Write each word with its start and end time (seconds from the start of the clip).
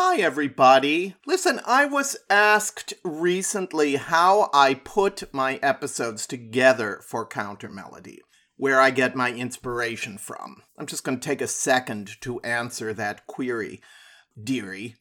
Hi, 0.00 0.18
everybody. 0.18 1.16
Listen, 1.26 1.60
I 1.66 1.84
was 1.84 2.16
asked 2.30 2.94
recently 3.02 3.96
how 3.96 4.48
I 4.54 4.74
put 4.74 5.34
my 5.34 5.56
episodes 5.56 6.24
together 6.24 7.00
for 7.04 7.26
Counter 7.26 7.68
Melody, 7.68 8.20
where 8.56 8.80
I 8.80 8.90
get 8.90 9.16
my 9.16 9.32
inspiration 9.32 10.16
from. 10.16 10.62
I'm 10.78 10.86
just 10.86 11.02
going 11.02 11.18
to 11.18 11.28
take 11.28 11.40
a 11.40 11.48
second 11.48 12.12
to 12.20 12.40
answer 12.42 12.94
that 12.94 13.26
query, 13.26 13.82
dearie. 14.40 14.94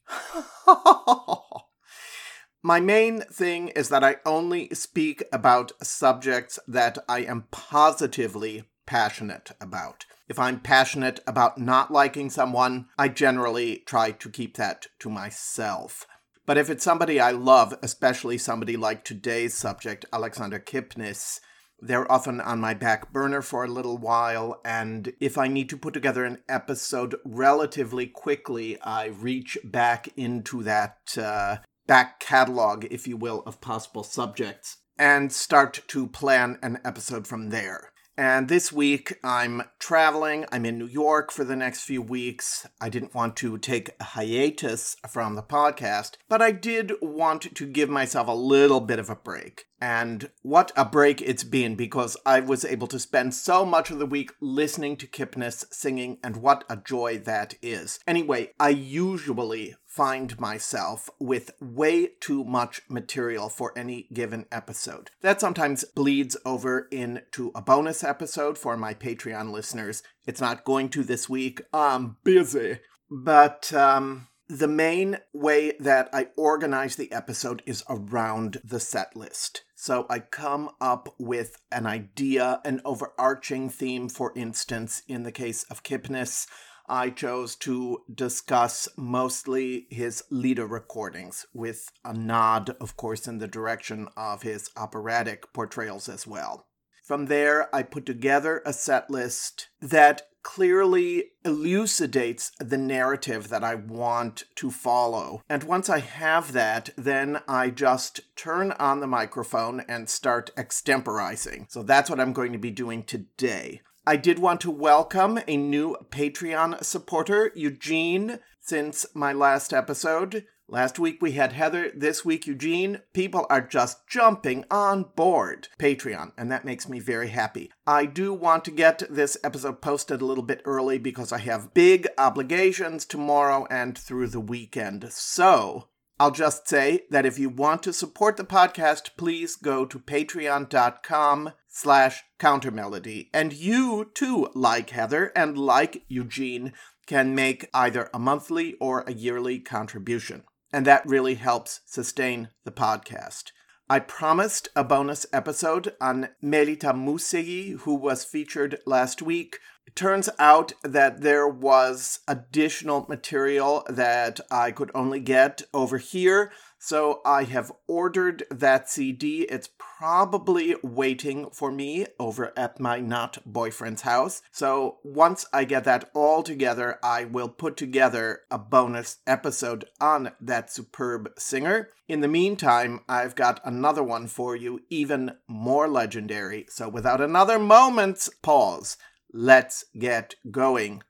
my 2.63 2.79
main 2.79 3.21
thing 3.21 3.67
is 3.67 3.89
that 3.89 4.03
I 4.03 4.15
only 4.25 4.67
speak 4.73 5.23
about 5.31 5.73
subjects 5.79 6.57
that 6.67 6.97
I 7.07 7.19
am 7.19 7.45
positively 7.51 8.63
passionate 8.87 9.51
about. 9.61 10.07
If 10.27 10.39
I'm 10.39 10.59
passionate 10.59 11.21
about 11.25 11.57
not 11.57 11.91
liking 11.91 12.29
someone, 12.29 12.87
I 12.97 13.07
generally 13.07 13.83
try 13.85 14.11
to 14.11 14.29
keep 14.29 14.57
that 14.57 14.87
to 14.99 15.09
myself. 15.09 16.05
But 16.45 16.57
if 16.57 16.69
it's 16.69 16.83
somebody 16.83 17.19
I 17.19 17.31
love, 17.31 17.77
especially 17.81 18.37
somebody 18.37 18.77
like 18.77 19.03
today's 19.03 19.53
subject, 19.53 20.05
Alexander 20.11 20.59
Kipnis, 20.59 21.39
they're 21.79 22.11
often 22.11 22.41
on 22.41 22.59
my 22.59 22.73
back 22.73 23.13
burner 23.13 23.41
for 23.41 23.63
a 23.63 23.69
little 23.69 23.97
while, 23.97 24.59
and 24.65 25.13
if 25.19 25.37
I 25.37 25.47
need 25.47 25.69
to 25.69 25.77
put 25.77 25.93
together 25.93 26.25
an 26.25 26.39
episode 26.49 27.15
relatively 27.23 28.07
quickly, 28.07 28.81
I 28.81 29.07
reach 29.07 29.57
back 29.63 30.09
into 30.17 30.63
that 30.63 30.97
uh, 31.17 31.57
back 31.85 32.19
catalog, 32.19 32.85
if 32.89 33.07
you 33.07 33.15
will, 33.15 33.43
of 33.45 33.61
possible 33.61 34.03
subjects 34.03 34.77
and 34.97 35.31
start 35.31 35.81
to 35.89 36.07
plan 36.07 36.57
an 36.63 36.79
episode 36.83 37.27
from 37.27 37.49
there. 37.49 37.91
And 38.19 38.47
this 38.47 38.71
week 38.71 39.19
I'm 39.23 39.61
traveling. 39.77 40.45
I'm 40.51 40.65
in 40.65 40.79
New 40.79 40.87
York 40.87 41.31
for 41.31 41.43
the 41.43 41.55
next 41.55 41.81
few 41.81 42.01
weeks. 42.01 42.65
I 42.81 42.89
didn't 42.89 43.13
want 43.13 43.35
to 43.37 43.59
take 43.59 43.91
a 43.99 44.03
hiatus 44.03 44.95
from 45.07 45.35
the 45.35 45.43
podcast, 45.43 46.13
but 46.27 46.41
I 46.41 46.51
did 46.51 46.93
want 46.99 47.53
to 47.55 47.65
give 47.67 47.89
myself 47.89 48.27
a 48.27 48.31
little 48.31 48.81
bit 48.81 48.97
of 48.97 49.11
a 49.11 49.15
break. 49.15 49.65
And 49.79 50.31
what 50.41 50.71
a 50.75 50.83
break 50.83 51.21
it's 51.21 51.43
been 51.43 51.75
because 51.75 52.17
I 52.25 52.39
was 52.39 52.65
able 52.65 52.87
to 52.87 52.97
spend 52.97 53.35
so 53.35 53.63
much 53.63 53.91
of 53.91 53.99
the 53.99 54.07
week 54.07 54.31
listening 54.41 54.97
to 54.97 55.07
Kipnis 55.07 55.71
singing, 55.71 56.17
and 56.23 56.37
what 56.37 56.63
a 56.67 56.77
joy 56.77 57.19
that 57.19 57.53
is. 57.61 57.99
Anyway, 58.07 58.53
I 58.59 58.69
usually 58.69 59.75
find 59.97 60.39
myself 60.39 61.09
with 61.19 61.49
way 61.59 62.11
too 62.21 62.43
much 62.43 62.83
material 62.87 63.49
for 63.49 63.73
any 63.75 64.07
given 64.13 64.45
episode. 64.51 65.09
That 65.21 65.41
sometimes 65.41 65.83
bleeds 65.83 66.37
over 66.45 66.87
into 66.91 67.51
a 67.55 67.63
bonus 67.63 68.03
episode 68.03 68.59
for 68.59 68.77
my 68.77 68.93
Patreon 68.93 69.51
listeners. 69.51 70.03
It's 70.27 70.39
not 70.39 70.65
going 70.65 70.89
to 70.89 71.03
this 71.03 71.27
week. 71.27 71.61
I'm 71.73 72.17
busy. 72.23 72.77
But, 73.09 73.73
um, 73.73 74.27
the 74.47 74.67
main 74.67 75.17
way 75.33 75.73
that 75.79 76.09
I 76.13 76.27
organize 76.37 76.95
the 76.95 77.11
episode 77.11 77.63
is 77.65 77.83
around 77.89 78.61
the 78.63 78.79
set 78.79 79.15
list. 79.15 79.63
So 79.75 80.05
I 80.09 80.19
come 80.19 80.69
up 80.79 81.13
with 81.19 81.59
an 81.71 81.87
idea, 81.87 82.61
an 82.63 82.81
overarching 82.85 83.69
theme, 83.69 84.09
for 84.09 84.31
instance, 84.35 85.01
in 85.07 85.23
the 85.23 85.31
case 85.31 85.63
of 85.71 85.83
Kipnis, 85.83 86.47
I 86.89 87.09
chose 87.09 87.55
to 87.57 88.03
discuss 88.13 88.87
mostly 88.95 89.87
his 89.89 90.23
Lieder 90.29 90.67
recordings, 90.67 91.45
with 91.53 91.89
a 92.05 92.13
nod, 92.13 92.75
of 92.79 92.95
course, 92.95 93.27
in 93.27 93.39
the 93.39 93.47
direction 93.47 94.07
of 94.15 94.43
his 94.43 94.69
operatic 94.77 95.51
portrayals 95.53 96.07
as 96.07 96.25
well. 96.25 96.67
From 97.03 97.25
there, 97.25 97.73
I 97.73 97.83
put 97.83 98.05
together 98.05 98.61
a 98.65 98.73
set 98.73 99.09
list 99.09 99.69
that 99.81 100.23
clearly 100.43 101.25
elucidates 101.43 102.51
the 102.57 102.77
narrative 102.77 103.49
that 103.49 103.65
I 103.65 103.75
want 103.75 104.45
to 104.55 104.71
follow. 104.71 105.41
And 105.49 105.63
once 105.63 105.89
I 105.89 105.99
have 105.99 106.53
that, 106.53 106.89
then 106.97 107.41
I 107.49 107.69
just 107.69 108.21
turn 108.37 108.71
on 108.73 109.01
the 109.01 109.07
microphone 109.07 109.81
and 109.89 110.09
start 110.09 110.51
extemporizing. 110.55 111.69
So 111.69 111.83
that's 111.83 112.09
what 112.09 112.21
I'm 112.21 112.31
going 112.31 112.53
to 112.53 112.57
be 112.57 112.71
doing 112.71 113.03
today. 113.03 113.81
I 114.07 114.15
did 114.15 114.39
want 114.39 114.61
to 114.61 114.71
welcome 114.71 115.37
a 115.49 115.57
new 115.57 115.97
Patreon 116.11 116.81
supporter, 116.81 117.51
Eugene, 117.55 118.39
since 118.61 119.05
my 119.13 119.33
last 119.33 119.73
episode. 119.73 120.45
Last 120.69 120.97
week 120.97 121.21
we 121.21 121.33
had 121.33 121.51
Heather, 121.51 121.91
this 121.93 122.23
week 122.23 122.47
Eugene. 122.47 123.01
People 123.11 123.45
are 123.49 123.59
just 123.59 124.07
jumping 124.07 124.63
on 124.71 125.07
board 125.17 125.67
Patreon, 125.77 126.31
and 126.37 126.49
that 126.49 126.63
makes 126.63 126.87
me 126.87 127.01
very 127.01 127.27
happy. 127.27 127.69
I 127.85 128.05
do 128.05 128.33
want 128.33 128.63
to 128.63 128.71
get 128.71 129.03
this 129.13 129.35
episode 129.43 129.81
posted 129.81 130.21
a 130.21 130.25
little 130.25 130.41
bit 130.41 130.61
early 130.63 130.97
because 130.97 131.33
I 131.33 131.39
have 131.39 131.73
big 131.73 132.07
obligations 132.17 133.03
tomorrow 133.03 133.67
and 133.69 133.97
through 133.97 134.29
the 134.29 134.39
weekend. 134.39 135.11
So, 135.11 135.89
I'll 136.17 136.31
just 136.31 136.67
say 136.67 137.01
that 137.11 137.25
if 137.25 137.37
you 137.37 137.49
want 137.49 137.83
to 137.83 137.91
support 137.91 138.37
the 138.37 138.45
podcast, 138.45 139.17
please 139.17 139.57
go 139.57 139.85
to 139.85 139.99
patreon.com 139.99 141.51
slash 141.77 142.23
countermelody. 142.39 143.29
And 143.31 143.53
you 143.53 144.09
too, 144.15 144.49
like 144.55 144.89
Heather 144.89 145.31
and 145.35 145.55
like 145.55 146.03
Eugene, 146.07 146.73
can 147.05 147.35
make 147.35 147.69
either 147.71 148.09
a 148.11 148.17
monthly 148.19 148.73
or 148.81 149.01
a 149.01 149.13
yearly 149.13 149.59
contribution. 149.59 150.43
And 150.73 150.87
that 150.87 151.05
really 151.05 151.35
helps 151.35 151.81
sustain 151.85 152.49
the 152.65 152.71
podcast. 152.71 153.51
I 153.89 153.99
promised 153.99 154.69
a 154.75 154.83
bonus 154.83 155.27
episode 155.31 155.93
on 156.01 156.29
Melitta 156.43 156.93
Muszely, 156.93 157.79
who 157.81 157.93
was 157.93 158.25
featured 158.25 158.79
last 158.87 159.21
week. 159.21 159.59
Turns 159.95 160.29
out 160.37 160.73
that 160.83 161.21
there 161.21 161.47
was 161.47 162.19
additional 162.27 163.05
material 163.09 163.83
that 163.89 164.39
I 164.51 164.71
could 164.71 164.91
only 164.93 165.19
get 165.19 165.63
over 165.73 165.97
here, 165.97 166.51
so 166.77 167.21
I 167.25 167.43
have 167.43 167.71
ordered 167.87 168.43
that 168.51 168.89
CD. 168.89 169.41
It's 169.43 169.69
probably 169.79 170.75
waiting 170.83 171.49
for 171.51 171.71
me 171.71 172.05
over 172.19 172.53
at 172.55 172.79
my 172.79 172.99
not 172.99 173.39
boyfriend's 173.45 174.03
house. 174.03 174.43
So 174.51 174.97
once 175.03 175.45
I 175.51 175.63
get 175.63 175.85
that 175.85 176.11
all 176.13 176.43
together, 176.43 176.99
I 177.01 177.23
will 177.23 177.49
put 177.49 177.77
together 177.77 178.41
a 178.51 178.59
bonus 178.59 179.17
episode 179.25 179.85
on 179.99 180.33
that 180.39 180.71
superb 180.71 181.31
singer. 181.39 181.89
In 182.07 182.21
the 182.21 182.27
meantime, 182.27 183.01
I've 183.09 183.35
got 183.35 183.59
another 183.65 184.03
one 184.03 184.27
for 184.27 184.55
you, 184.55 184.81
even 184.89 185.37
more 185.47 185.87
legendary. 185.87 186.67
So 186.69 186.87
without 186.87 187.19
another 187.19 187.57
moment's 187.57 188.29
pause, 188.43 188.97
let's 189.33 189.83
get 189.97 190.35
going. 190.51 191.03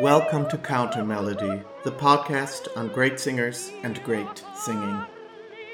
Welcome 0.00 0.48
to 0.50 0.58
Counter 0.58 1.04
Melody, 1.04 1.62
the 1.84 1.92
podcast 1.92 2.66
on 2.76 2.88
great 2.88 3.20
singers 3.20 3.70
and 3.84 4.02
great 4.02 4.42
singing. 4.56 5.00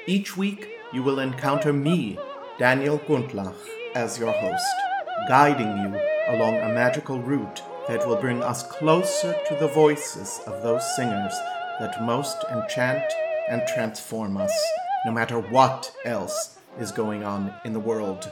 Each 0.05 0.37
week, 0.37 0.69
you 0.93 1.01
will 1.01 1.19
encounter 1.19 1.73
me, 1.73 2.19
Daniel 2.59 2.99
Gundlach, 2.99 3.55
as 3.95 4.19
your 4.19 4.31
host, 4.33 4.65
guiding 5.27 5.77
you 5.77 5.99
along 6.27 6.57
a 6.57 6.73
magical 6.73 7.19
route 7.19 7.63
that 7.87 8.07
will 8.07 8.17
bring 8.17 8.43
us 8.43 8.61
closer 8.61 9.35
to 9.47 9.55
the 9.55 9.69
voices 9.69 10.41
of 10.45 10.61
those 10.61 10.83
singers 10.95 11.33
that 11.79 12.03
most 12.03 12.37
enchant 12.51 13.03
and 13.49 13.61
transform 13.67 14.37
us, 14.37 14.53
no 15.05 15.11
matter 15.11 15.39
what 15.39 15.91
else 16.05 16.59
is 16.79 16.91
going 16.91 17.23
on 17.23 17.53
in 17.65 17.73
the 17.73 17.79
world. 17.79 18.31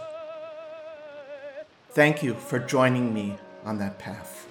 Thank 1.92 2.22
you 2.22 2.36
for 2.36 2.60
joining 2.60 3.14
me 3.14 3.38
on 3.66 3.80
that 3.80 3.98
path. 3.98 4.48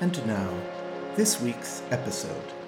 And 0.00 0.26
now, 0.26 0.50
this 1.14 1.40
week's 1.40 1.82
episode. 1.90 2.59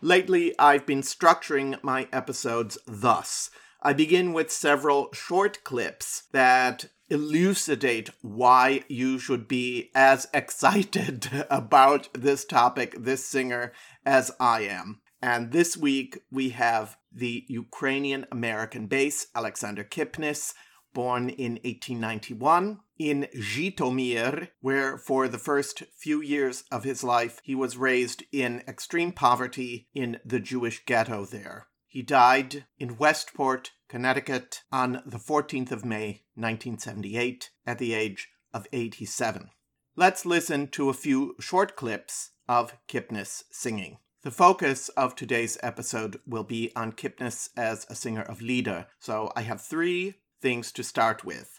Lately, 0.00 0.54
I've 0.60 0.86
been 0.86 1.02
structuring 1.02 1.82
my 1.82 2.06
episodes 2.12 2.78
thus. 2.86 3.50
I 3.82 3.92
begin 3.92 4.32
with 4.32 4.52
several 4.52 5.12
short 5.12 5.64
clips 5.64 6.24
that 6.32 6.86
elucidate 7.08 8.10
why 8.22 8.84
you 8.88 9.18
should 9.18 9.48
be 9.48 9.90
as 9.96 10.28
excited 10.34 11.28
about 11.50 12.08
this 12.12 12.44
topic, 12.44 12.94
this 12.98 13.24
singer, 13.24 13.72
as 14.06 14.30
I 14.38 14.62
am. 14.62 15.00
And 15.20 15.50
this 15.50 15.76
week 15.76 16.18
we 16.30 16.50
have 16.50 16.96
the 17.12 17.44
Ukrainian 17.48 18.24
American 18.30 18.86
bass 18.86 19.26
Alexander 19.34 19.82
Kipnis, 19.82 20.54
born 20.94 21.28
in 21.28 21.52
1891 21.64 22.80
in 22.98 23.28
Zhytomyr, 23.34 24.48
where 24.60 24.98
for 24.98 25.28
the 25.28 25.38
first 25.38 25.84
few 25.96 26.20
years 26.20 26.64
of 26.70 26.84
his 26.84 27.04
life 27.04 27.40
he 27.42 27.54
was 27.54 27.76
raised 27.76 28.24
in 28.32 28.62
extreme 28.66 29.12
poverty 29.12 29.88
in 29.94 30.18
the 30.24 30.40
Jewish 30.40 30.84
ghetto 30.84 31.24
there. 31.24 31.68
He 31.86 32.02
died 32.02 32.66
in 32.78 32.98
Westport, 32.98 33.72
Connecticut, 33.88 34.62
on 34.70 35.02
the 35.06 35.18
14th 35.18 35.72
of 35.72 35.84
May, 35.84 36.22
1978, 36.34 37.50
at 37.66 37.78
the 37.78 37.94
age 37.94 38.28
of 38.52 38.66
87. 38.72 39.50
Let's 39.96 40.26
listen 40.26 40.68
to 40.68 40.90
a 40.90 40.94
few 40.94 41.34
short 41.40 41.76
clips 41.76 42.30
of 42.48 42.74
Kipnis 42.88 43.44
singing. 43.50 43.98
The 44.22 44.30
focus 44.30 44.88
of 44.90 45.14
today's 45.14 45.58
episode 45.62 46.20
will 46.26 46.44
be 46.44 46.72
on 46.76 46.92
Kipnis 46.92 47.48
as 47.56 47.86
a 47.88 47.94
singer 47.94 48.22
of 48.22 48.42
Lieder, 48.42 48.86
so 48.98 49.32
I 49.34 49.42
have 49.42 49.60
three 49.60 50.14
things 50.40 50.72
to 50.72 50.82
start 50.82 51.24
with. 51.24 51.57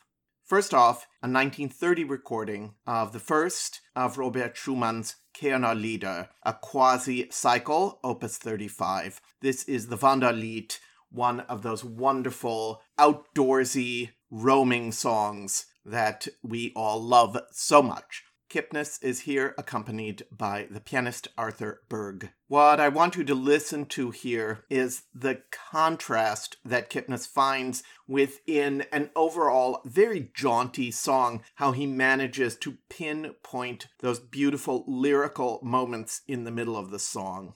First 0.50 0.74
off, 0.74 1.06
a 1.22 1.30
1930 1.30 2.06
recording 2.06 2.74
of 2.88 3.14
the 3.14 3.20
first 3.20 3.82
of 3.96 4.18
Robert 4.18 4.58
Schumann's 4.58 5.18
Kerner 5.40 5.76
Lieder, 5.76 6.30
a 6.42 6.54
quasi 6.54 7.28
cycle, 7.30 8.00
opus 8.04 8.40
35. 8.40 9.22
This 9.42 9.64
is 9.66 9.90
the 9.90 9.96
Wanderlied, 9.96 10.80
one 11.12 11.42
of 11.42 11.62
those 11.62 11.84
wonderful, 11.84 12.82
outdoorsy, 13.00 14.10
roaming 14.32 14.92
songs 14.92 15.68
that 15.86 16.28
we 16.42 16.74
all 16.76 17.00
love 17.00 17.38
so 17.52 17.84
much. 17.84 18.24
Kipnis 18.50 18.98
is 19.04 19.22
here 19.22 19.54
accompanied 19.60 20.24
by 20.36 20.68
the 20.72 20.80
pianist 20.80 21.28
Arthur 21.38 21.84
Berg. 21.88 22.32
What 22.48 22.80
I 22.80 22.90
want 22.90 23.16
you 23.16 23.24
to 23.26 23.36
listen 23.36 23.86
to 23.88 24.10
here 24.10 24.66
is 24.72 25.04
the 25.14 25.44
contrast 25.52 26.58
that 26.66 26.90
Kipnis 26.90 27.28
finds 27.28 27.84
within 28.08 28.86
an 28.92 29.12
overall 29.16 29.82
very 29.86 30.32
jaunty 30.34 30.90
song, 30.90 31.44
how 31.56 31.74
he 31.74 31.86
manages 31.86 32.56
to 32.58 32.80
pinpoint 32.90 33.88
those 34.00 34.20
beautiful 34.20 34.84
lyrical 34.88 35.60
moments 35.62 36.22
in 36.28 36.44
the 36.44 36.52
middle 36.52 36.76
of 36.76 36.90
the 36.90 36.98
song. 36.98 37.54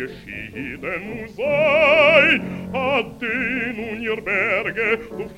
geschieden 0.00 1.28
sei, 1.36 2.40
ad 2.72 3.20
den 3.20 3.76
Unierberge 3.92 4.98
du 5.10 5.28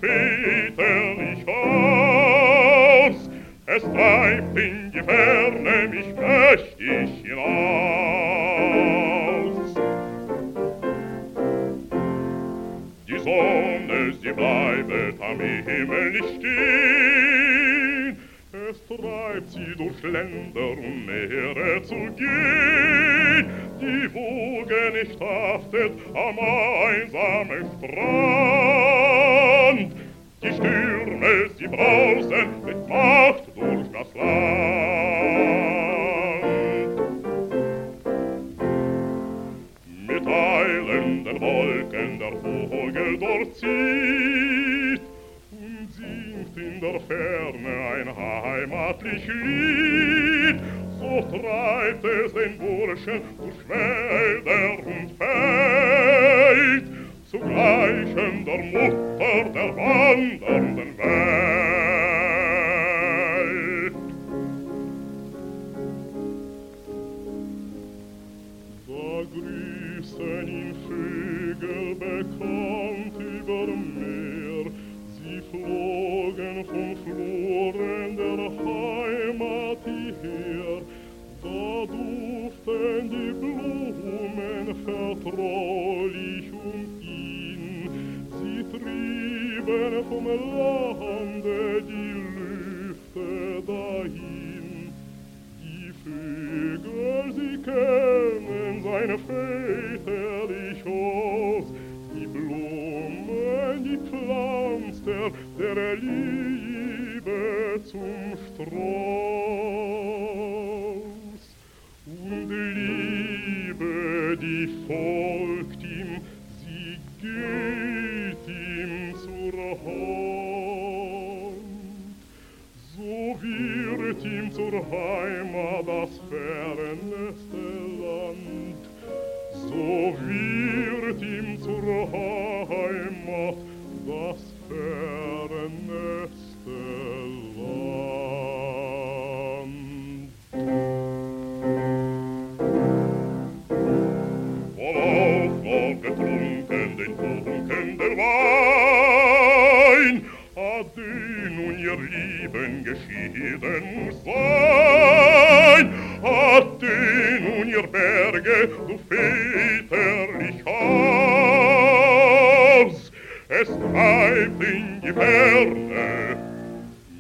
Heimling 163.95 165.01
die 165.03 165.13
Perle, 165.13 166.37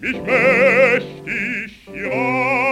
mich 0.00 0.22
mächtig 0.22 1.86
jagt. 1.94 2.71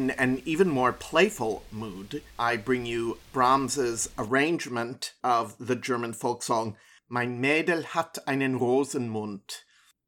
In 0.00 0.12
an 0.12 0.40
even 0.46 0.70
more 0.70 0.94
playful 0.94 1.62
mood, 1.70 2.22
I 2.38 2.56
bring 2.56 2.86
you 2.86 3.18
Brahms's 3.34 4.08
arrangement 4.16 5.12
of 5.22 5.54
the 5.58 5.76
German 5.76 6.14
folk 6.14 6.42
song 6.42 6.78
Mein 7.10 7.38
Mädel 7.38 7.84
hat 7.84 8.16
einen 8.26 8.58
Rosenmund. 8.58 9.64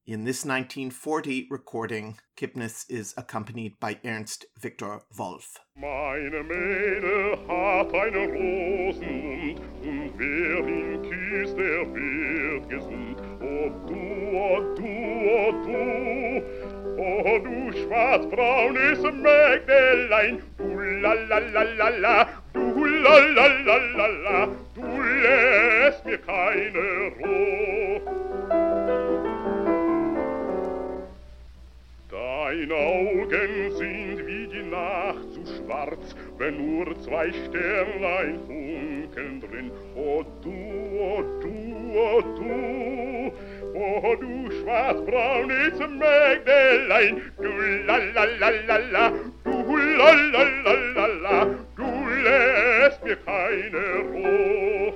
In 0.06 0.24
this 0.24 0.46
1940 0.46 1.46
recording, 1.50 2.18
Kipnis 2.38 2.86
is 2.88 3.12
accompanied 3.18 3.78
by 3.80 4.00
Ernst 4.02 4.46
Victor 4.58 5.02
Wolff. 5.14 5.58
Meine 5.76 6.42
Mädel 6.42 7.36
hat 7.46 7.94
einen 7.94 8.30
Rosenmund 8.30 9.60
und 9.82 10.12
wer 10.16 10.68
ihn 10.68 11.02
küsst, 11.02 11.58
der 11.58 11.92
wird 11.92 12.70
gesund. 12.70 13.11
O 17.24 17.38
du 17.38 17.72
schwarzbraunes 17.72 19.02
Mägdelein, 19.02 20.42
du 20.58 20.80
la 21.02 21.14
la 21.14 21.38
la 21.38 21.62
la 21.62 21.88
la, 21.88 22.28
du 22.52 22.84
la 22.84 23.18
la 23.36 23.46
la 23.66 23.76
la 23.96 24.06
la, 24.24 24.48
du 24.74 25.02
lässt 25.22 26.04
mir 26.04 26.18
keine 26.18 27.12
Ruhe. 27.18 28.00
Deine 32.10 32.74
Augen 32.74 33.76
sind 33.78 34.26
wie 34.26 34.46
die 34.48 34.68
Nacht 34.68 35.32
zu 35.32 35.42
schwarz, 35.54 36.14
wenn 36.38 36.56
nur 36.56 37.00
zwei 37.02 37.32
Sternlein 37.32 38.38
funkeln 38.46 39.40
drin. 39.40 39.70
O 39.94 40.24
du, 40.42 40.50
o 40.50 41.22
du, 41.40 41.54
o 41.98 42.20
du, 42.36 43.32
O 43.82 44.14
du 44.14 44.48
schwarzbraune 44.52 45.72
Mägdelein, 45.98 47.20
du 47.36 47.50
la 47.86 47.96
la 48.14 48.24
la 48.40 48.50
la 48.68 48.78
la, 48.92 49.04
du 49.44 49.76
la 49.98 50.10
la 50.32 50.42
la 50.64 50.74
la 50.94 51.06
la, 51.24 51.38
du 51.76 51.90
lässt 52.24 53.02
mir 53.04 53.16
keine 53.16 53.84
Ruhe. 54.12 54.92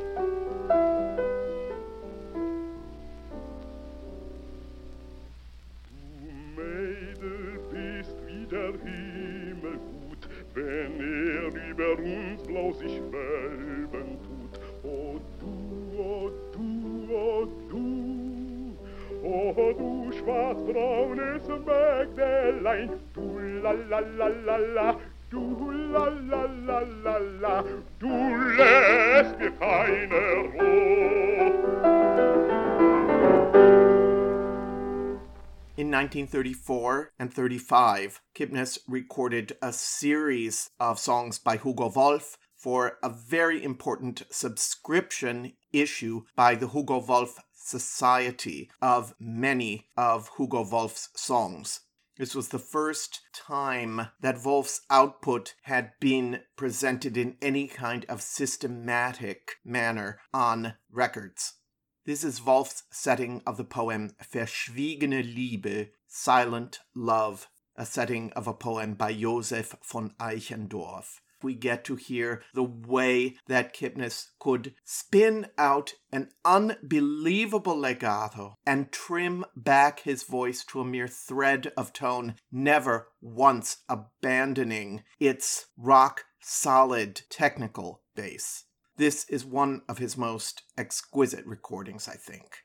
Du 5.88 6.31
Mädel 6.57 7.59
bist 7.73 8.16
wie 8.26 8.47
der 8.47 8.73
Himmel 8.85 9.78
gut, 9.90 10.23
wenn 10.55 10.95
er 11.00 11.49
über 11.71 11.93
uns 11.99 12.40
blau 12.45 12.73
sich 12.73 13.02
wölben 13.11 14.11
tut. 14.26 14.55
O 14.85 15.21
du, 15.40 15.55
o 16.00 16.31
du, 16.52 16.69
o 17.12 17.47
du, 17.69 18.15
du 19.26 20.12
Mägdelein, 21.66 23.00
du 23.12 23.61
la 23.62 23.73
la 23.73 23.99
la 23.99 24.28
la 24.28 24.56
la, 24.56 24.97
du 25.30 25.73
la 25.92 26.04
la 26.09 26.45
la 26.66 26.80
la 27.04 27.18
la, 27.40 27.64
du 27.99 28.09
lässt 28.56 29.38
mir 29.38 29.50
keine 29.59 30.21
Ruhe. 30.54 31.97
In 35.76 35.90
1934 35.90 37.12
and 37.18 37.35
35, 37.35 38.21
Kipnis 38.35 38.78
recorded 38.88 39.56
a 39.61 39.73
series 39.73 40.71
of 40.80 40.99
songs 40.99 41.38
by 41.38 41.59
Hugo 41.59 41.90
Wolf 41.90 42.38
for 42.56 42.99
a 43.02 43.11
very 43.11 43.62
important 43.62 44.23
subscription 44.30 45.52
issue 45.73 46.23
by 46.35 46.54
the 46.54 46.68
Hugo 46.68 46.99
Wolf 46.99 47.38
Society 47.66 48.70
of 48.80 49.12
many 49.18 49.88
of 49.96 50.30
Hugo 50.37 50.64
Wolf's 50.70 51.08
songs. 51.16 51.80
This 52.16 52.32
was 52.32 52.49
the 52.49 52.61
first 52.61 53.23
time 53.35 54.08
that 54.20 54.44
Wolf's 54.44 54.82
output 54.88 55.54
had 55.62 55.90
been 56.00 56.42
presented 56.56 57.16
in 57.16 57.37
any 57.42 57.66
kind 57.66 58.06
of 58.08 58.23
systematic 58.23 59.56
manner 59.64 60.20
on 60.32 60.75
records. 60.92 61.54
This 62.06 62.23
is 62.23 62.40
Wolf's 62.40 62.85
setting 62.92 63.42
of 63.44 63.56
the 63.56 63.64
poem 63.64 64.12
Verschwiegene 64.23 65.35
Liebe, 65.35 65.88
Silent 66.06 66.78
Love, 66.94 67.49
a 67.75 67.85
setting 67.85 68.32
of 68.35 68.46
a 68.46 68.54
poem 68.54 68.94
by 68.94 69.12
Joseph 69.12 69.75
von 69.82 70.14
Eichendorff. 70.20 71.18
We 71.46 71.54
get 71.54 71.84
to 71.84 71.94
hear 71.94 72.42
the 72.54 72.64
way 72.64 73.36
that 73.46 73.72
Kipnis 73.72 74.30
could 74.40 74.74
spin 74.82 75.46
out 75.56 75.94
an 76.10 76.30
unbelievable 76.44 77.78
legato 77.78 78.56
and 78.66 78.90
trim 78.90 79.44
back 79.54 80.00
his 80.00 80.24
voice 80.24 80.64
to 80.64 80.80
a 80.80 80.84
mere 80.84 81.06
thread 81.06 81.72
of 81.76 81.92
tone, 81.92 82.34
never 82.50 83.10
once 83.20 83.76
abandoning 83.88 85.04
its 85.20 85.66
rock 85.76 86.24
solid 86.42 87.22
technical 87.30 88.02
bass. 88.16 88.64
This 88.96 89.24
is 89.28 89.44
one 89.44 89.82
of 89.88 89.98
his 89.98 90.16
most 90.16 90.64
exquisite 90.76 91.46
recordings, 91.46 92.08
I 92.08 92.16
think. 92.16 92.64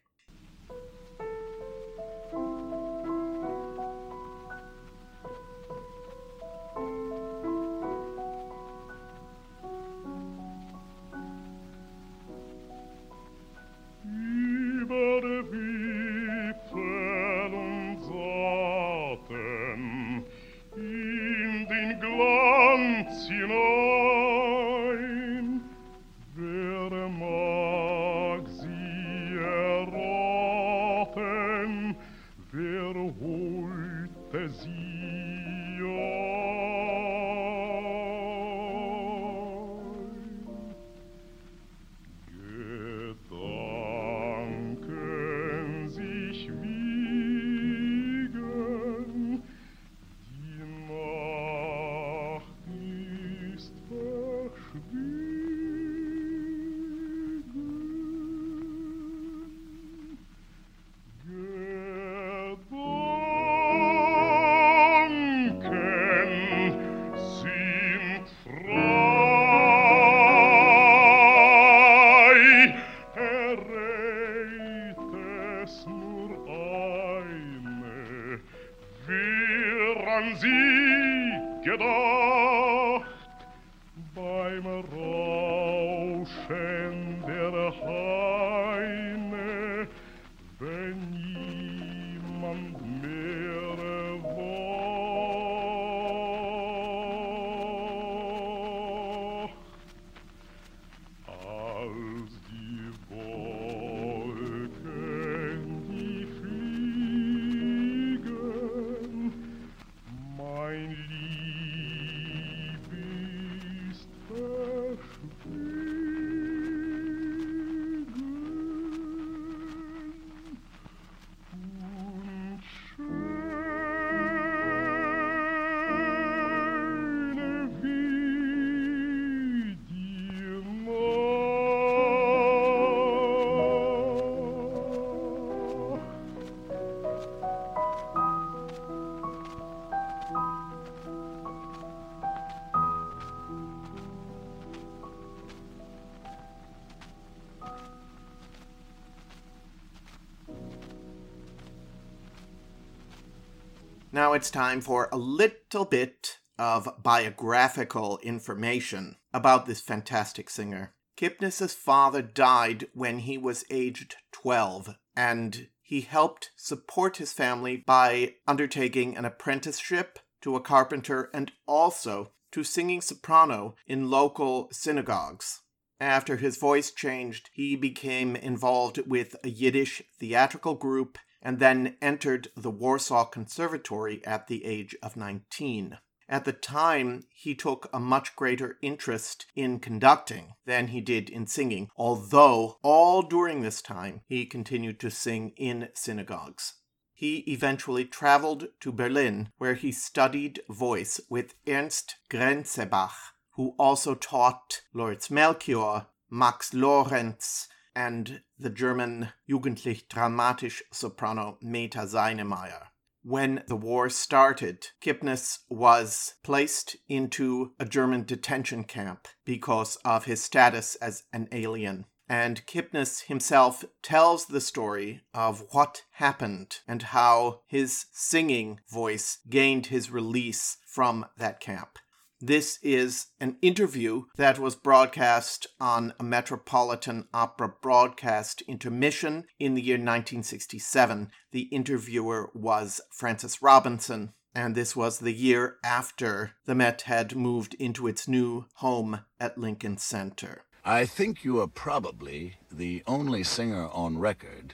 It's 154.41 154.50
time 154.50 154.81
for 154.81 155.07
a 155.12 155.17
little 155.17 155.86
bit 155.86 156.39
of 156.57 156.89
biographical 157.03 158.17
information 158.24 159.15
about 159.31 159.67
this 159.67 159.81
fantastic 159.81 160.50
singer. 160.50 160.95
Kipnis's 161.15 161.75
father 161.75 162.24
died 162.24 162.88
when 162.95 163.19
he 163.19 163.38
was 163.38 163.63
aged 163.69 164.15
12, 164.31 164.95
and 165.15 165.67
he 165.79 166.01
helped 166.01 166.50
support 166.55 167.17
his 167.17 167.31
family 167.31 167.83
by 167.86 168.33
undertaking 168.48 169.15
an 169.15 169.25
apprenticeship 169.25 170.17
to 170.41 170.55
a 170.55 170.60
carpenter 170.60 171.29
and 171.36 171.51
also 171.67 172.31
to 172.51 172.63
singing 172.63 173.00
soprano 173.00 173.75
in 173.86 174.10
local 174.10 174.69
synagogues. 174.71 175.62
After 176.00 176.38
his 176.38 176.57
voice 176.57 176.89
changed, 176.89 177.51
he 177.53 177.75
became 177.75 178.36
involved 178.36 178.98
with 179.05 179.36
a 179.43 179.50
Yiddish 179.50 180.01
theatrical 180.19 180.74
group 180.74 181.19
and 181.41 181.60
then 181.60 181.95
entered 182.01 182.50
the 182.55 182.71
Warsaw 182.71 183.25
Conservatory 183.25 184.25
at 184.25 184.48
the 184.48 184.65
age 184.65 184.95
of 185.01 185.17
19. 185.17 185.98
At 186.29 186.45
the 186.45 186.53
time, 186.53 187.25
he 187.33 187.55
took 187.55 187.89
a 187.91 188.00
much 188.00 188.38
greater 188.38 188.77
interest 188.81 189.48
in 189.53 189.79
conducting 189.79 190.53
than 190.65 190.88
he 190.88 191.01
did 191.01 191.29
in 191.29 191.45
singing, 191.45 191.89
although 191.98 192.77
all 192.81 193.21
during 193.21 193.62
this 193.62 193.81
time 193.81 194.21
he 194.27 194.45
continued 194.45 194.98
to 195.01 195.12
sing 195.12 195.51
in 195.57 195.89
synagogues. 195.93 196.75
He 197.13 197.39
eventually 197.39 198.05
traveled 198.05 198.69
to 198.79 198.93
Berlin, 198.93 199.50
where 199.57 199.75
he 199.75 199.91
studied 199.91 200.62
voice 200.69 201.19
with 201.29 201.53
Ernst 201.67 202.15
Grenzebach, 202.29 203.33
who 203.51 203.75
also 203.77 204.15
taught 204.15 204.81
Lauritz 204.93 205.29
Melchior, 205.29 206.07
Max 206.29 206.74
Lorenz, 206.74 207.67
and 207.95 208.41
the 208.57 208.69
German 208.69 209.29
Jugendlich 209.50 210.07
Dramatisch 210.07 210.81
soprano 210.91 211.57
Meta 211.62 212.00
Seinemeyer 212.00 212.91
when 213.24 213.63
the 213.67 213.75
war 213.75 214.10
started, 214.10 214.88
Kipnis 215.01 215.60
was 215.69 216.36
placed 216.43 216.95
into 217.07 217.74
a 217.79 217.86
German 217.86 218.24
detention 218.24 218.83
camp 218.83 219.27
because 219.45 219.98
of 219.98 220.25
his 220.25 220.43
status 220.43 220.95
as 220.95 221.24
an 221.31 221.48
alien. 221.51 222.05
And 222.27 222.65
Kipnis 222.65 223.25
himself 223.25 223.83
tells 224.01 224.45
the 224.45 224.62
story 224.62 225.21
of 225.33 225.65
what 225.71 226.03
happened 226.13 226.79
and 226.88 227.01
how 227.01 227.62
his 227.67 228.05
singing 228.12 228.79
voice 228.89 229.39
gained 229.50 229.88
his 229.88 230.10
release 230.10 230.77
from 230.88 231.25
that 231.38 231.60
camp. 231.60 232.00
This 232.43 232.79
is 232.81 233.27
an 233.39 233.57
interview 233.62 234.24
that 234.36 234.57
was 234.57 234.75
broadcast 234.75 235.67
on 235.79 236.13
a 236.19 236.24
Metropolitan 236.24 237.27
Opera 237.31 237.71
broadcast 237.83 238.63
intermission 238.63 239.45
in 239.60 239.75
the 239.75 239.81
year 239.83 239.98
1967. 239.98 241.29
The 241.51 241.62
interviewer 241.71 242.50
was 242.55 243.00
Francis 243.12 243.62
Robinson, 243.62 244.33
and 244.55 244.74
this 244.74 244.95
was 244.95 245.19
the 245.19 245.33
year 245.33 245.75
after 245.83 246.53
the 246.65 246.74
Met 246.74 247.03
had 247.03 247.36
moved 247.36 247.75
into 247.75 248.07
its 248.07 248.27
new 248.27 248.65
home 248.77 249.19
at 249.39 249.60
Lincoln 249.60 250.00
Center. 250.00 250.63
I 250.83 251.05
think 251.05 251.43
you 251.43 251.62
are 251.62 251.67
probably 251.67 252.55
the 252.71 253.03
only 253.05 253.43
singer 253.43 253.88
on 253.89 254.17
record 254.17 254.74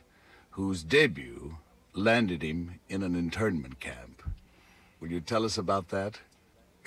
whose 0.51 0.83
debut 0.83 1.57
landed 1.91 2.43
him 2.43 2.79
in 2.87 3.03
an 3.03 3.13
internment 3.13 3.81
camp. 3.81 4.23
Will 5.01 5.11
you 5.11 5.19
tell 5.19 5.43
us 5.43 5.57
about 5.57 5.89
that? 5.89 6.21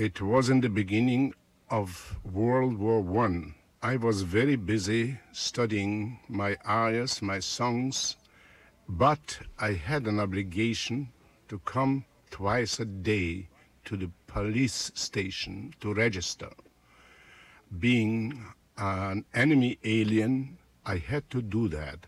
It 0.00 0.22
was 0.22 0.48
in 0.48 0.62
the 0.62 0.70
beginning 0.70 1.34
of 1.68 2.18
World 2.24 2.78
War 2.78 3.02
One. 3.02 3.54
I. 3.82 3.96
Was 3.96 4.22
very 4.22 4.56
busy 4.56 5.18
studying 5.30 6.20
my 6.26 6.56
arias, 6.64 7.20
my 7.20 7.38
songs, 7.38 8.16
but 8.88 9.40
I 9.58 9.74
had 9.74 10.06
an 10.06 10.18
obligation 10.18 11.12
to 11.48 11.58
come 11.66 12.06
twice 12.30 12.80
a 12.80 12.86
day 12.86 13.50
to 13.84 13.98
the 13.98 14.10
police 14.26 14.90
station 14.94 15.74
to 15.80 15.92
register. 15.92 16.48
Being 17.78 18.42
an 18.78 19.26
enemy 19.34 19.78
alien, 19.84 20.56
I 20.86 20.96
had 20.96 21.28
to 21.28 21.42
do 21.42 21.68
that. 21.68 22.06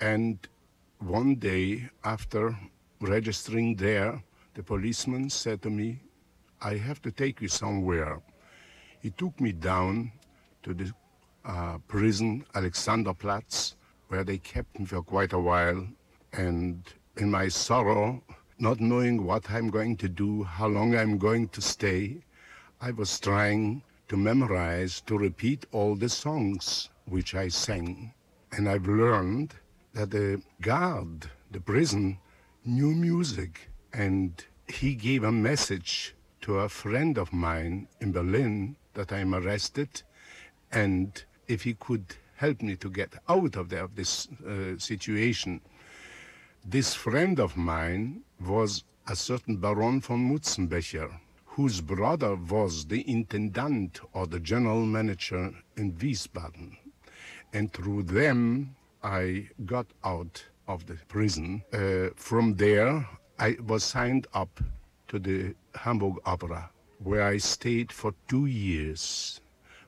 And 0.00 0.38
one 1.00 1.34
day 1.34 1.90
after 2.04 2.56
registering 3.00 3.74
there, 3.74 4.22
the 4.54 4.62
policeman 4.62 5.28
said 5.28 5.62
to 5.62 5.70
me, 5.70 6.05
I 6.66 6.78
have 6.78 7.00
to 7.02 7.12
take 7.12 7.40
you 7.40 7.46
somewhere. 7.46 8.20
He 8.98 9.10
took 9.10 9.40
me 9.40 9.52
down 9.52 10.10
to 10.64 10.74
the 10.74 10.92
uh, 11.44 11.78
prison, 11.86 12.44
Alexanderplatz, 12.56 13.76
where 14.08 14.24
they 14.24 14.38
kept 14.38 14.76
me 14.76 14.84
for 14.84 15.00
quite 15.00 15.32
a 15.32 15.38
while. 15.38 15.86
And 16.32 16.82
in 17.18 17.30
my 17.30 17.46
sorrow, 17.46 18.20
not 18.58 18.80
knowing 18.80 19.24
what 19.24 19.48
I'm 19.48 19.70
going 19.70 19.96
to 19.98 20.08
do, 20.08 20.42
how 20.42 20.66
long 20.66 20.96
I'm 20.96 21.18
going 21.18 21.46
to 21.50 21.60
stay, 21.60 22.24
I 22.80 22.90
was 22.90 23.20
trying 23.20 23.84
to 24.08 24.16
memorize, 24.16 25.00
to 25.02 25.16
repeat 25.16 25.66
all 25.70 25.94
the 25.94 26.08
songs 26.08 26.88
which 27.04 27.36
I 27.36 27.46
sang. 27.46 28.12
And 28.50 28.68
I've 28.68 28.88
learned 28.88 29.54
that 29.92 30.10
the 30.10 30.42
guard, 30.62 31.30
the 31.52 31.60
prison, 31.60 32.18
knew 32.64 32.90
music. 32.90 33.70
And 33.92 34.44
he 34.66 34.96
gave 34.96 35.22
a 35.22 35.30
message 35.30 36.15
to 36.46 36.60
a 36.60 36.68
friend 36.68 37.18
of 37.18 37.32
mine 37.32 37.88
in 38.00 38.12
Berlin 38.12 38.76
that 38.94 39.12
I'm 39.12 39.34
arrested, 39.34 40.02
and 40.70 41.24
if 41.48 41.64
he 41.64 41.74
could 41.74 42.14
help 42.36 42.62
me 42.62 42.76
to 42.76 42.88
get 42.88 43.14
out 43.28 43.56
of, 43.56 43.72
of 43.72 43.96
this 43.96 44.28
uh, 44.46 44.78
situation. 44.78 45.60
This 46.64 46.94
friend 46.94 47.40
of 47.40 47.56
mine 47.56 48.20
was 48.38 48.84
a 49.08 49.16
certain 49.16 49.56
Baron 49.56 50.00
von 50.00 50.30
Mutzenbecher, 50.30 51.10
whose 51.46 51.80
brother 51.80 52.36
was 52.36 52.86
the 52.86 53.02
intendant 53.10 53.98
or 54.12 54.28
the 54.28 54.38
general 54.38 54.86
manager 54.86 55.52
in 55.76 55.94
Wiesbaden. 55.94 56.76
And 57.54 57.72
through 57.72 58.04
them, 58.04 58.76
I 59.02 59.48
got 59.64 59.86
out 60.04 60.44
of 60.68 60.86
the 60.86 60.98
prison. 61.08 61.64
Uh, 61.72 62.10
from 62.14 62.54
there, 62.54 63.04
I 63.36 63.56
was 63.66 63.82
signed 63.82 64.28
up 64.32 64.60
to 65.16 65.22
the 65.22 65.54
Hamburg 65.78 66.16
Opera, 66.26 66.70
where 67.02 67.22
I 67.22 67.38
stayed 67.38 67.90
for 67.90 68.14
two 68.28 68.46
years. 68.46 69.40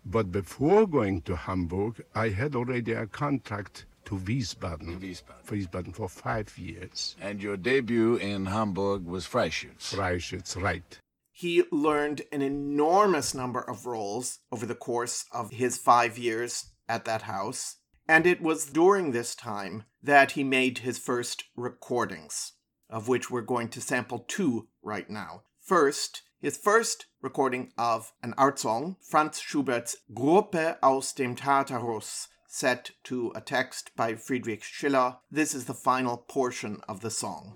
But 0.07 0.33
before 0.33 0.87
going 0.87 1.23
to 1.23 1.37
Hamburg, 1.37 2.03
I 2.15 2.31
had 2.31 2.55
already 2.55 2.93
a 2.93 3.07
contract 3.07 3.85
to 4.07 4.17
Wiesbaden, 4.17 4.99
Wiesbaden. 5.01 5.43
For 5.43 5.57
Wiesbaden 5.57 5.95
for 5.95 6.09
five 6.09 6.57
years. 6.57 7.15
And 7.21 7.43
your 7.43 7.59
debut 7.59 8.17
in 8.17 8.47
Hamburg 8.47 9.05
was 9.05 9.27
Freischütz. 9.27 9.95
Freischütz, 9.95 10.61
right. 10.63 10.99
He 11.33 11.63
learned 11.71 12.23
an 12.33 12.41
enormous 12.41 13.35
number 13.35 13.61
of 13.61 13.87
roles 13.87 14.39
over 14.51 14.65
the 14.65 14.75
course 14.75 15.27
of 15.31 15.51
his 15.51 15.77
five 15.77 16.17
years 16.17 16.71
at 16.89 17.05
that 17.05 17.23
house, 17.23 17.77
and 18.09 18.27
it 18.27 18.41
was 18.41 18.65
during 18.65 19.13
this 19.13 19.35
time 19.35 19.85
that 20.03 20.33
he 20.33 20.43
made 20.43 20.79
his 20.79 20.99
first 20.99 21.45
recordings 21.55 22.55
of 22.91 23.09
which 23.09 23.31
we're 23.31 23.43
going 23.43 23.69
to 23.69 23.81
sample 23.81 24.25
two 24.29 24.69
right 24.83 25.09
now. 25.11 25.43
First, 25.61 26.23
his 26.41 26.57
first 26.57 27.07
recording 27.21 27.73
of 27.77 28.13
an 28.23 28.33
art 28.39 28.59
song, 28.59 28.97
Franz 29.03 29.41
Schubert's 29.41 29.97
Gruppe 30.15 30.77
aus 30.83 31.13
dem 31.13 31.35
Tartarus, 31.35 32.29
set 32.47 32.93
to 33.05 33.33
a 33.35 33.41
text 33.41 33.91
by 33.97 34.15
Friedrich 34.15 34.65
Schiller. 34.65 35.17
This 35.31 35.53
is 35.53 35.67
the 35.67 35.75
final 35.75 36.17
portion 36.17 36.81
of 36.89 37.01
the 37.01 37.11
song. 37.11 37.55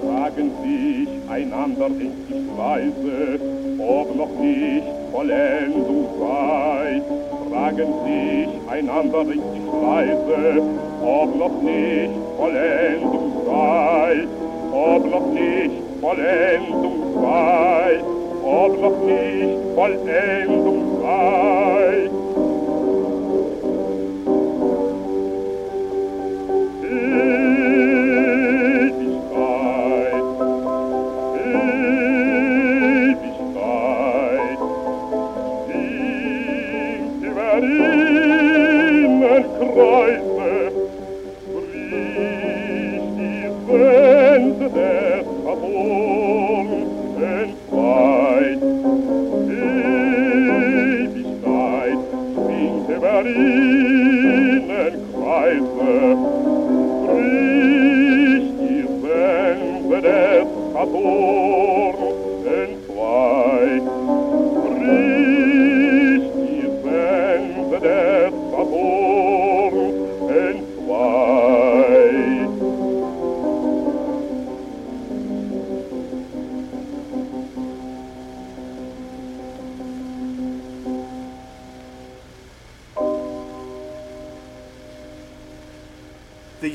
Fragen 0.00 0.50
sich 0.62 1.28
einander 1.28 1.86
endlich 1.86 2.46
leise, 2.56 3.40
ob 3.80 4.14
noch 4.14 4.38
nicht 4.38 4.86
Vollendung 5.10 6.20
sei. 6.20 7.02
Fragen 7.48 7.92
sich 8.04 8.68
einander 8.68 9.20
endlich 9.20 9.64
leise, 9.72 10.60
ob 10.60 10.89
Obloch 11.02 11.62
nicht 11.62 12.10
Vollendung 12.36 13.32
sei, 13.46 14.26
Obloch 14.72 15.26
nicht 15.32 15.72
Vollendung 16.00 17.14
sei, 17.22 18.00
Obloch 18.44 18.98
nicht 19.06 19.58
Vollendung 19.74 21.00
sei. 21.02 22.29
Des 60.92 61.39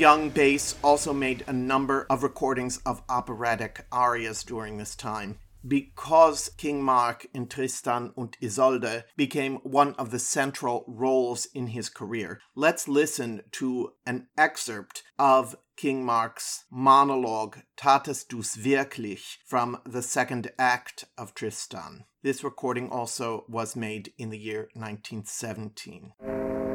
young 0.06 0.30
bass 0.30 0.76
also 0.84 1.12
made 1.12 1.42
a 1.48 1.52
number 1.52 2.06
of 2.08 2.22
recordings 2.22 2.78
of 2.86 3.02
operatic 3.08 3.84
arias 3.90 4.44
during 4.44 4.78
this 4.78 4.94
time. 4.94 5.36
Because 5.66 6.48
King 6.56 6.80
Mark 6.80 7.26
in 7.34 7.48
Tristan 7.48 8.12
und 8.16 8.36
Isolde 8.40 9.02
became 9.16 9.56
one 9.64 9.94
of 9.94 10.12
the 10.12 10.20
central 10.20 10.84
roles 10.86 11.48
in 11.52 11.66
his 11.66 11.88
career, 11.88 12.40
let's 12.54 12.86
listen 12.86 13.42
to 13.50 13.94
an 14.06 14.28
excerpt 14.38 15.02
of 15.18 15.56
King 15.76 16.04
Mark's 16.04 16.66
monologue 16.70 17.56
Tatest 17.76 18.28
du's 18.28 18.54
wirklich 18.54 19.40
from 19.44 19.76
the 19.84 20.02
second 20.02 20.52
act 20.56 21.04
of 21.18 21.34
Tristan. 21.34 22.04
This 22.22 22.44
recording 22.44 22.90
also 22.90 23.44
was 23.48 23.74
made 23.74 24.12
in 24.18 24.30
the 24.30 24.38
year 24.38 24.68
1917. 24.74 26.65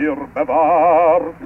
Mir 0.00 0.16
bewahrt. 0.34 1.39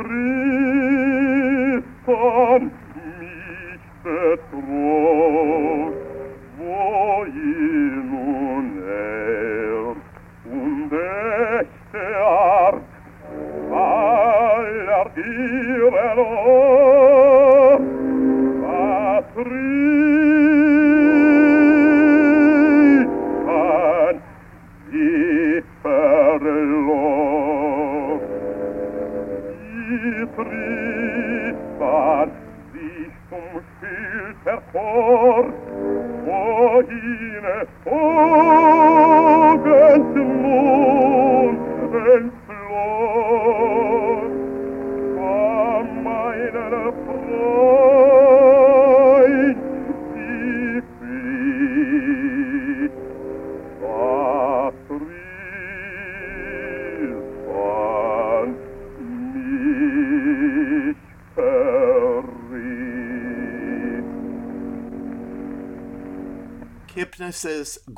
Kipnis's 0.00 0.69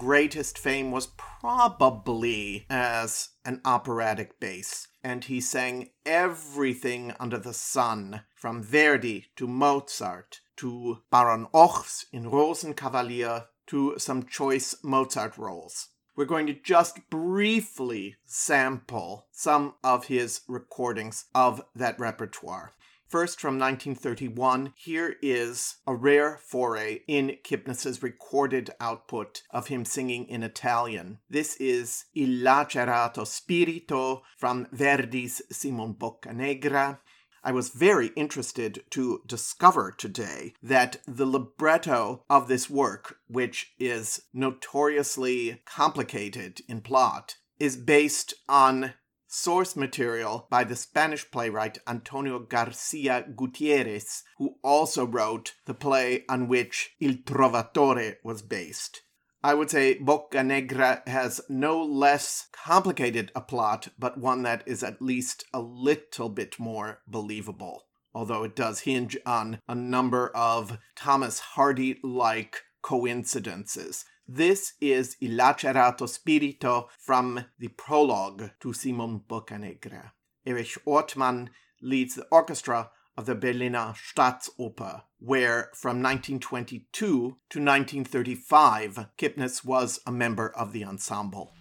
greatest 0.03 0.59
fame 0.59 0.91
was 0.91 1.13
probably 1.17 2.67
as 2.69 3.29
an 3.45 3.61
operatic 3.65 4.41
bass, 4.41 4.89
and 5.05 5.23
he 5.23 5.41
sang 5.41 5.91
everything 6.05 7.15
under 7.21 7.39
the 7.39 7.55
sun, 7.55 8.21
from 8.35 8.65
Verdi 8.65 9.27
to 9.37 9.47
Mozart 9.47 10.41
to 10.57 10.99
Baron 11.13 11.47
Ochs 11.55 12.05
in 12.13 12.25
Rosenkavalier 12.25 13.45
to 13.69 13.95
some 13.97 14.25
choice 14.25 14.75
Mozart 14.83 15.39
roles. 15.39 15.91
We're 16.17 16.25
going 16.25 16.49
to 16.49 16.55
just 16.55 17.09
briefly 17.09 18.17
sample 18.27 19.29
some 19.31 19.75
of 19.85 20.07
his 20.07 20.41
recordings 20.49 21.27
of 21.33 21.63
that 21.77 21.97
repertoire. 22.01 22.73
First, 23.13 23.43
from 23.43 23.59
1931, 23.59 24.73
here 24.75 25.17
is 25.21 25.77
a 25.87 25.95
rare 25.95 26.39
foray 26.43 27.01
in 27.07 27.37
Kipnis's 27.45 28.03
recorded 28.03 28.71
output 28.81 29.43
of 29.51 29.67
him 29.67 29.85
singing 29.85 30.25
in 30.29 30.43
Italian. 30.43 31.19
This 31.29 31.55
is 31.57 32.07
Il 32.17 32.43
lacerato 32.43 33.27
spirito 33.27 34.23
from 34.39 34.67
Verdi's 34.73 35.43
Simon 35.51 35.93
Boccanegra. 35.93 37.01
I 37.45 37.53
was 37.53 37.69
very 37.69 38.13
interested 38.17 38.83
to 38.93 39.21
discover 39.27 39.93
today 39.93 40.55
that 40.63 40.97
the 41.07 41.27
libretto 41.27 42.25
of 42.31 42.49
this 42.49 42.71
work, 42.71 43.19
which 43.29 43.75
is 43.79 44.23
notoriously 44.33 45.61
complicated 45.67 46.63
in 46.67 46.81
plot, 46.81 47.37
is 47.59 47.77
based 47.77 48.33
on 48.49 48.95
source 49.33 49.75
material 49.75 50.47
by 50.51 50.63
the 50.63 50.77
Spanish 50.77 51.31
playwright 51.31 51.79
Antonio 51.89 52.39
Garcia 52.39 53.25
Gutierrez, 53.35 54.25
who 54.37 54.57
also 54.63 55.07
wrote 55.07 55.55
the 55.65 55.73
play 55.73 56.25
on 56.29 56.49
which 56.49 56.95
Il 57.01 57.15
Trovatore 57.15 58.17
was 58.23 58.43
based. 58.43 59.01
I 59.43 59.55
would 59.55 59.71
say 59.71 59.99
Boccanegra 59.99 61.09
has 61.09 61.41
no 61.49 61.83
less 61.83 62.49
complicated 62.53 63.33
a 63.35 63.41
plot, 63.41 63.89
but 63.99 64.19
one 64.19 64.43
that 64.43 64.63
is 64.67 64.85
at 64.85 65.01
least 65.01 65.45
a 65.55 65.61
little 65.61 66.29
bit 66.29 66.59
more 66.61 67.01
believable, 67.07 67.87
although 68.15 68.45
it 68.45 68.55
does 68.55 68.81
hinge 68.81 69.17
on 69.25 69.61
a 69.67 69.75
number 69.75 70.29
of 70.29 70.79
Thomas 70.95 71.39
Hardy 71.39 71.99
like 72.05 72.63
coincidences. 72.83 74.05
This 74.35 74.73
is 74.81 75.19
Il 75.21 75.33
Lacerato 75.33 76.09
Spirito 76.09 76.89
from 76.99 77.45
the 77.59 77.69
prologue 77.69 78.53
to 78.61 78.73
Simon 78.73 79.21
Boccanegra. 79.29 80.13
Erich 80.47 80.79
Ortmann 80.87 81.51
leads 81.83 82.15
the 82.15 82.27
orchestra 82.31 82.91
of 83.15 83.27
the 83.27 83.35
Berliner 83.35 83.93
Staatsoper, 83.93 85.03
where 85.19 85.69
from 85.75 86.03
1922 86.03 86.87
to 86.97 87.29
1935, 87.29 89.09
Kipnis 89.19 89.67
was 89.67 90.01
a 90.07 90.11
member 90.11 90.49
of 90.57 90.73
the 90.73 90.83
ensemble. 90.83 91.53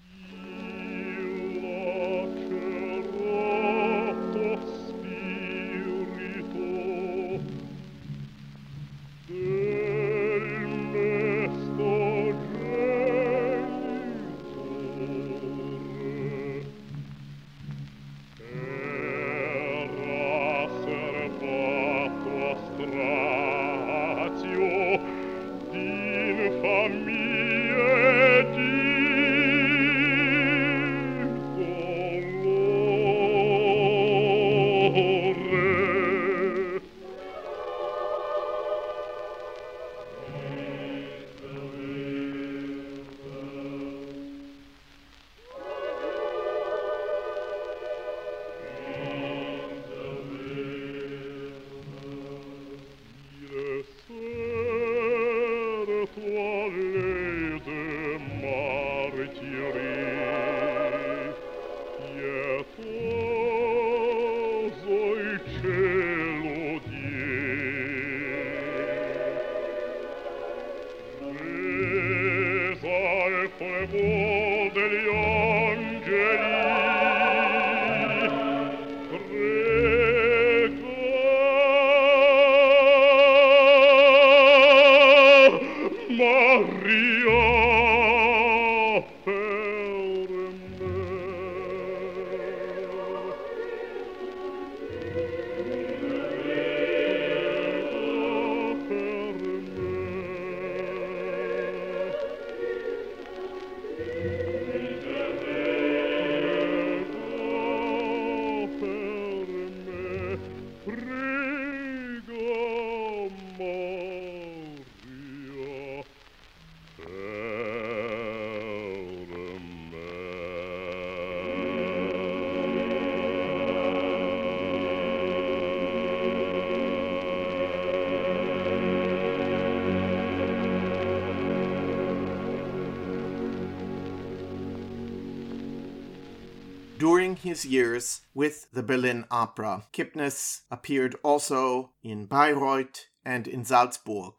His 137.42 137.66
years 137.66 138.22
with 138.34 138.68
the 138.72 138.84
Berlin 138.84 139.26
Opera, 139.32 139.88
Kipnis 139.92 140.62
appeared 140.70 141.16
also 141.24 141.92
in 142.04 142.28
Bayreuth 142.28 143.06
and 143.26 143.48
in 143.48 143.66
Salzburg. 143.66 144.34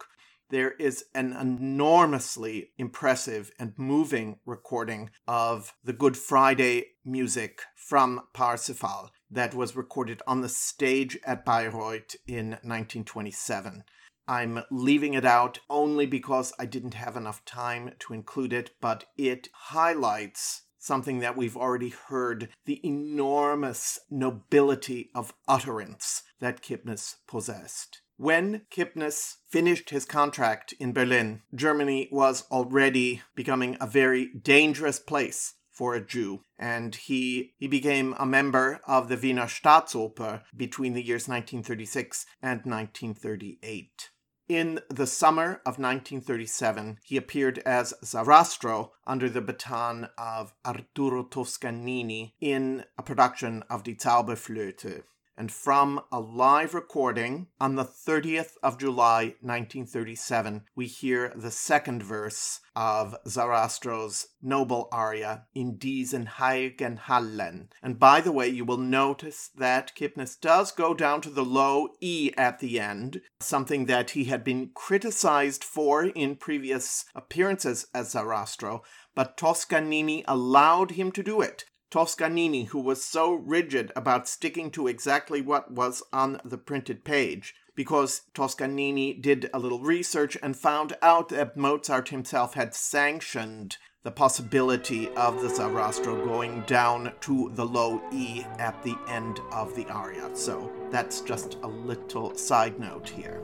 There 0.50 0.72
is 0.72 1.04
an 1.14 1.32
enormously 1.32 2.70
impressive 2.78 3.50
and 3.58 3.72
moving 3.76 4.38
recording 4.46 5.10
of 5.26 5.72
the 5.82 5.92
Good 5.92 6.16
Friday 6.16 6.92
music 7.04 7.62
from 7.74 8.20
Parsifal 8.32 9.10
that 9.30 9.54
was 9.54 9.74
recorded 9.74 10.22
on 10.26 10.40
the 10.40 10.48
stage 10.48 11.18
at 11.24 11.44
Bayreuth 11.44 12.14
in 12.26 12.50
1927. 12.62 13.82
I'm 14.28 14.62
leaving 14.70 15.14
it 15.14 15.24
out 15.24 15.58
only 15.68 16.06
because 16.06 16.52
I 16.58 16.66
didn't 16.66 16.94
have 16.94 17.16
enough 17.16 17.44
time 17.44 17.94
to 18.00 18.14
include 18.14 18.52
it, 18.52 18.70
but 18.80 19.06
it 19.16 19.48
highlights 19.52 20.62
something 20.82 21.20
that 21.20 21.36
we've 21.36 21.56
already 21.56 21.90
heard 22.08 22.48
the 22.66 22.80
enormous 22.84 24.00
nobility 24.10 25.10
of 25.14 25.32
utterance 25.46 26.24
that 26.40 26.60
Kipnis 26.60 27.16
possessed. 27.28 28.02
When 28.16 28.62
Kipnis 28.70 29.36
finished 29.48 29.90
his 29.90 30.04
contract 30.04 30.74
in 30.78 30.92
Berlin, 30.92 31.42
Germany 31.54 32.08
was 32.10 32.44
already 32.50 33.22
becoming 33.34 33.76
a 33.80 33.86
very 33.86 34.26
dangerous 34.34 34.98
place 34.98 35.54
for 35.70 35.94
a 35.94 36.04
Jew, 36.04 36.42
and 36.58 36.94
he 36.94 37.54
he 37.58 37.66
became 37.66 38.14
a 38.18 38.26
member 38.26 38.80
of 38.86 39.08
the 39.08 39.16
Wiener 39.16 39.46
Staatsoper 39.46 40.42
between 40.54 40.92
the 40.92 41.02
years 41.02 41.26
1936 41.26 42.26
and 42.42 42.60
1938. 42.64 44.10
In 44.52 44.80
the 44.90 45.06
summer 45.06 45.62
of 45.64 45.78
1937, 45.78 46.98
he 47.02 47.16
appeared 47.16 47.60
as 47.60 47.94
Sarastro 48.04 48.90
under 49.06 49.30
the 49.30 49.40
baton 49.40 50.10
of 50.18 50.52
Arturo 50.62 51.22
Toscanini 51.22 52.34
in 52.38 52.84
a 52.98 53.02
production 53.02 53.64
of 53.70 53.82
Die 53.82 53.92
Zauberflöte 53.92 55.04
and 55.36 55.50
from 55.50 56.00
a 56.10 56.20
live 56.20 56.74
recording 56.74 57.46
on 57.60 57.76
the 57.76 57.84
30th 57.84 58.52
of 58.62 58.78
July 58.78 59.34
1937, 59.40 60.64
we 60.76 60.86
hear 60.86 61.32
the 61.34 61.50
second 61.50 62.02
verse 62.02 62.60
of 62.76 63.16
Sarastro's 63.26 64.28
noble 64.42 64.88
aria 64.92 65.46
in 65.54 65.76
Diesen 65.78 66.26
heiligen 66.26 66.98
Hallen. 66.98 67.68
And 67.82 67.98
by 67.98 68.20
the 68.20 68.32
way, 68.32 68.48
you 68.48 68.64
will 68.64 68.78
notice 68.78 69.50
that 69.56 69.94
Kipnis 69.96 70.38
does 70.38 70.70
go 70.72 70.94
down 70.94 71.20
to 71.22 71.30
the 71.30 71.44
low 71.44 71.88
E 72.00 72.32
at 72.36 72.58
the 72.60 72.78
end, 72.78 73.20
something 73.40 73.86
that 73.86 74.10
he 74.10 74.24
had 74.24 74.44
been 74.44 74.70
criticized 74.74 75.64
for 75.64 76.04
in 76.04 76.36
previous 76.36 77.04
appearances 77.14 77.86
as 77.94 78.14
Sarastro, 78.14 78.82
but 79.14 79.36
Toscanini 79.36 80.24
allowed 80.26 80.92
him 80.92 81.12
to 81.12 81.22
do 81.22 81.40
it. 81.40 81.64
Toscanini, 81.92 82.64
who 82.64 82.80
was 82.80 83.04
so 83.04 83.34
rigid 83.34 83.92
about 83.94 84.26
sticking 84.26 84.70
to 84.70 84.88
exactly 84.88 85.42
what 85.42 85.70
was 85.70 86.02
on 86.10 86.40
the 86.42 86.56
printed 86.56 87.04
page, 87.04 87.54
because 87.74 88.22
Toscanini 88.32 89.12
did 89.12 89.50
a 89.52 89.58
little 89.58 89.80
research 89.80 90.38
and 90.42 90.56
found 90.56 90.96
out 91.02 91.28
that 91.28 91.54
Mozart 91.54 92.08
himself 92.08 92.54
had 92.54 92.74
sanctioned 92.74 93.76
the 94.04 94.10
possibility 94.10 95.10
of 95.10 95.42
the 95.42 95.48
Sarastro 95.48 96.24
going 96.24 96.62
down 96.62 97.12
to 97.20 97.50
the 97.56 97.66
low 97.66 98.00
E 98.10 98.42
at 98.58 98.82
the 98.82 98.96
end 99.06 99.40
of 99.52 99.76
the 99.76 99.86
aria. 99.88 100.34
So 100.34 100.72
that's 100.90 101.20
just 101.20 101.58
a 101.62 101.68
little 101.68 102.34
side 102.34 102.80
note 102.80 103.10
here. 103.10 103.42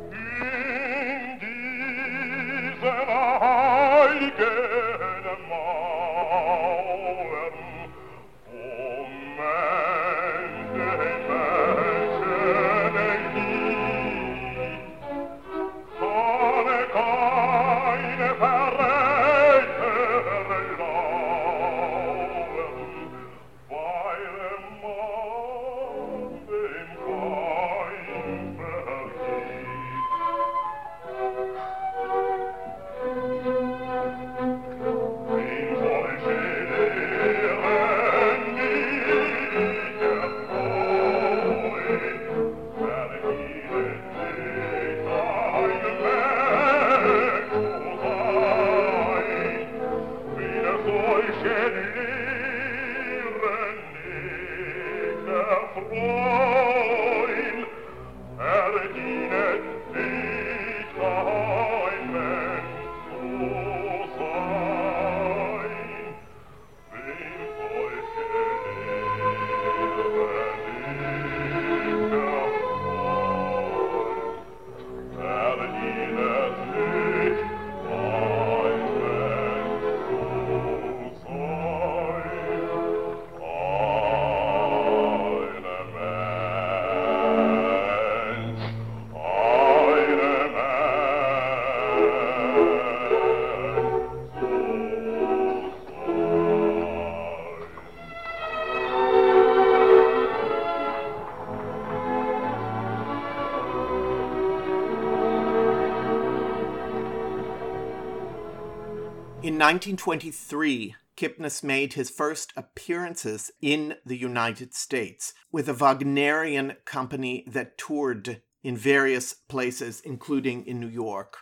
1923, 109.59 110.94
Kipnis 111.16 111.64
made 111.64 111.94
his 111.94 112.11
first 112.11 112.53
appearances 112.57 113.51
in 113.61 113.97
the 114.07 114.16
United 114.16 114.73
States 114.73 115.35
with 115.51 115.68
a 115.68 115.75
Wagnerian 115.75 116.77
company 116.85 117.44
that 117.49 117.77
toured 117.77 118.40
in 118.62 118.77
various 118.77 119.33
places, 119.33 120.01
including 120.01 120.64
in 120.64 120.79
New 120.79 120.88
York. 120.88 121.38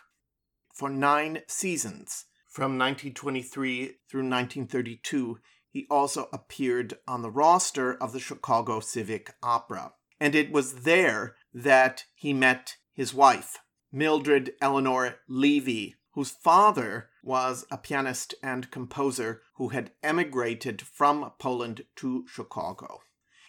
For 0.73 0.89
nine 0.89 1.41
seasons, 1.47 2.25
from 2.49 2.77
1923 2.77 3.97
through 4.09 4.21
1932, 4.21 5.37
he 5.69 5.85
also 5.91 6.27
appeared 6.33 6.95
on 7.07 7.21
the 7.21 7.29
roster 7.29 7.93
of 7.93 8.13
the 8.13 8.19
Chicago 8.19 8.79
Civic 8.79 9.35
Opera. 9.43 9.93
And 10.19 10.33
it 10.33 10.51
was 10.51 10.81
there 10.81 11.35
that 11.53 12.05
he 12.15 12.33
met 12.33 12.77
his 12.93 13.13
wife, 13.13 13.59
Mildred 13.91 14.53
Eleanor 14.59 15.17
Levy, 15.27 15.97
whose 16.13 16.31
father 16.31 17.09
was 17.27 17.65
a 17.69 17.77
pianist 17.77 18.33
and 18.41 18.71
composer 18.71 19.41
who 19.55 19.69
had 19.69 19.91
emigrated 20.01 20.81
from 20.81 21.29
Poland 21.37 21.83
to 21.97 22.25
Chicago. 22.25 23.01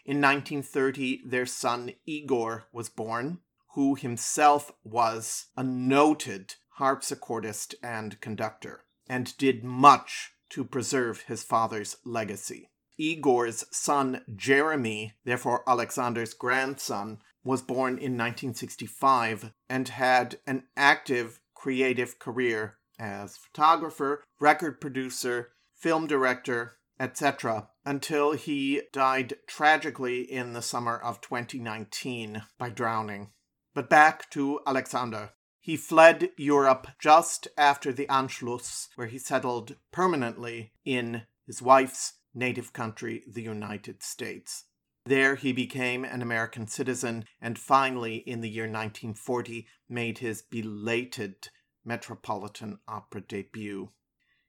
In 0.04 0.20
1930, 0.20 1.22
their 1.24 1.46
son 1.46 1.92
Igor 2.04 2.66
was 2.72 2.88
born, 2.88 3.38
who 3.74 3.94
himself 3.94 4.72
was 4.82 5.46
a 5.56 5.62
noted 5.62 6.56
harpsichordist 6.80 7.74
and 7.80 8.20
conductor, 8.20 8.84
and 9.08 9.36
did 9.38 9.62
much 9.62 10.32
to 10.50 10.64
preserve 10.64 11.22
his 11.22 11.44
father's 11.44 11.98
legacy. 12.04 12.70
Igor's 12.98 13.64
son 13.70 14.22
Jeremy, 14.34 15.12
therefore 15.24 15.62
Alexander's 15.68 16.34
grandson, 16.34 17.20
was 17.44 17.62
born 17.62 17.92
in 17.92 18.18
1965 18.18 19.52
and 19.68 19.88
had 19.88 20.40
an 20.48 20.64
active 20.76 21.38
creative 21.54 22.18
career 22.18 22.77
as 22.98 23.36
photographer, 23.36 24.24
record 24.40 24.80
producer, 24.80 25.52
film 25.74 26.06
director, 26.06 26.78
etc., 27.00 27.68
until 27.84 28.32
he 28.32 28.82
died 28.92 29.34
tragically 29.46 30.20
in 30.20 30.52
the 30.52 30.62
summer 30.62 30.96
of 30.96 31.20
2019 31.20 32.42
by 32.58 32.68
drowning. 32.68 33.30
But 33.74 33.88
back 33.88 34.28
to 34.30 34.60
Alexander. 34.66 35.30
He 35.60 35.76
fled 35.76 36.30
Europe 36.36 36.88
just 36.98 37.46
after 37.56 37.92
the 37.92 38.06
Anschluss, 38.06 38.88
where 38.96 39.06
he 39.06 39.18
settled 39.18 39.76
permanently 39.92 40.72
in 40.84 41.22
his 41.46 41.60
wife's 41.62 42.14
native 42.34 42.72
country, 42.72 43.22
the 43.30 43.42
United 43.42 44.02
States. 44.02 44.64
There 45.04 45.36
he 45.36 45.52
became 45.52 46.04
an 46.04 46.22
American 46.22 46.66
citizen 46.66 47.24
and 47.40 47.58
finally, 47.58 48.16
in 48.16 48.40
the 48.40 48.50
year 48.50 48.64
1940, 48.64 49.66
made 49.88 50.18
his 50.18 50.42
belated 50.42 51.48
Metropolitan 51.88 52.78
Opera 52.86 53.22
debut. 53.22 53.88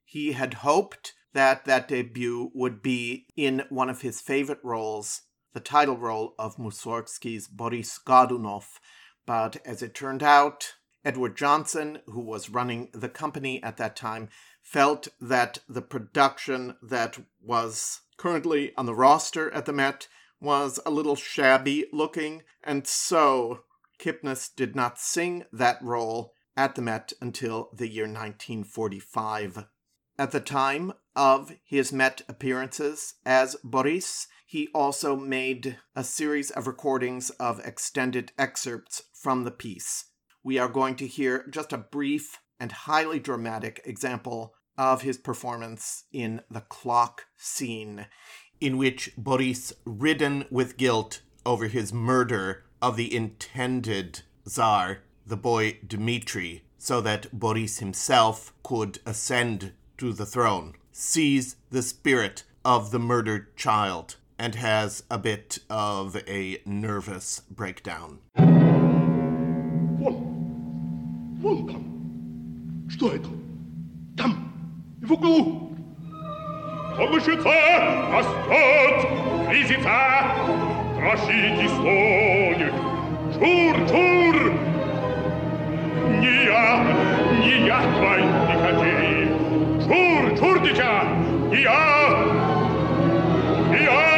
He 0.04 0.34
had 0.34 0.56
hoped 0.56 1.14
that 1.34 1.66
that 1.66 1.88
debut 1.88 2.52
would 2.54 2.82
be 2.82 3.26
in 3.36 3.64
one 3.70 3.90
of 3.90 4.02
his 4.02 4.22
favorite 4.22 4.60
roles, 4.64 5.22
the 5.54 5.60
title 5.60 5.98
role 5.98 6.36
of 6.38 6.58
Mussorgsky's 6.58 7.48
Boris 7.48 7.98
Godunov, 7.98 8.80
but 9.26 9.58
as 9.66 9.82
it 9.82 9.96
turned 9.96 10.22
out, 10.22 10.74
Edward 11.06 11.38
Johnson, 11.38 12.00
who 12.08 12.20
was 12.20 12.50
running 12.50 12.90
the 12.94 13.10
company 13.10 13.64
at 13.64 13.78
that 13.78 13.96
time, 13.96 14.30
felt 14.62 15.08
that 15.22 15.60
the 15.70 15.82
production 15.82 16.76
that 16.82 17.20
was 17.42 18.02
currently 18.18 18.76
on 18.76 18.86
the 18.86 18.94
roster 18.94 19.50
at 19.52 19.66
the 19.66 19.74
Met 19.74 20.08
was 20.42 20.80
a 20.86 20.92
little 20.92 21.16
shabby 21.16 21.86
looking, 21.94 22.44
and 22.64 22.86
so 22.86 23.64
Kipnis 23.98 24.50
did 24.54 24.76
not 24.76 25.00
sing 25.00 25.46
that 25.54 25.82
role 25.82 26.34
at 26.60 26.76
the 26.76 26.82
Met 26.82 27.14
until 27.22 27.70
the 27.74 27.88
year 27.88 28.04
1945. 28.04 29.64
At 30.18 30.32
the 30.32 30.42
time 30.42 30.92
of 31.16 31.54
his 31.64 31.94
Met 31.94 32.22
appearances 32.28 33.14
as 33.26 33.56
Boris, 33.64 34.28
he 34.46 34.68
also 34.76 35.16
made 35.16 35.78
a 35.96 36.04
series 36.04 36.52
of 36.52 36.68
recordings 36.68 37.30
of 37.30 37.62
extended 37.66 38.34
excerpts 38.38 39.04
from 39.14 39.46
the 39.46 39.52
piece. 39.52 40.08
We 40.44 40.60
are 40.60 40.68
going 40.68 40.98
to 40.98 41.08
hear 41.08 41.48
just 41.50 41.72
a 41.72 41.78
brief 41.78 42.40
and 42.60 42.74
highly 42.74 43.20
dramatic 43.20 43.80
example 43.86 44.54
of 44.78 45.04
his 45.04 45.18
performance 45.18 46.04
in 46.12 46.42
the 46.52 46.62
clock 46.62 47.28
scene 47.38 48.08
in 48.60 48.76
which 48.76 49.12
Boris, 49.16 49.72
ridden 49.86 50.44
with 50.52 50.76
guilt 50.76 51.22
over 51.46 51.68
his 51.68 51.94
murder 51.94 52.66
of 52.82 52.98
the 52.98 53.16
intended 53.16 54.24
Tsar, 54.46 55.04
the 55.29 55.37
boy 55.37 55.79
Dmitri, 55.87 56.63
so 56.79 57.01
that 57.01 57.33
Boris 57.33 57.79
himself 57.79 58.53
could 58.63 58.99
ascend 59.07 59.73
to 59.99 60.13
the 60.13 60.27
throne, 60.27 60.75
sees 60.93 61.57
the 61.71 61.83
spirit 61.83 62.45
of 62.65 62.91
the 62.91 62.99
murdered 62.99 63.57
child 63.57 64.17
and 64.39 64.55
has 64.57 65.03
a 65.11 65.19
bit 65.19 65.59
of 65.71 66.17
a 66.27 66.59
nervous 66.67 67.43
breakdown. 67.51 68.19
Вон, 69.99 70.17
вон 71.41 71.67
там. 71.67 72.89
Что 72.91 73.13
это? 73.13 73.29
Там, 74.17 74.53
в 75.03 75.13
углу. 75.13 75.77
Помощица 76.97 77.51
растет, 78.13 79.49
кризица, 79.49 80.35
дрожит 80.95 81.59
и 81.61 81.69
стонет. 81.69 82.75
Чур, 83.35 83.75
чур! 83.89 84.68
Не 86.20 86.46
я, 86.46 86.84
не 87.40 87.66
я 87.66 87.80
твой 87.96 88.22
не 88.48 88.56
хотел. 88.62 89.30
Чур, 89.88 90.38
чур, 90.38 90.60
дитя, 90.62 91.04
не 91.50 91.62
я, 91.62 92.10
не 93.70 93.84
я. 93.86 94.09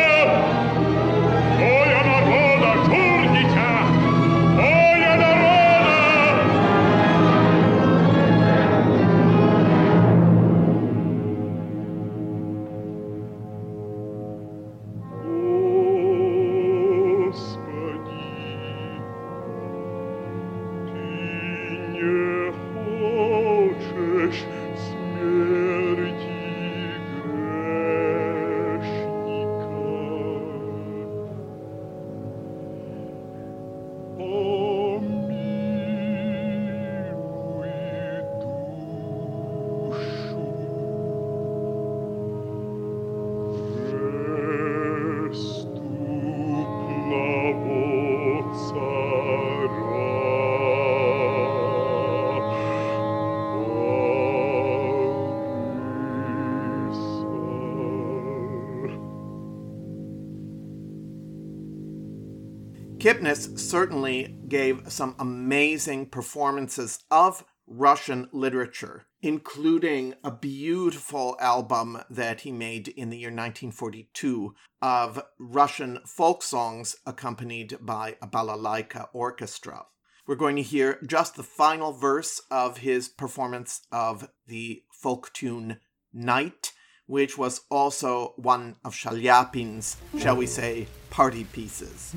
Certainly 63.56 64.38
gave 64.48 64.92
some 64.92 65.16
amazing 65.20 66.08
performances 66.08 67.00
of 67.10 67.44
Russian 67.68 68.28
literature, 68.34 69.06
including 69.22 70.14
a 70.24 70.32
beautiful 70.32 71.38
album 71.40 72.02
that 72.10 72.42
he 72.42 72.52
made 72.52 72.88
in 72.90 73.10
the 73.10 73.18
year 73.18 73.30
1942 73.30 74.54
of 74.82 75.24
Russian 75.40 76.00
folk 76.06 76.44
songs 76.44 76.96
accompanied 77.06 77.78
by 77.82 78.18
a 78.22 78.28
balalaika 78.28 79.08
orchestra. 79.14 79.86
We're 80.28 80.36
going 80.36 80.56
to 80.58 80.62
hear 80.62 81.00
just 81.06 81.36
the 81.36 81.44
final 81.44 81.94
verse 81.94 82.42
of 82.52 82.78
his 82.78 83.10
performance 83.10 83.82
of 83.92 84.30
the 84.48 84.84
folk 84.92 85.32
tune 85.34 85.80
Night, 86.14 86.74
which 87.08 87.38
was 87.38 87.62
also 87.70 88.34
one 88.38 88.76
of 88.86 88.94
Shalyapin's, 88.94 89.98
shall 90.20 90.38
we 90.38 90.48
say, 90.48 90.88
party 91.10 91.44
pieces. 91.44 92.16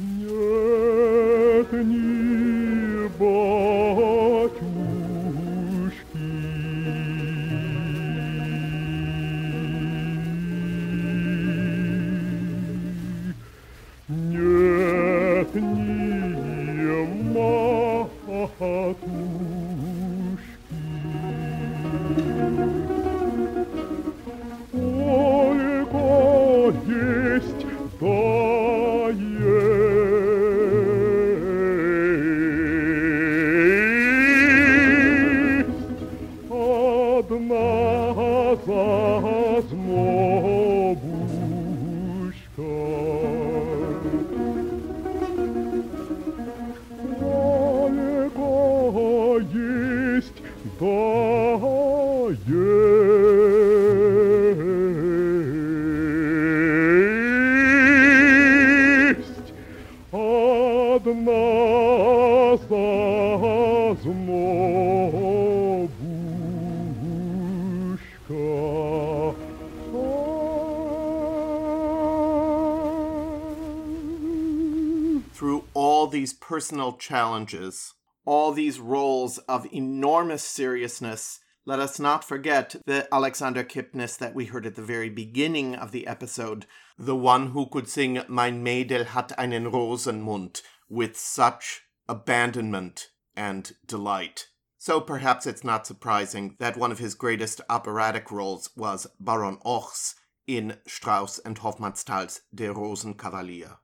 Through 75.34 75.64
all 75.74 76.06
these 76.06 76.32
personal 76.32 76.94
challenges, 76.94 77.92
all 78.24 78.52
these 78.52 78.80
roles 78.80 79.38
of 79.38 79.66
enormous 79.72 80.42
seriousness, 80.42 81.40
let 81.66 81.80
us 81.80 81.98
not 81.98 82.22
forget 82.22 82.76
the 82.86 83.08
Alexander 83.12 83.64
Kipnis 83.64 84.18
that 84.18 84.34
we 84.34 84.46
heard 84.46 84.66
at 84.66 84.74
the 84.74 84.82
very 84.82 85.08
beginning 85.08 85.74
of 85.74 85.92
the 85.92 86.06
episode, 86.06 86.66
the 86.98 87.16
one 87.16 87.48
who 87.48 87.66
could 87.66 87.88
sing 87.88 88.22
Mein 88.28 88.62
Mädel 88.64 89.06
hat 89.06 89.32
einen 89.38 89.70
Rosenmund 89.70 90.62
with 90.88 91.16
such 91.16 91.82
abandonment 92.08 93.08
and 93.36 93.72
delight. 93.86 94.46
So 94.78 95.00
perhaps 95.00 95.46
it's 95.46 95.64
not 95.64 95.86
surprising 95.86 96.56
that 96.58 96.76
one 96.76 96.92
of 96.92 96.98
his 96.98 97.14
greatest 97.14 97.60
operatic 97.70 98.30
roles 98.30 98.68
was 98.76 99.06
Baron 99.18 99.56
Ochs 99.64 100.14
in 100.46 100.76
Strauss 100.86 101.38
and 101.38 101.58
Hofmannsthal's 101.58 102.42
Der 102.54 102.74
Rosenkavalier. 102.74 103.78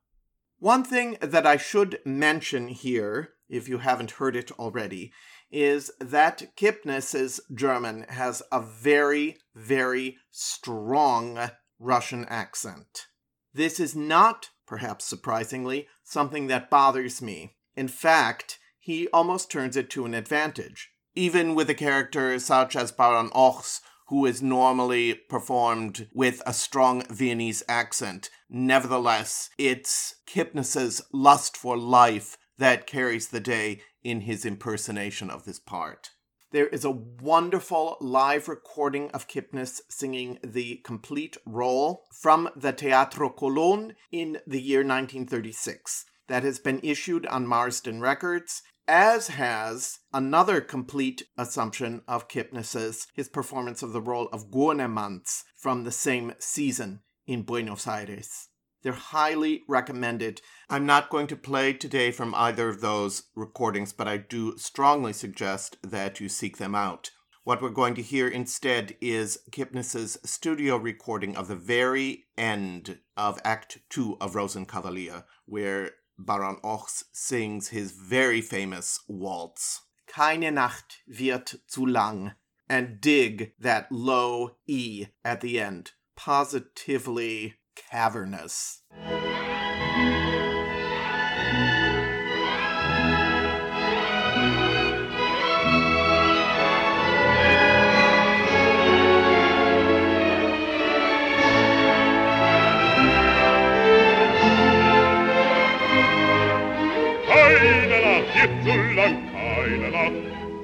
One 0.59 0.85
thing 0.85 1.17
that 1.23 1.47
I 1.47 1.57
should 1.57 2.01
mention 2.05 2.69
here, 2.69 3.31
if 3.49 3.67
you 3.67 3.79
haven't 3.79 4.13
heard 4.13 4.37
it 4.37 4.53
already, 4.53 5.11
is 5.51 5.91
that 6.01 6.55
Kipnis's 6.55 7.41
German 7.55 8.05
has 8.11 8.43
a 8.53 8.61
very, 8.61 9.39
very 9.55 10.19
strong 10.31 11.51
Russian 11.79 12.27
accent. 12.27 13.07
This 13.55 13.81
is 13.81 13.97
not, 13.97 14.51
perhaps 14.67 15.07
surprisingly, 15.07 15.89
something 16.05 16.47
that 16.49 16.69
bothers 16.69 17.23
me. 17.23 17.57
In 17.75 17.89
fact, 17.89 18.59
he 18.91 19.07
almost 19.13 19.51
turns 19.51 19.77
it 19.77 19.89
to 19.89 20.05
an 20.05 20.15
advantage. 20.15 20.91
Even 21.15 21.55
with 21.55 21.71
a 21.71 21.75
character 21.75 22.37
such 22.41 22.75
as 22.75 22.91
Baron 22.91 23.31
Ochs, 23.31 23.81
who 24.09 24.27
is 24.27 24.43
normally 24.43 25.15
performed 25.15 26.09
with 26.13 26.43
a 26.45 26.53
strong 26.53 27.03
Viennese 27.09 27.63
accent, 27.69 28.31
nevertheless, 28.49 29.51
it's 29.57 30.17
Kipnis's 30.27 31.01
lust 31.13 31.57
for 31.57 31.79
life 31.79 32.37
that 32.59 32.89
carries 32.89 33.29
the 33.29 33.39
day 33.39 33.81
in 34.03 34.23
his 34.23 34.45
impersonation 34.45 35.31
of 35.31 35.45
this 35.45 35.61
part. 35.61 36.11
There 36.51 36.67
is 36.67 36.85
a 36.85 36.91
wonderful 36.91 37.97
live 38.01 38.49
recording 38.49 39.09
of 39.13 39.29
Kipnis 39.29 39.81
singing 39.89 40.41
the 40.43 40.81
complete 40.85 41.37
role 41.47 42.07
from 42.21 42.49
the 42.57 42.73
Teatro 42.73 43.31
Colon 43.31 43.95
in 44.11 44.39
the 44.49 44.61
year 44.61 44.81
1936 44.81 46.07
that 46.27 46.43
has 46.43 46.59
been 46.59 46.81
issued 46.83 47.27
on 47.27 47.47
Marston 47.47 48.01
Records, 48.01 48.63
as 48.91 49.29
has 49.29 50.01
another 50.13 50.61
complete 50.61 51.23
assumption 51.39 52.03
of 52.09 52.27
Kipnis's, 52.27 53.07
his 53.15 53.29
performance 53.29 53.85
of 53.85 53.93
the 53.93 54.01
role 54.01 54.29
of 54.33 54.51
Gurnemanz 54.51 55.45
from 55.57 55.85
the 55.85 55.93
same 55.93 56.33
season 56.41 57.03
in 57.25 57.43
Buenos 57.43 57.87
Aires. 57.87 58.49
They're 58.83 58.93
highly 58.93 59.63
recommended. 59.69 60.41
I'm 60.69 60.87
not 60.87 61.09
going 61.09 61.29
to 61.29 61.37
play 61.37 61.73
today 61.73 62.11
from 62.11 62.35
either 62.35 62.69
of 62.69 62.81
those 62.81 63.29
recordings, 63.37 63.93
but 63.93 64.09
I 64.09 64.17
do 64.17 64.59
strongly 64.59 65.13
suggest 65.13 65.77
that 65.85 66.19
you 66.19 66.29
seek 66.29 66.57
them 66.57 66.75
out. 66.75 67.13
What 67.45 67.63
we're 67.63 67.71
going 67.71 67.95
to 67.95 68.03
hear 68.03 68.27
instead 68.27 68.97
is 69.01 69.39
Kipnis's 69.53 70.19
studio 70.25 70.77
recording 70.77 71.37
of 71.37 71.47
the 71.47 71.55
very 71.55 72.25
end 72.37 72.99
of 73.17 73.39
Act 73.45 73.79
2 73.91 74.17
of 74.21 74.35
Rosenkavalier, 74.35 75.23
where 75.47 75.93
Baron 76.25 76.57
Ochs 76.63 77.05
sings 77.13 77.69
his 77.69 77.93
very 77.93 78.41
famous 78.41 79.01
waltz. 79.09 79.81
Keine 80.07 80.53
Nacht 80.53 81.03
wird 81.07 81.61
zu 81.67 81.87
lang. 81.87 82.33
And 82.69 83.01
dig 83.01 83.55
that 83.59 83.91
low 83.91 84.57
E 84.67 85.07
at 85.25 85.41
the 85.41 85.59
end. 85.59 85.93
Positively 86.17 87.55
cavernous. 87.75 88.83
Hier 108.41 108.49
zu 108.63 108.73
lang 108.95 109.17
keine 109.33 109.91
Nacht, 109.91 110.13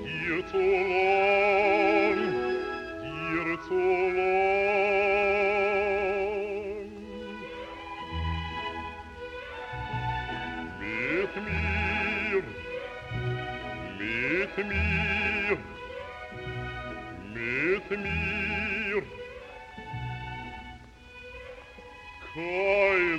hier 0.07 0.41
zu 0.47 0.57
lang, 0.57 2.21
hier 3.03 3.61
zu 3.69 3.81
lang. 4.17 4.47
Mit 10.81 11.33
mir, 11.45 12.45
mit 13.99 14.55
mir, 14.57 15.59
mit 17.35 17.87
mir, 17.91 19.03
keine 22.33 23.16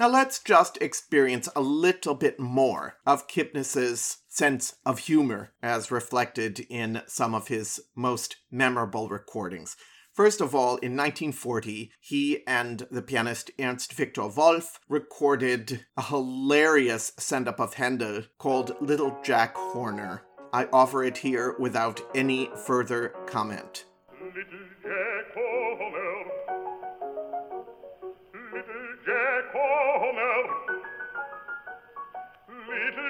Now 0.00 0.08
let's 0.08 0.38
just 0.38 0.78
experience 0.80 1.46
a 1.54 1.60
little 1.60 2.14
bit 2.14 2.40
more 2.40 2.96
of 3.06 3.28
Kipnis's 3.28 4.22
sense 4.28 4.76
of 4.86 5.00
humor 5.00 5.52
as 5.62 5.90
reflected 5.90 6.60
in 6.70 7.02
some 7.06 7.34
of 7.34 7.48
his 7.48 7.82
most 7.94 8.36
memorable 8.50 9.10
recordings. 9.10 9.76
First 10.14 10.40
of 10.40 10.54
all, 10.54 10.78
in 10.78 10.96
1940, 10.96 11.92
he 12.00 12.42
and 12.46 12.86
the 12.90 13.02
pianist 13.02 13.50
Ernst 13.60 13.92
Victor 13.92 14.26
Wolff 14.26 14.80
recorded 14.88 15.84
a 15.98 16.02
hilarious 16.04 17.12
send 17.18 17.46
up 17.46 17.60
of 17.60 17.74
Handel 17.74 18.22
called 18.38 18.76
Little 18.80 19.18
Jack 19.22 19.54
Horner. 19.54 20.22
I 20.50 20.66
offer 20.72 21.04
it 21.04 21.18
here 21.18 21.56
without 21.58 22.00
any 22.14 22.48
further 22.64 23.10
comment. 23.26 23.84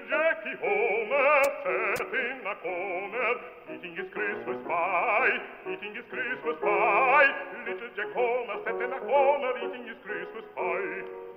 Jackie 0.09 0.57
Horner 0.61 1.43
sat 1.65 2.09
in 2.15 2.47
a 2.47 2.55
corner, 2.63 3.33
eating 3.75 3.97
his 3.97 4.07
Christmas 4.13 4.59
pie, 4.67 5.41
eating 5.67 5.95
his 5.95 6.05
Christmas 6.09 6.57
pie. 6.63 7.31
Little 7.67 7.91
Jack 7.97 8.13
Horner 8.15 8.57
sat 8.65 8.75
in 8.81 8.93
a 8.93 9.01
corner, 9.01 9.53
eating 9.59 9.87
his 9.87 9.99
Christmas 10.05 10.45
pie. 10.57 11.30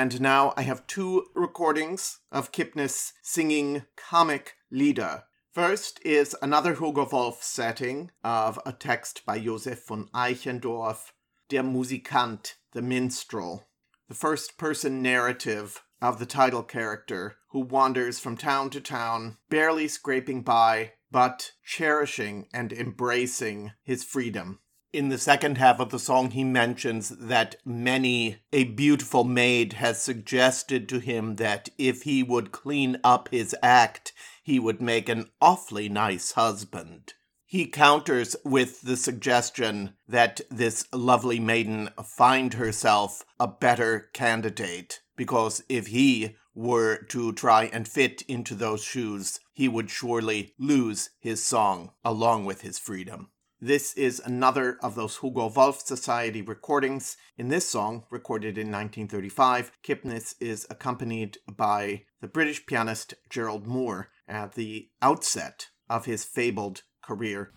And 0.00 0.18
now 0.18 0.54
I 0.56 0.62
have 0.62 0.86
two 0.86 1.26
recordings 1.34 2.20
of 2.32 2.52
Kipnis 2.52 3.12
singing 3.20 3.82
comic 3.96 4.54
Lieder. 4.70 5.24
First 5.52 6.00
is 6.02 6.34
another 6.40 6.72
Hugo 6.72 7.06
Wolf 7.12 7.42
setting 7.42 8.10
of 8.24 8.58
a 8.64 8.72
text 8.72 9.26
by 9.26 9.38
Josef 9.38 9.86
von 9.86 10.08
Eichendorff, 10.14 11.12
Der 11.50 11.62
Musikant, 11.62 12.54
the 12.72 12.80
Minstrel, 12.80 13.68
the 14.08 14.14
first 14.14 14.56
person 14.56 15.02
narrative 15.02 15.82
of 16.00 16.18
the 16.18 16.24
title 16.24 16.62
character 16.62 17.36
who 17.50 17.60
wanders 17.60 18.18
from 18.18 18.38
town 18.38 18.70
to 18.70 18.80
town, 18.80 19.36
barely 19.50 19.86
scraping 19.86 20.40
by, 20.40 20.92
but 21.10 21.52
cherishing 21.62 22.46
and 22.54 22.72
embracing 22.72 23.72
his 23.82 24.02
freedom. 24.02 24.60
In 24.92 25.08
the 25.08 25.18
second 25.18 25.58
half 25.58 25.78
of 25.78 25.90
the 25.90 26.00
song, 26.00 26.32
he 26.32 26.42
mentions 26.42 27.10
that 27.10 27.54
many 27.64 28.38
a 28.52 28.64
beautiful 28.64 29.22
maid 29.22 29.74
has 29.74 30.02
suggested 30.02 30.88
to 30.88 30.98
him 30.98 31.36
that 31.36 31.68
if 31.78 32.02
he 32.02 32.24
would 32.24 32.50
clean 32.50 32.96
up 33.04 33.28
his 33.28 33.54
act, 33.62 34.12
he 34.42 34.58
would 34.58 34.82
make 34.82 35.08
an 35.08 35.30
awfully 35.40 35.88
nice 35.88 36.32
husband. 36.32 37.14
He 37.46 37.66
counters 37.66 38.34
with 38.44 38.82
the 38.82 38.96
suggestion 38.96 39.94
that 40.08 40.40
this 40.50 40.86
lovely 40.92 41.38
maiden 41.38 41.90
find 42.04 42.54
herself 42.54 43.24
a 43.38 43.46
better 43.46 44.10
candidate, 44.12 45.02
because 45.16 45.62
if 45.68 45.86
he 45.88 46.34
were 46.52 46.96
to 47.10 47.32
try 47.32 47.66
and 47.66 47.86
fit 47.86 48.22
into 48.22 48.56
those 48.56 48.82
shoes, 48.82 49.38
he 49.52 49.68
would 49.68 49.88
surely 49.88 50.52
lose 50.58 51.10
his 51.20 51.44
song 51.44 51.92
along 52.04 52.44
with 52.44 52.62
his 52.62 52.76
freedom. 52.76 53.30
This 53.62 53.92
is 53.92 54.22
another 54.24 54.78
of 54.82 54.94
those 54.94 55.18
Hugo 55.18 55.52
Wolf 55.54 55.80
Society 55.80 56.40
recordings. 56.40 57.18
In 57.36 57.48
this 57.48 57.68
song, 57.68 58.06
recorded 58.08 58.56
in 58.56 58.72
1935, 58.72 59.72
Kipnis 59.84 60.34
is 60.40 60.66
accompanied 60.70 61.36
by 61.46 62.04
the 62.22 62.26
British 62.26 62.64
pianist 62.64 63.12
Gerald 63.28 63.66
Moore 63.66 64.08
at 64.26 64.54
the 64.54 64.88
outset 65.02 65.68
of 65.90 66.06
his 66.06 66.24
fabled 66.24 66.84
career. 67.02 67.52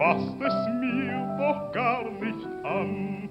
Passt 0.00 0.40
es 0.40 0.68
mir 0.80 1.36
doch 1.36 1.72
gar 1.72 2.04
nicht 2.22 2.46
an. 2.64 3.28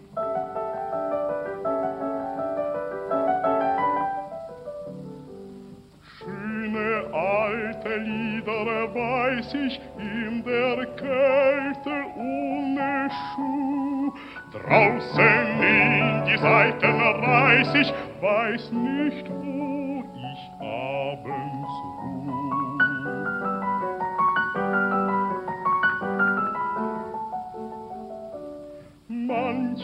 Schöne 6.20 6.92
alte 7.12 7.96
Lieder 7.98 8.94
weiß 8.94 9.54
ich 9.56 9.82
in 9.98 10.44
der 10.44 10.86
Kälte 10.96 11.96
ohne 12.16 13.10
Schuh. 13.10 14.14
Draußen 14.52 15.62
in 15.62 16.26
die 16.26 16.38
Seiten 16.38 17.02
reiß 17.02 17.74
ich, 17.82 17.94
weiß 18.22 18.72
nicht, 18.72 19.26
wo 19.28 19.69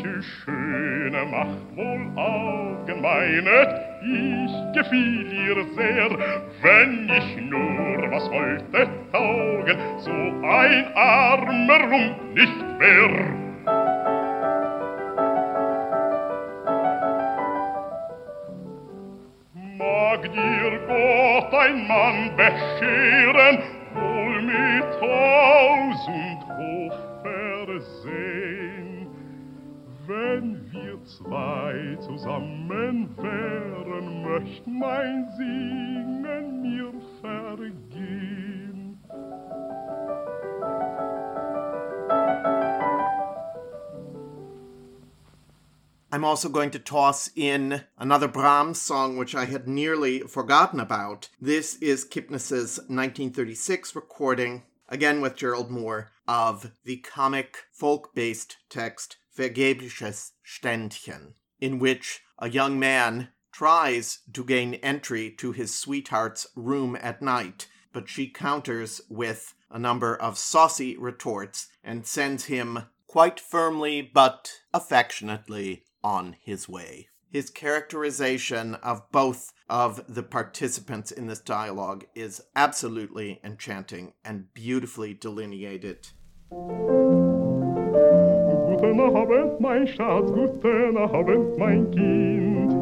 Manche 0.06 0.22
Schöne 0.22 1.26
macht 1.26 1.76
wohl 1.76 2.06
Augen 2.16 3.02
meinet, 3.02 3.70
ich 4.04 4.54
gefiel 4.74 5.32
ihr 5.34 5.64
sehr, 5.76 6.10
wenn 6.62 7.10
ich 7.10 7.38
nur 7.50 8.12
was 8.12 8.30
wollte 8.30 8.88
taugen, 9.12 9.78
so 10.00 10.12
ein 10.12 10.94
armer 10.96 11.80
Lump 11.90 12.36
nicht 12.36 12.60
wär. 12.80 13.34
Mag 19.78 20.22
dir 20.22 20.80
Gott 20.88 21.54
ein 21.54 21.88
Mann 21.88 22.36
bescheren, 22.36 23.58
wohl 23.96 24.42
mit 24.44 24.86
tausend 25.00 26.42
Hochversehn. 27.24 28.45
Zwei 31.06 31.98
zusammen 32.02 33.16
wären, 33.16 34.24
möcht 34.24 34.66
mein 34.66 35.30
Singen 35.38 36.62
mir 36.64 36.92
vergehen. 37.22 38.98
I'm 46.12 46.24
also 46.24 46.50
going 46.50 46.72
to 46.72 46.80
toss 46.80 47.30
in 47.36 47.84
another 48.00 48.28
Brahms 48.28 48.82
song, 48.82 49.16
which 49.18 49.36
I 49.36 49.46
had 49.46 49.68
nearly 49.68 50.22
forgotten 50.22 50.80
about. 50.80 51.30
This 51.40 51.76
is 51.76 52.04
Kipnis's 52.04 52.80
1936 52.88 53.96
recording, 53.96 54.64
again 54.90 55.22
with 55.22 55.36
Gerald 55.36 55.70
Moore, 55.70 56.10
of 56.28 56.72
the 56.84 56.98
comic 56.98 57.66
folk 57.72 58.16
based 58.16 58.58
text 58.70 59.18
Vergebliches 59.38 60.32
Ständchen, 60.46 61.34
in 61.60 61.80
which 61.80 62.22
a 62.40 62.50
young 62.50 62.80
man 62.80 63.30
tries 63.52 64.20
to 64.34 64.44
gain 64.44 64.76
entry 64.76 65.32
to 65.32 65.52
his 65.52 65.74
sweetheart's 65.74 66.48
room 66.56 66.98
at 67.02 67.22
night, 67.22 67.68
but 67.94 68.10
she 68.10 68.28
counters 68.28 69.02
with 69.10 69.54
a 69.70 69.80
number 69.80 70.16
of 70.16 70.38
saucy 70.38 70.98
retorts 70.98 71.68
and 71.84 72.06
sends 72.06 72.46
him 72.46 72.80
quite 73.08 73.40
firmly 73.40 74.02
but 74.02 74.52
affectionately 74.74 75.86
on 76.04 76.36
his 76.42 76.68
way. 76.68 77.08
His 77.32 77.50
characterization 77.50 78.76
of 78.76 79.10
both 79.12 79.52
of 79.70 80.02
the 80.14 80.24
participants 80.24 81.12
in 81.12 81.28
this 81.28 81.40
dialogue 81.40 82.06
is 82.14 82.42
absolutely 82.56 83.40
enchanting 83.44 84.14
and 84.24 84.54
beautifully 84.54 85.14
delineated. 85.14 86.10
Guten 88.76 89.00
Abend, 89.00 89.60
mein 89.62 89.88
Schatz, 89.88 90.30
guten 90.34 90.98
Abend, 90.98 91.58
mein 91.58 91.90
Kind. 91.92 92.76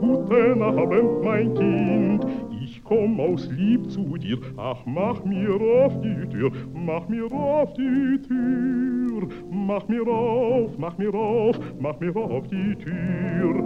Guten 0.00 0.62
Abend, 0.62 1.22
mein 1.22 1.54
Kind. 1.54 2.26
Ich 2.60 2.82
komm 2.82 3.20
aus 3.20 3.48
Lieb 3.52 3.88
zu 3.88 4.16
dir. 4.16 4.36
Ach, 4.56 4.78
mach 4.84 5.24
mir 5.24 5.54
auf 5.60 6.00
die 6.00 6.28
Tür, 6.30 6.50
mach 6.74 7.08
mir 7.08 7.32
auf 7.32 7.72
die 7.74 8.20
Tür. 8.26 9.28
Mach 9.48 9.86
mir 9.86 10.06
auf, 10.08 10.76
mach 10.76 10.98
mir 10.98 11.14
auf, 11.14 11.56
mach 11.78 12.00
mir 12.00 12.16
auf 12.16 12.48
die 12.48 12.74
Tür. 12.74 13.62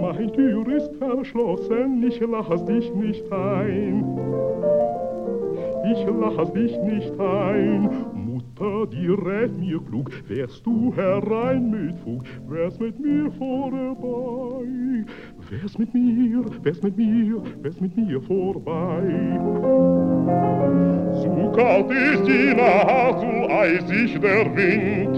Mein 0.00 0.32
Tür 0.32 0.66
ist 0.74 0.96
verschlossen, 0.96 2.02
ich 2.08 2.20
lass 2.20 2.64
dich 2.64 2.94
nicht 2.94 3.30
ein. 3.30 4.18
Ich 5.92 6.06
lass 6.06 6.52
dich 6.54 6.74
nicht 6.80 7.20
ein. 7.20 8.13
Mutter, 8.64 8.86
die 8.86 9.08
rät 9.08 9.58
mir 9.58 9.80
klug, 9.80 10.10
wärst 10.28 10.64
du 10.64 10.92
herein 10.96 11.70
mit 11.70 11.98
Fug, 12.00 12.24
wärst 12.48 12.80
mit 12.80 12.98
mir 12.98 13.30
vorbei. 13.32 15.04
Wärst 15.50 15.78
mit 15.78 15.92
mir, 15.92 16.44
wärst 16.62 16.82
mit 16.82 16.96
mir, 16.96 17.42
wärst 17.62 17.80
mit 17.80 17.96
mir 17.96 18.20
vorbei. 18.22 19.38
So 21.22 21.52
kalt 21.54 21.90
ist 21.90 22.26
die 22.26 22.54
Nacht, 22.54 23.20
so 23.20 23.48
eisig 23.50 24.20
der 24.20 24.46
Wind. 24.56 25.16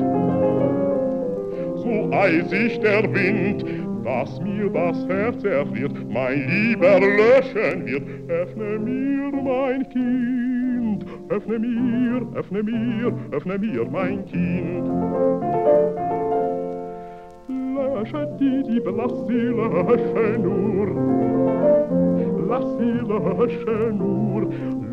So 1.76 2.10
eisig 2.12 2.80
der 2.80 3.04
Wind, 3.14 3.64
dass 4.04 4.40
mir 4.40 4.68
das 4.70 5.06
Herz 5.08 5.44
erfriert, 5.44 5.92
mein 6.08 6.48
Lieber 6.48 7.00
löschen 7.00 7.86
wird. 7.86 8.02
Öffne 8.28 8.78
mir, 8.78 9.30
mein 9.42 9.88
Kind, 9.90 10.45
öffne 11.28 11.58
mir, 11.58 12.22
öffne 12.34 12.62
mir, 12.62 13.12
öffne 13.32 13.58
mir, 13.58 13.84
mein 13.90 14.24
Kind. 14.26 14.86
Lösche 17.48 18.28
die 18.38 18.62
Liebe, 18.70 18.90
lass 18.90 19.26
sie 19.26 19.32
löschen 19.32 20.42
nur. 20.42 20.86
Lass 22.48 22.78
sie 22.78 23.00
löschen 23.10 23.98
nur. 23.98 24.42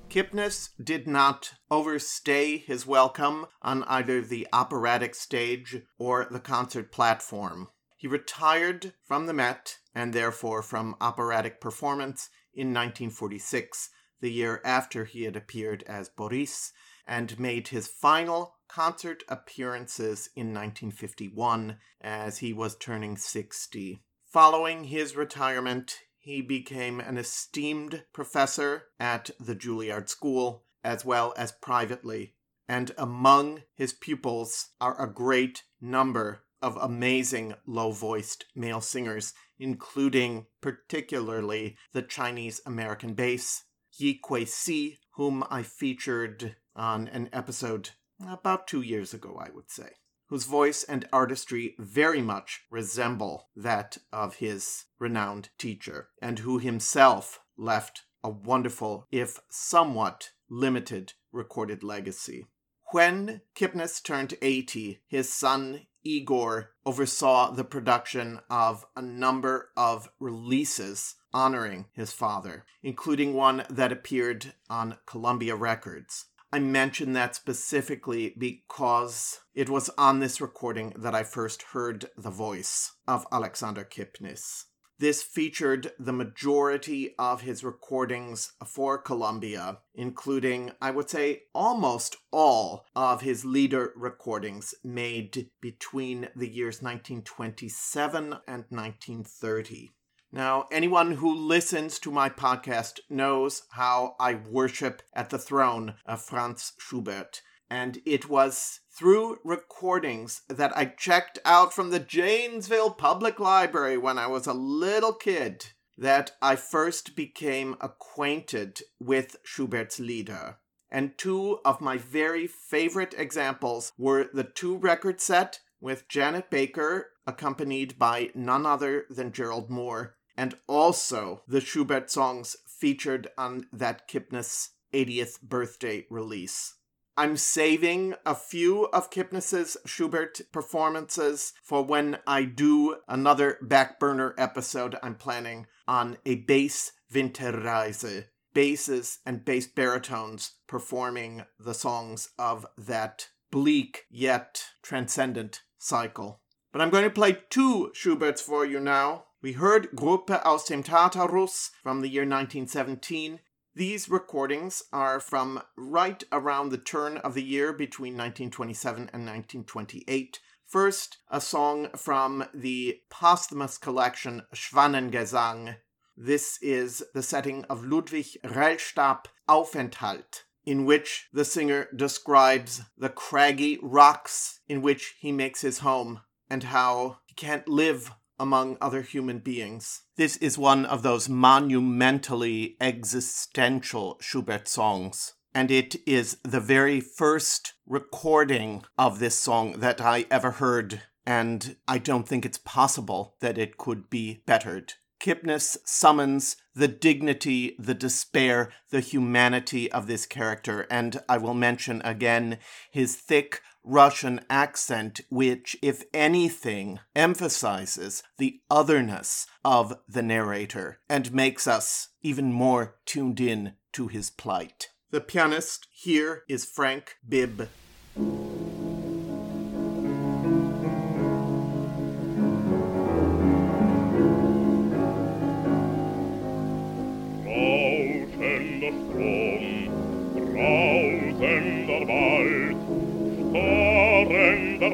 Kipnis 0.10 0.70
did 0.84 1.08
not 1.08 1.54
overstay 1.70 2.58
his 2.58 2.88
welcome 2.88 3.46
on 3.62 3.84
either 3.84 4.22
the 4.22 4.48
operatic 4.52 5.14
stage 5.14 5.84
or 6.00 6.28
the 6.32 6.40
concert 6.40 6.92
platform. 6.92 7.68
He 7.96 8.08
retired 8.08 8.94
from 9.06 9.28
the 9.28 9.34
Met 9.34 9.78
and 9.94 10.12
therefore 10.12 10.64
from 10.64 10.96
operatic 11.00 11.62
performance 11.62 12.30
in 12.56 12.70
1946, 12.70 13.92
the 14.20 14.32
year 14.32 14.62
after 14.66 15.06
he 15.06 15.24
had 15.24 15.36
appeared 15.36 15.84
as 15.84 16.10
Boris, 16.10 16.74
and 17.06 17.40
made 17.40 17.68
his 17.68 17.88
final 17.88 18.56
concert 18.68 19.24
appearances 19.30 20.30
in 20.36 20.48
1951 20.48 21.78
as 22.02 22.40
he 22.40 22.52
was 22.52 22.76
turning 22.76 23.16
60. 23.16 24.02
Following 24.26 24.86
his 24.86 25.16
retirement, 25.16 26.00
he 26.30 26.44
became 26.44 27.00
an 27.00 27.18
esteemed 27.18 28.04
professor 28.14 28.84
at 29.00 29.32
the 29.40 29.56
Juilliard 29.56 30.08
School 30.08 30.64
as 30.84 31.04
well 31.04 31.34
as 31.36 31.54
privately, 31.54 32.36
and 32.68 32.92
among 33.00 33.64
his 33.74 33.94
pupils 33.94 34.70
are 34.80 35.02
a 35.02 35.12
great 35.12 35.64
number 35.82 36.44
of 36.62 36.78
amazing 36.78 37.56
low 37.66 37.92
voiced 37.92 38.46
male 38.56 38.80
singers, 38.80 39.34
including 39.58 40.46
particularly 40.62 41.76
the 41.94 42.04
Chinese 42.04 42.62
American 42.64 43.16
bass, 43.16 43.64
Yi 43.98 44.20
Kwei 44.22 44.46
Sze, 44.46 45.00
whom 45.16 45.44
I 45.50 45.64
featured 45.64 46.58
on 46.76 47.08
an 47.08 47.30
episode 47.34 47.90
about 48.24 48.68
two 48.68 48.84
years 48.84 49.16
ago, 49.16 49.42
I 49.44 49.50
would 49.50 49.72
say 49.72 49.90
whose 50.30 50.46
voice 50.46 50.84
and 50.84 51.08
artistry 51.12 51.76
very 51.78 52.22
much 52.22 52.62
resemble 52.70 53.50
that 53.56 53.98
of 54.14 54.36
his 54.36 54.86
renowned 55.00 55.50
teacher, 55.58 56.10
and 56.22 56.40
who 56.40 56.60
himself 56.60 57.40
left 57.58 58.04
a 58.24 58.30
wonderful, 58.30 59.08
if 59.12 59.40
somewhat 59.50 60.32
limited, 60.50 61.14
recorded 61.32 61.84
legacy. 61.84 62.46
When 62.92 63.42
Kipnis 63.56 64.02
turned 64.02 64.36
80, 64.42 65.02
his 65.08 65.32
son 65.32 65.86
Igor 66.04 66.72
oversaw 66.86 67.52
the 67.52 67.64
production 67.64 68.40
of 68.50 68.86
a 68.96 69.02
number 69.02 69.70
of 69.76 70.10
releases 70.20 71.16
honoring 71.34 71.86
his 71.94 72.12
father, 72.12 72.66
including 72.82 73.34
one 73.34 73.64
that 73.70 73.92
appeared 73.92 74.54
on 74.70 74.98
Columbia 75.06 75.56
Records. 75.56 76.26
I 76.52 76.58
mention 76.58 77.14
that 77.14 77.36
specifically 77.36 78.34
because 78.36 79.42
it 79.54 79.70
was 79.70 79.92
on 80.00 80.20
this 80.20 80.42
recording 80.42 80.94
that 80.98 81.14
I 81.14 81.22
first 81.24 81.62
heard 81.62 82.10
the 82.18 82.32
voice 82.32 82.94
of 83.08 83.28
Alexander 83.32 83.84
Kipnis. 83.84 84.66
This 84.98 85.22
featured 85.22 85.94
the 86.00 86.12
majority 86.12 87.14
of 87.20 87.42
his 87.42 87.64
recordings 87.64 88.54
for 88.66 88.98
Columbia, 88.98 89.78
including, 89.94 90.72
I 90.82 90.90
would 90.90 91.10
say, 91.10 91.44
almost 91.54 92.18
all 92.32 92.86
of 92.96 93.22
his 93.22 93.46
Lieder 93.46 93.94
recordings 93.96 94.74
made 94.84 95.52
between 95.62 96.30
the 96.36 96.50
years 96.50 96.82
1927 96.82 98.24
and 98.48 98.66
1930. 98.70 99.92
Now, 100.32 100.68
anyone 100.72 101.14
who 101.14 101.34
listens 101.34 101.98
to 102.00 102.12
my 102.12 102.30
podcast 102.30 103.00
knows 103.10 103.64
how 103.72 104.16
I 104.20 104.36
worship 104.36 105.02
at 105.14 105.32
the 105.32 105.40
throne 105.40 105.96
of 106.06 106.22
Franz 106.22 106.74
Schubert. 106.78 107.42
And 107.68 108.00
it 108.06 108.30
was 108.30 108.82
through 108.92 109.40
recordings 109.44 110.44
that 110.48 110.76
I 110.78 110.86
checked 110.86 111.40
out 111.46 111.74
from 111.74 111.90
the 111.90 112.00
Janesville 112.00 112.92
Public 112.92 113.40
Library 113.40 113.98
when 113.98 114.20
I 114.20 114.28
was 114.28 114.46
a 114.46 114.54
little 114.54 115.14
kid 115.14 115.66
that 115.98 116.32
I 116.42 116.56
first 116.56 117.16
became 117.16 117.76
acquainted 117.82 118.82
with 119.00 119.38
Schubert's 119.44 120.00
Lieder. 120.00 120.58
And 120.92 121.18
two 121.18 121.60
of 121.66 121.82
my 121.82 121.98
very 121.98 122.46
favorite 122.46 123.16
examples 123.18 123.94
were 123.98 124.30
the 124.32 124.44
two 124.44 124.78
record 124.78 125.22
set 125.22 125.60
with 125.82 126.08
Janet 126.08 126.50
Baker, 126.50 127.08
accompanied 127.26 127.98
by 127.98 128.30
none 128.36 128.66
other 128.66 129.06
than 129.10 129.32
Gerald 129.32 129.70
Moore, 129.70 130.18
and 130.40 130.56
also 130.68 131.42
the 131.50 131.60
Schubert 131.60 132.10
songs 132.10 132.56
featured 132.66 133.28
on 133.38 133.66
that 133.74 134.08
Kipnis 134.08 134.70
80th 134.94 135.42
birthday 135.42 136.06
release. 136.10 136.76
I'm 137.18 137.36
saving 137.36 138.16
a 138.26 138.36
few 138.36 138.86
of 138.86 139.12
Kipnis's 139.12 139.76
Schubert 139.86 140.40
performances 140.54 141.52
for 141.62 141.84
when 141.84 142.20
I 142.26 142.46
do 142.46 143.00
another 143.10 143.58
back 143.62 144.00
burner 144.00 144.34
episode 144.38 144.96
I'm 145.04 145.16
planning 145.16 145.68
on 145.90 146.18
a 146.26 146.36
bass 146.36 146.94
Winterreise, 147.14 148.24
basses 148.54 149.20
and 149.26 149.44
bass 149.44 149.68
baritones 149.68 150.54
performing 150.68 151.44
the 151.60 151.74
songs 151.74 152.30
of 152.40 152.66
that 152.78 153.28
bleak 153.52 154.06
yet 154.10 154.64
transcendent 154.82 155.64
cycle. 155.78 156.40
But 156.72 156.82
I'm 156.82 156.92
going 156.92 157.04
to 157.04 157.10
play 157.10 157.40
two 157.50 157.92
Schuberts 157.94 158.40
for 158.40 158.66
you 158.66 158.80
now. 158.80 159.26
We 159.42 159.54
heard 159.54 159.92
Gruppe 159.96 160.42
aus 160.44 160.66
dem 160.66 160.84
Tartarus 160.84 161.72
from 161.82 162.02
the 162.02 162.10
year 162.10 162.24
1917. 162.24 163.40
These 163.74 164.10
recordings 164.10 164.84
are 164.92 165.22
from 165.22 165.62
right 165.78 166.22
around 166.30 166.70
the 166.70 166.78
turn 166.78 167.18
of 167.20 167.36
the 167.36 167.44
year 167.44 167.72
between 167.72 168.16
1927 168.16 169.04
and 169.14 169.26
1928. 169.26 170.40
First, 170.68 171.20
a 171.32 171.40
song 171.40 171.88
from 171.96 172.50
the 172.54 173.00
posthumous 173.10 173.78
collection 173.78 174.42
Schwanengesang. 174.54 175.78
This 176.18 176.60
is 176.62 177.02
the 177.14 177.24
setting 177.24 177.64
of 177.70 177.86
Ludwig 177.86 178.38
Rellstab 178.44 179.28
Aufenthalt, 179.48 180.44
in 180.66 180.84
which 180.84 181.30
the 181.32 181.46
singer 181.46 181.88
describes 181.96 182.82
the 182.98 183.08
craggy 183.08 183.80
rocks 183.82 184.60
in 184.68 184.82
which 184.82 185.16
he 185.22 185.32
makes 185.32 185.62
his 185.62 185.80
home 185.80 186.20
and 186.50 186.64
how 186.64 187.20
he 187.26 187.34
can't 187.36 187.70
live 187.70 188.12
among 188.40 188.78
other 188.80 189.02
human 189.02 189.40
beings. 189.40 190.04
This 190.16 190.38
is 190.38 190.58
one 190.58 190.86
of 190.86 191.04
those 191.04 191.28
monumentally 191.28 192.78
existential 192.80 194.18
Schubert 194.22 194.68
songs. 194.68 195.34
And 195.54 195.72
it 195.72 195.96
is 196.08 196.38
the 196.44 196.60
very 196.60 197.02
first 197.02 197.74
recording 197.88 198.84
of 198.98 199.20
this 199.20 199.38
song 199.38 199.80
that 199.80 200.00
I 200.00 200.26
ever 200.30 200.52
heard, 200.52 201.02
and 201.26 201.76
I 201.88 201.98
don't 201.98 202.28
think 202.28 202.46
it's 202.46 202.60
possible 202.60 203.36
that 203.40 203.58
it 203.58 203.78
could 203.78 204.10
be 204.10 204.44
bettered. 204.46 204.94
Kipnis 205.20 205.76
summons 205.86 206.56
the 206.74 206.88
dignity, 206.88 207.76
the 207.78 207.94
despair, 207.94 208.72
the 208.90 209.02
humanity 209.02 209.92
of 209.92 210.08
this 210.08 210.26
character, 210.26 210.88
and 210.90 211.20
I 211.28 211.38
will 211.38 211.54
mention 211.54 212.02
again 212.06 212.58
his 212.90 213.18
thick, 213.18 213.62
Russian 213.84 214.42
accent, 214.50 215.22
which, 215.30 215.78
if 215.82 216.04
anything, 216.14 217.00
emphasizes 217.16 218.24
the 218.38 218.62
otherness 218.70 219.46
of 219.64 219.98
the 220.08 220.24
narrator 220.24 221.00
and 221.10 221.34
makes 221.34 221.68
us 221.68 222.10
even 222.22 222.52
more 222.52 222.96
tuned 223.06 223.40
in 223.40 223.74
to 223.94 224.08
his 224.08 224.30
plight. 224.30 224.90
The 225.12 225.22
pianist 225.22 225.88
here 225.92 226.44
is 226.48 226.66
Frank 226.66 227.16
Bibb. 227.28 227.68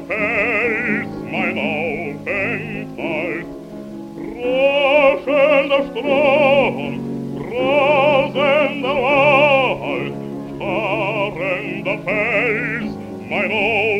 Fels, 0.04 1.08
mein 1.30 1.58
Aufenthalt. 1.58 3.46
Rauschender 4.44 5.82
Strom, 5.90 7.00
brausender 7.36 8.96
Wald, 9.02 10.12
starrender 10.56 11.98
Fels, 12.04 12.92
mein 13.28 13.50
Aufenthalt. 13.52 13.95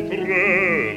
Die 0.00 0.87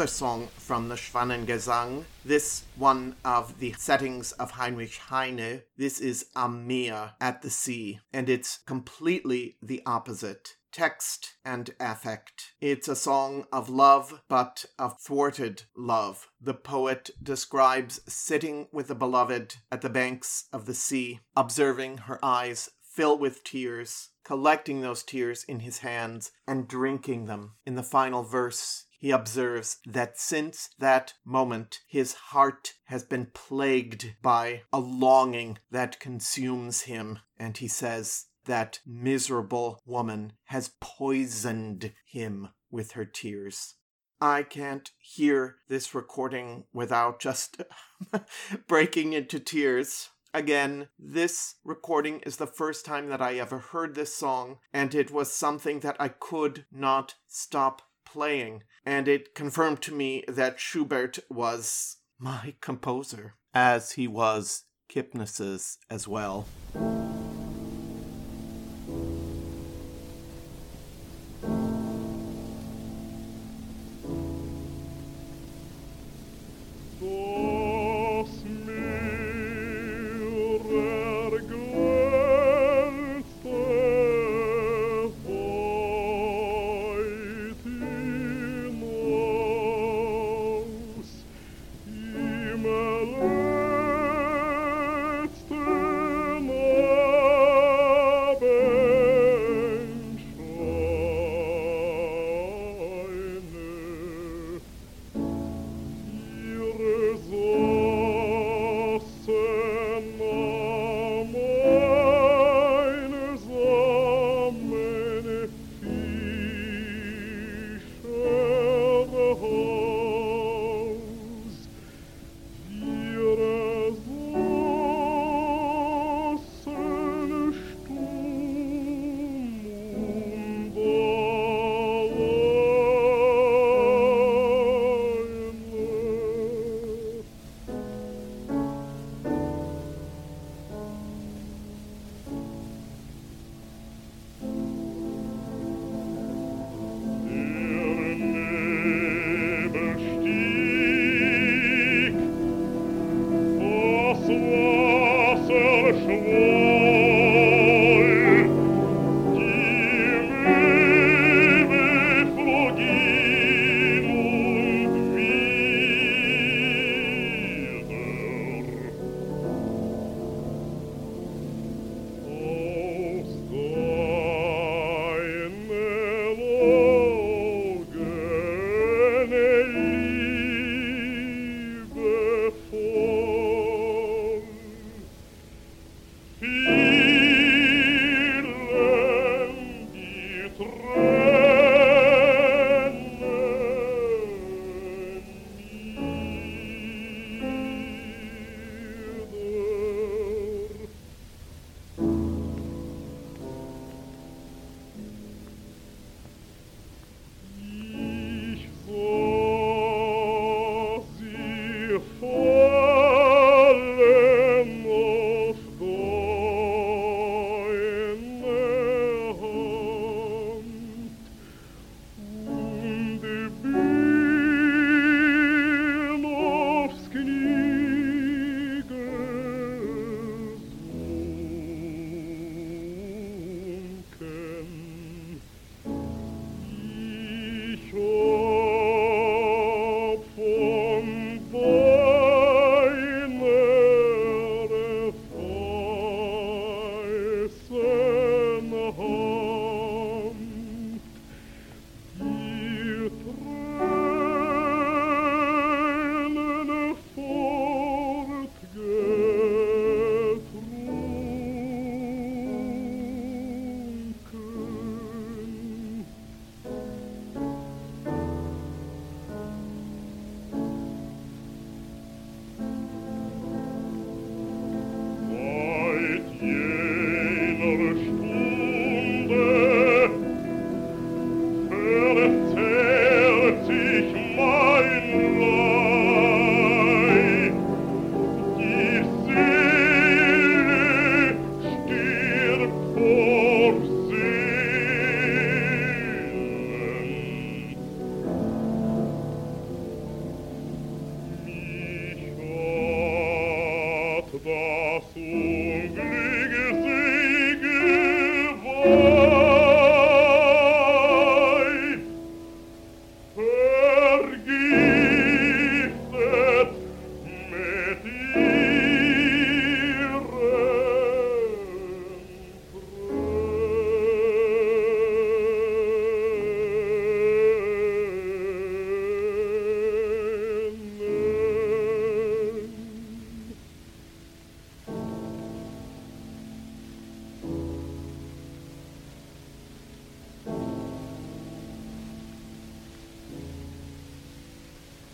another 0.00 0.10
song 0.10 0.48
from 0.56 0.88
the 0.88 0.94
Schwanengesang, 0.94 2.04
this 2.24 2.64
one 2.76 3.14
of 3.22 3.58
the 3.58 3.74
settings 3.74 4.32
of 4.32 4.52
Heinrich 4.52 4.96
Heine. 4.96 5.60
This 5.76 6.00
is 6.00 6.24
Am 6.34 6.66
Meer, 6.66 7.10
at 7.20 7.42
the 7.42 7.50
sea, 7.50 8.00
and 8.10 8.30
it's 8.30 8.60
completely 8.64 9.58
the 9.60 9.82
opposite. 9.84 10.54
Text 10.72 11.34
and 11.44 11.74
affect. 11.78 12.52
It's 12.62 12.88
a 12.88 12.96
song 12.96 13.44
of 13.52 13.68
love, 13.68 14.22
but 14.26 14.64
of 14.78 14.98
thwarted 15.02 15.64
love. 15.76 16.30
The 16.40 16.54
poet 16.54 17.10
describes 17.22 18.00
sitting 18.08 18.68
with 18.72 18.88
the 18.88 18.94
beloved 18.94 19.56
at 19.70 19.82
the 19.82 19.90
banks 19.90 20.46
of 20.50 20.64
the 20.64 20.72
sea, 20.72 21.20
observing 21.36 21.98
her 21.98 22.24
eyes 22.24 22.70
fill 22.80 23.18
with 23.18 23.44
tears, 23.44 24.08
collecting 24.24 24.80
those 24.80 25.02
tears 25.02 25.44
in 25.44 25.60
his 25.60 25.78
hands 25.78 26.32
and 26.46 26.66
drinking 26.66 27.26
them. 27.26 27.52
In 27.66 27.74
the 27.74 27.82
final 27.82 28.22
verse, 28.22 28.86
he 29.00 29.10
observes 29.10 29.78
that 29.86 30.20
since 30.20 30.68
that 30.78 31.14
moment, 31.24 31.80
his 31.88 32.12
heart 32.12 32.74
has 32.84 33.02
been 33.02 33.28
plagued 33.32 34.14
by 34.20 34.62
a 34.74 34.78
longing 34.78 35.58
that 35.70 35.98
consumes 35.98 36.82
him. 36.82 37.18
And 37.38 37.56
he 37.56 37.66
says, 37.66 38.26
That 38.44 38.80
miserable 38.86 39.80
woman 39.86 40.34
has 40.44 40.72
poisoned 40.80 41.94
him 42.04 42.50
with 42.70 42.92
her 42.92 43.06
tears. 43.06 43.76
I 44.20 44.42
can't 44.42 44.90
hear 44.98 45.56
this 45.68 45.94
recording 45.94 46.64
without 46.74 47.20
just 47.20 47.62
breaking 48.68 49.14
into 49.14 49.40
tears. 49.40 50.10
Again, 50.34 50.88
this 50.98 51.54
recording 51.64 52.20
is 52.20 52.36
the 52.36 52.46
first 52.46 52.84
time 52.84 53.08
that 53.08 53.22
I 53.22 53.38
ever 53.38 53.58
heard 53.58 53.94
this 53.94 54.14
song, 54.14 54.58
and 54.74 54.94
it 54.94 55.10
was 55.10 55.32
something 55.32 55.80
that 55.80 55.96
I 55.98 56.08
could 56.08 56.66
not 56.70 57.14
stop 57.26 57.80
playing. 58.12 58.62
And 58.84 59.08
it 59.08 59.34
confirmed 59.34 59.82
to 59.82 59.94
me 59.94 60.24
that 60.28 60.60
Schubert 60.60 61.18
was 61.28 61.98
my 62.18 62.54
composer, 62.60 63.34
as 63.54 63.92
he 63.92 64.08
was 64.08 64.64
Kipnis's 64.88 65.78
as 65.88 66.08
well. 66.08 66.46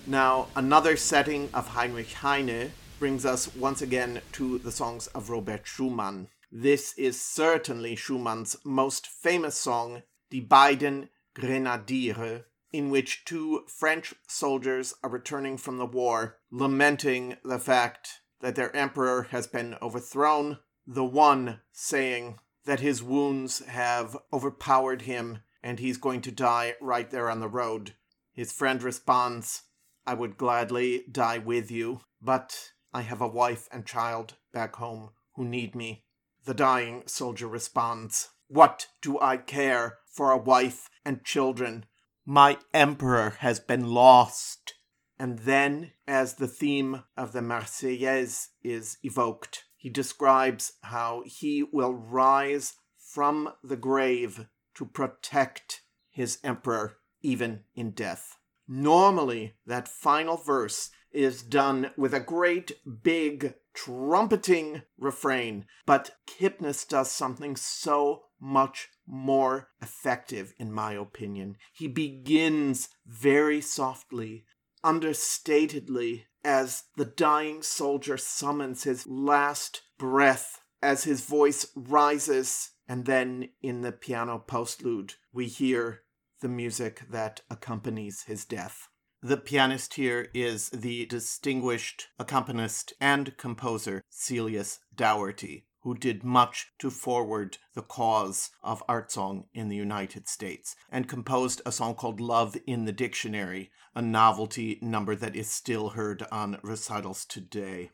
Now, 0.08 0.46
another 0.54 0.96
setting 0.96 1.50
of 1.52 1.66
Heinrich 1.66 2.12
Heine 2.12 2.70
brings 3.00 3.26
us 3.26 3.52
once 3.56 3.82
again 3.82 4.22
to 4.32 4.58
the 4.58 4.70
songs 4.70 5.08
of 5.08 5.30
Robert 5.30 5.66
Schumann. 5.66 6.28
This 6.52 6.94
is 6.96 7.20
certainly 7.20 7.96
Schumann's 7.96 8.56
most 8.64 9.08
famous 9.08 9.56
song, 9.56 10.04
Die 10.30 10.46
beiden 10.46 11.08
Grenadiere, 11.34 12.44
in 12.72 12.90
which 12.90 13.24
two 13.24 13.64
French 13.66 14.14
soldiers 14.28 14.94
are 15.02 15.10
returning 15.10 15.58
from 15.58 15.78
the 15.78 15.86
war, 15.86 16.38
lamenting 16.52 17.36
the 17.44 17.58
fact 17.58 18.20
that 18.40 18.54
their 18.54 18.74
emperor 18.76 19.24
has 19.30 19.48
been 19.48 19.76
overthrown, 19.82 20.58
the 20.86 21.04
one 21.04 21.62
saying 21.72 22.38
that 22.64 22.78
his 22.78 23.02
wounds 23.02 23.58
have 23.66 24.16
overpowered 24.32 25.02
him 25.02 25.40
and 25.64 25.80
he's 25.80 25.98
going 25.98 26.20
to 26.20 26.30
die 26.30 26.76
right 26.80 27.10
there 27.10 27.28
on 27.28 27.40
the 27.40 27.48
road. 27.48 27.94
His 28.32 28.52
friend 28.52 28.80
responds, 28.84 29.64
I 30.06 30.14
would 30.14 30.36
gladly 30.36 31.04
die 31.10 31.38
with 31.38 31.70
you, 31.70 32.00
but 32.22 32.70
I 32.92 33.02
have 33.02 33.20
a 33.20 33.28
wife 33.28 33.68
and 33.72 33.84
child 33.84 34.34
back 34.52 34.76
home 34.76 35.10
who 35.34 35.44
need 35.44 35.74
me. 35.74 36.04
The 36.44 36.54
dying 36.54 37.02
soldier 37.06 37.48
responds, 37.48 38.30
What 38.48 38.86
do 39.02 39.18
I 39.20 39.36
care 39.36 39.98
for 40.06 40.30
a 40.30 40.38
wife 40.38 40.88
and 41.04 41.24
children? 41.24 41.86
My 42.24 42.58
emperor 42.72 43.36
has 43.40 43.60
been 43.60 43.90
lost. 43.90 44.74
And 45.18 45.40
then, 45.40 45.92
as 46.06 46.34
the 46.34 46.48
theme 46.48 47.02
of 47.16 47.32
the 47.32 47.40
Marseillaise 47.40 48.48
is 48.62 48.98
evoked, 49.02 49.64
he 49.76 49.90
describes 49.90 50.72
how 50.82 51.22
he 51.24 51.62
will 51.62 51.94
rise 51.94 52.74
from 52.98 53.52
the 53.62 53.76
grave 53.76 54.46
to 54.74 54.84
protect 54.84 55.82
his 56.10 56.38
emperor 56.44 56.98
even 57.22 57.64
in 57.74 57.92
death. 57.92 58.36
Normally, 58.68 59.54
that 59.66 59.88
final 59.88 60.36
verse 60.36 60.90
is 61.12 61.42
done 61.42 61.90
with 61.96 62.12
a 62.12 62.20
great 62.20 62.72
big 63.02 63.54
trumpeting 63.74 64.82
refrain, 64.98 65.66
but 65.86 66.16
Kipnis 66.26 66.86
does 66.86 67.10
something 67.10 67.56
so 67.56 68.24
much 68.40 68.88
more 69.06 69.68
effective, 69.80 70.52
in 70.58 70.72
my 70.72 70.92
opinion. 70.92 71.56
He 71.72 71.88
begins 71.88 72.88
very 73.06 73.60
softly, 73.60 74.44
understatedly, 74.84 76.24
as 76.44 76.84
the 76.96 77.04
dying 77.04 77.62
soldier 77.62 78.16
summons 78.16 78.84
his 78.84 79.06
last 79.06 79.82
breath, 79.98 80.60
as 80.82 81.04
his 81.04 81.22
voice 81.22 81.66
rises, 81.74 82.70
and 82.88 83.04
then 83.04 83.48
in 83.62 83.80
the 83.80 83.92
piano 83.92 84.42
postlude, 84.46 85.14
we 85.32 85.46
hear 85.46 86.02
the 86.40 86.48
music 86.48 87.02
that 87.10 87.40
accompanies 87.50 88.24
his 88.24 88.44
death. 88.44 88.88
The 89.22 89.36
pianist 89.36 89.94
here 89.94 90.28
is 90.34 90.70
the 90.70 91.06
distinguished 91.06 92.08
accompanist 92.18 92.92
and 93.00 93.36
composer 93.36 94.02
Celius 94.10 94.78
Dougherty, 94.94 95.66
who 95.80 95.96
did 95.96 96.22
much 96.22 96.72
to 96.78 96.90
forward 96.90 97.58
the 97.74 97.82
cause 97.82 98.50
of 98.62 98.82
art 98.88 99.10
song 99.10 99.46
in 99.54 99.68
the 99.68 99.76
United 99.76 100.28
States 100.28 100.76
and 100.90 101.08
composed 101.08 101.62
a 101.64 101.72
song 101.72 101.94
called 101.94 102.20
Love 102.20 102.56
in 102.66 102.84
the 102.84 102.92
Dictionary, 102.92 103.70
a 103.94 104.02
novelty 104.02 104.78
number 104.82 105.16
that 105.16 105.34
is 105.34 105.50
still 105.50 105.90
heard 105.90 106.24
on 106.30 106.58
recitals 106.62 107.24
today. 107.24 107.90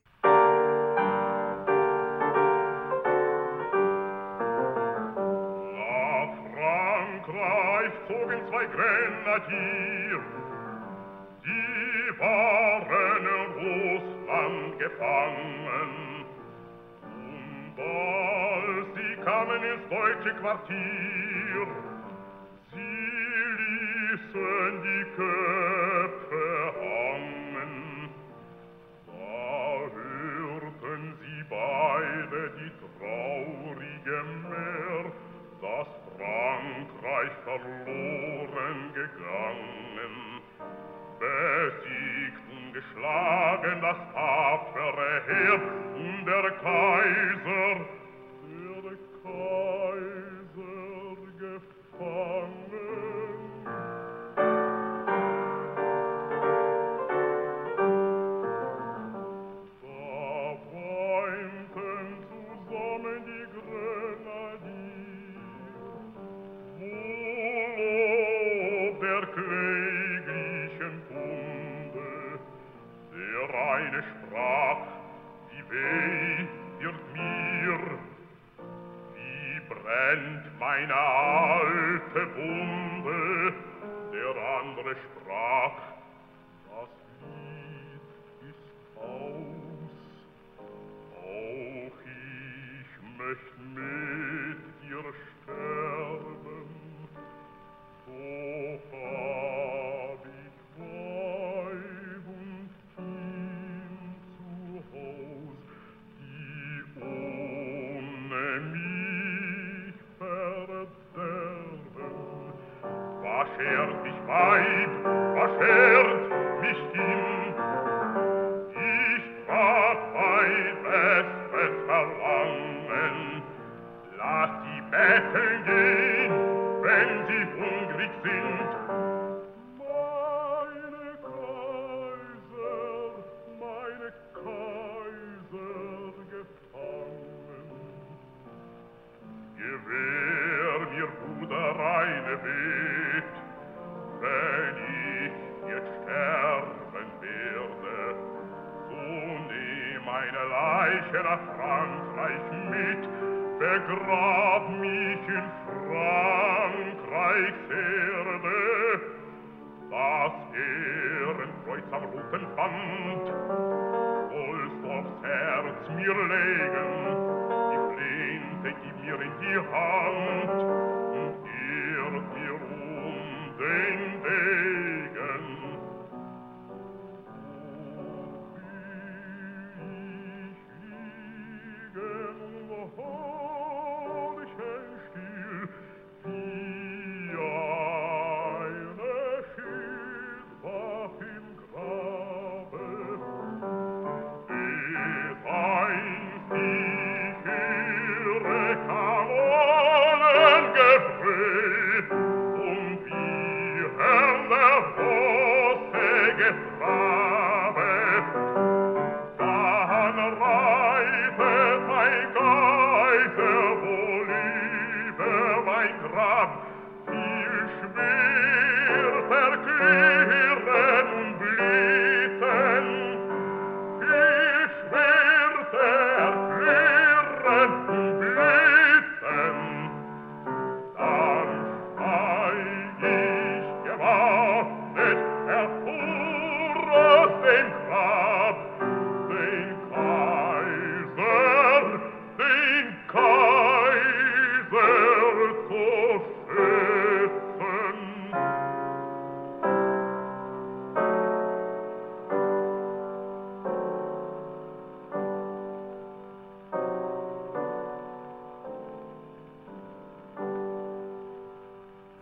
dir 9.49 10.21
die 11.45 12.19
waren 12.19 13.27
Russland 13.57 14.79
gefangen. 14.79 16.25
Und 17.77 17.83
als 17.83 18.87
sie 18.95 19.15
kamen 19.25 19.63
ins 19.63 19.89
deutsche 19.89 20.35
Quartier. 20.41 21.67
Sie 22.73 23.07
ließen 23.59 24.83
die 24.83 25.05
Köpfe 25.17 26.75
hangen. 26.81 28.11
Da 29.07 29.15
hörten 29.95 31.03
sie 31.21 31.45
beide 31.51 32.41
die 32.59 32.73
traurige 32.99 34.19
Mehr 34.49 35.13
das 35.61 36.02
Frankreich 36.23 37.33
verloren 37.45 38.93
gegangen, 38.95 40.41
besiegt 41.19 42.45
und 42.53 42.73
geschlagen 42.73 43.81
das 43.81 43.97
tapfere 44.15 45.23
Heer 45.27 45.61
und 45.97 46.25
der 46.25 46.51
Kaiser, 46.63 47.75
der 48.55 48.97
Kaiser 49.25 50.63
gefangen. 51.41 52.62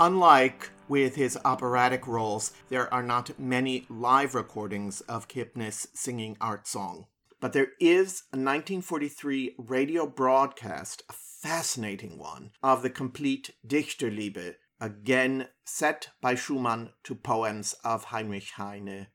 Unlike 0.03 0.71
with 0.89 1.17
his 1.17 1.37
operatic 1.45 2.07
roles, 2.07 2.53
there 2.71 2.93
are 2.93 3.03
not 3.03 3.39
many 3.39 3.85
live 3.91 4.35
recordings 4.35 5.03
of 5.03 5.29
Kipnis 5.29 5.89
singing 5.93 6.39
art 6.41 6.67
song. 6.67 7.05
But 7.39 7.53
there 7.53 7.73
is 7.79 8.23
a 8.33 8.41
1943 8.41 9.57
radio 9.59 10.07
broadcast, 10.07 11.03
a 11.11 11.13
fascinating 11.13 12.17
one, 12.17 12.53
of 12.63 12.81
the 12.81 12.89
complete 12.89 13.51
Dichterliebe, 13.67 14.55
again 14.81 15.49
set 15.67 16.09
by 16.23 16.35
Schumann 16.35 16.93
to 17.05 17.15
poems 17.15 17.75
of 17.85 18.05
Heinrich 18.05 18.53
Heine. 18.57 19.09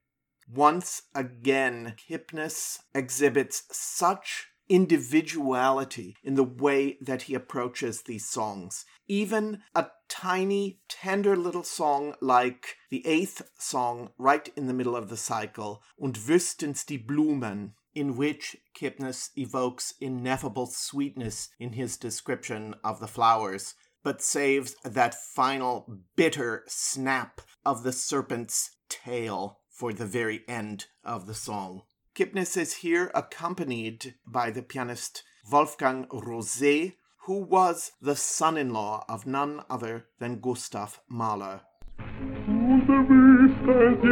Once 0.48 1.02
again, 1.16 1.96
Kipnis 1.98 2.78
exhibits 2.94 3.64
such 3.72 4.50
individuality 4.68 6.16
in 6.24 6.36
the 6.36 6.44
way 6.44 6.98
that 7.02 7.24
he 7.24 7.36
approaches 7.36 8.02
these 8.02 8.28
songs. 8.28 8.86
Even 9.08 9.62
a 9.74 9.88
tiny, 10.08 10.80
tender 10.90 11.36
little 11.36 11.64
song 11.64 12.16
like 12.22 12.76
the 12.90 13.06
eighth 13.06 13.42
song, 13.58 14.10
right 14.18 14.50
in 14.56 14.68
the 14.68 14.74
middle 14.74 14.96
of 14.96 15.10
the 15.10 15.18
cycle, 15.18 15.82
Und 16.02 16.16
wüssten's 16.16 16.84
die 16.86 16.98
Blumen, 16.98 17.74
in 17.94 18.18
which 18.18 18.58
Kipnis 18.78 19.30
evokes 19.38 19.94
ineffable 20.02 20.68
sweetness 20.68 21.50
in 21.60 21.74
his 21.74 21.98
description 21.98 22.76
of 22.84 23.00
the 23.00 23.08
flowers, 23.08 23.76
but 24.04 24.22
saves 24.22 24.76
that 24.84 25.16
final 25.16 26.00
bitter 26.16 26.64
snap 26.68 27.42
of 27.66 27.84
the 27.84 27.94
serpent's 27.94 28.72
tail 28.90 29.60
for 29.70 29.94
the 29.94 30.06
very 30.06 30.44
end 30.48 30.86
of 31.04 31.26
the 31.26 31.34
song. 31.34 31.84
Kipnis 32.16 32.56
is 32.56 32.76
here 32.76 33.12
accompanied 33.14 34.16
by 34.26 34.50
the 34.50 34.62
pianist 34.62 35.24
Wolfgang 35.52 36.06
Rosé, 36.06 36.94
who 37.26 37.44
was 37.44 37.92
the 38.02 38.16
son 38.16 38.56
in 38.56 38.70
law 38.70 39.04
of 39.10 39.28
none 39.28 39.62
other 39.70 40.06
than 40.20 40.40
Gustav 40.40 41.02
Mahler. 41.10 41.64
Die 41.98 42.04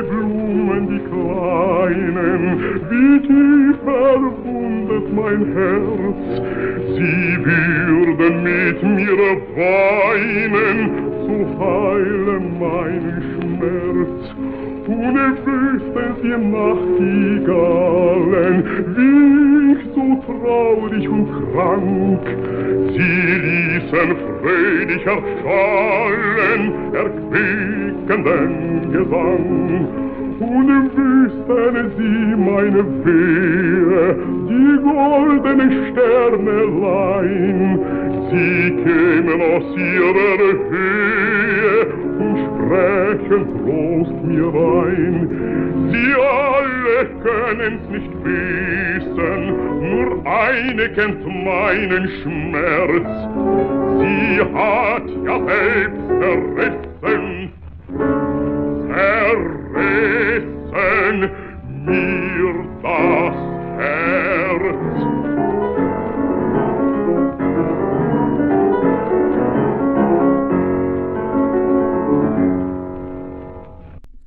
Blumen, 0.01 0.87
die 0.89 0.99
kleinen, 1.07 2.41
wie 2.89 3.19
tief 3.25 3.77
verwundet 3.85 5.07
mein 5.13 5.41
Herz. 5.53 6.21
Sie 6.97 7.25
würden 7.45 8.35
mit 8.43 8.83
mir 8.83 9.15
weinen, 9.55 10.79
zu 11.23 11.35
heilen 11.57 12.45
meinen 12.59 13.17
Schmerz. 13.31 14.52
Und 14.85 15.15
ihr 15.15 15.37
wüsstest, 15.45 16.23
ihr 16.23 16.37
Nachtigallen, 16.37 17.45
wie 18.95 19.71
ich 19.71 19.83
so 19.95 20.05
traurig 20.25 21.05
und 21.07 21.27
krank. 21.53 22.23
Sie 22.91 23.21
ließen 23.45 24.09
fröhlich 24.41 25.03
erschallen, 25.05 26.61
erquickenden 26.93 28.51
Gesang. 28.91 29.87
Und 30.39 30.69
wüssten 30.97 31.75
sie 31.97 32.35
meine 32.35 32.83
Wehe, 33.05 34.05
die 34.49 34.71
goldenen 34.83 35.71
Sternelein. 35.91 37.79
Sie 38.31 38.63
kämen 38.83 39.39
aus 39.41 39.67
ihrer 39.77 40.51
Höhe 40.69 42.02
sprechen 42.73 43.43
Trost 43.59 44.17
mir 44.23 44.53
ein. 44.53 45.15
Sie 45.91 46.13
alle 46.15 46.99
können's 47.21 47.85
nicht 47.89 48.13
wissen, 48.23 49.41
nur 49.81 50.09
eine 50.25 50.89
kennt 50.89 51.21
meinen 51.45 52.09
Schmerz. 52.21 53.11
Sie 53.99 54.41
hat 54.53 55.07
ja 55.25 55.37
selbst 55.45 56.07
zerrissen, 56.07 57.25
zerrissen 58.89 60.39
mir 61.85 62.53
das 62.81 63.35
Herz. 63.77 65.02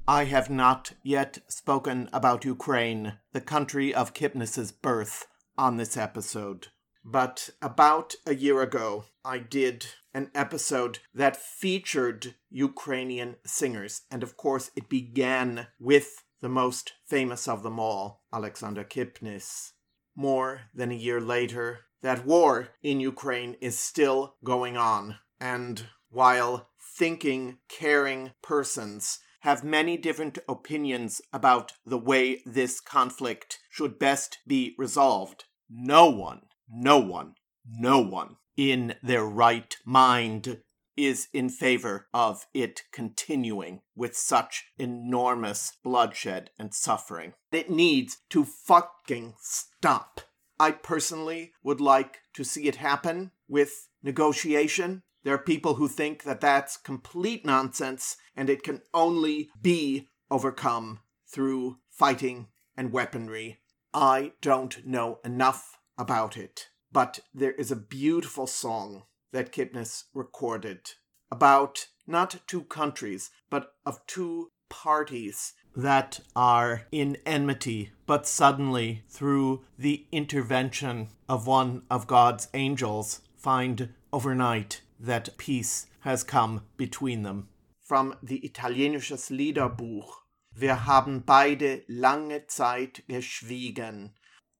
I 0.08 0.26
have 0.26 0.48
not 0.48 0.92
yet 1.02 1.38
spoken 1.48 2.08
about 2.12 2.44
Ukraine, 2.44 3.14
the 3.32 3.40
country 3.40 3.92
of 3.92 4.14
Kipnis's 4.14 4.70
birth, 4.70 5.26
on 5.58 5.78
this 5.78 5.96
episode. 5.96 6.68
But 7.04 7.50
about 7.60 8.14
a 8.24 8.34
year 8.34 8.62
ago, 8.62 9.06
I 9.24 9.38
did 9.38 9.86
an 10.14 10.30
episode 10.32 11.00
that 11.12 11.36
featured 11.36 12.36
Ukrainian 12.50 13.36
singers. 13.44 14.02
And 14.08 14.22
of 14.22 14.36
course, 14.36 14.70
it 14.76 14.88
began 14.88 15.66
with 15.80 16.22
the 16.40 16.48
most 16.48 16.92
famous 17.04 17.48
of 17.48 17.64
them 17.64 17.80
all, 17.80 18.22
Alexander 18.32 18.84
Kipnis. 18.84 19.72
More 20.14 20.62
than 20.72 20.92
a 20.92 20.96
year 20.96 21.20
later, 21.20 21.80
that 22.02 22.24
war 22.24 22.68
in 22.80 23.00
Ukraine 23.00 23.56
is 23.60 23.76
still 23.76 24.36
going 24.44 24.76
on. 24.76 25.16
And 25.40 25.86
while 26.10 26.70
thinking, 26.80 27.58
caring 27.68 28.32
persons 28.40 29.18
have 29.46 29.62
many 29.62 29.96
different 29.96 30.40
opinions 30.48 31.22
about 31.32 31.70
the 31.86 31.96
way 31.96 32.42
this 32.44 32.80
conflict 32.80 33.60
should 33.70 33.96
best 33.96 34.38
be 34.44 34.74
resolved, 34.76 35.44
no 35.70 36.10
one, 36.10 36.40
no 36.68 36.98
one, 36.98 37.32
no 37.64 38.00
one 38.00 38.34
in 38.56 38.96
their 39.04 39.24
right 39.24 39.76
mind 39.84 40.62
is 40.96 41.28
in 41.32 41.48
favor 41.48 42.08
of 42.12 42.46
it 42.52 42.82
continuing 42.90 43.82
with 43.94 44.16
such 44.16 44.64
enormous 44.80 45.74
bloodshed 45.84 46.50
and 46.58 46.74
suffering. 46.74 47.32
It 47.52 47.70
needs 47.70 48.16
to 48.30 48.44
fucking 48.44 49.34
stop. 49.38 50.22
I 50.58 50.72
personally 50.72 51.52
would 51.62 51.80
like 51.80 52.16
to 52.34 52.42
see 52.42 52.66
it 52.66 52.76
happen 52.76 53.30
with 53.46 53.88
negotiation. 54.02 55.04
There 55.26 55.34
are 55.34 55.38
people 55.38 55.74
who 55.74 55.88
think 55.88 56.22
that 56.22 56.40
that's 56.40 56.76
complete 56.76 57.44
nonsense 57.44 58.16
and 58.36 58.48
it 58.48 58.62
can 58.62 58.82
only 58.94 59.50
be 59.60 60.06
overcome 60.30 61.00
through 61.26 61.78
fighting 61.90 62.46
and 62.76 62.92
weaponry. 62.92 63.58
I 63.92 64.34
don't 64.40 64.86
know 64.86 65.18
enough 65.24 65.78
about 65.98 66.36
it, 66.36 66.68
but 66.92 67.18
there 67.34 67.50
is 67.50 67.72
a 67.72 67.76
beautiful 67.76 68.46
song 68.46 69.02
that 69.32 69.50
Kipnis 69.50 70.04
recorded 70.14 70.92
about 71.28 71.88
not 72.06 72.36
two 72.46 72.62
countries, 72.62 73.32
but 73.50 73.74
of 73.84 74.06
two 74.06 74.52
parties 74.68 75.54
that 75.74 76.20
are 76.36 76.82
in 76.92 77.16
enmity, 77.26 77.90
but 78.06 78.28
suddenly, 78.28 79.02
through 79.08 79.64
the 79.76 80.06
intervention 80.12 81.08
of 81.28 81.48
one 81.48 81.82
of 81.90 82.06
God's 82.06 82.46
angels, 82.54 83.22
find 83.36 83.92
overnight 84.12 84.82
that 84.98 85.36
peace 85.36 85.86
has 86.00 86.24
come 86.24 86.62
between 86.76 87.22
them. 87.22 87.48
From 87.80 88.14
the 88.22 88.40
Italienisches 88.40 89.30
Liederbuch. 89.30 90.08
Wir 90.54 90.86
haben 90.86 91.20
beide 91.20 91.84
lange 91.88 92.46
Zeit 92.48 93.02
geschwiegen. 93.08 94.12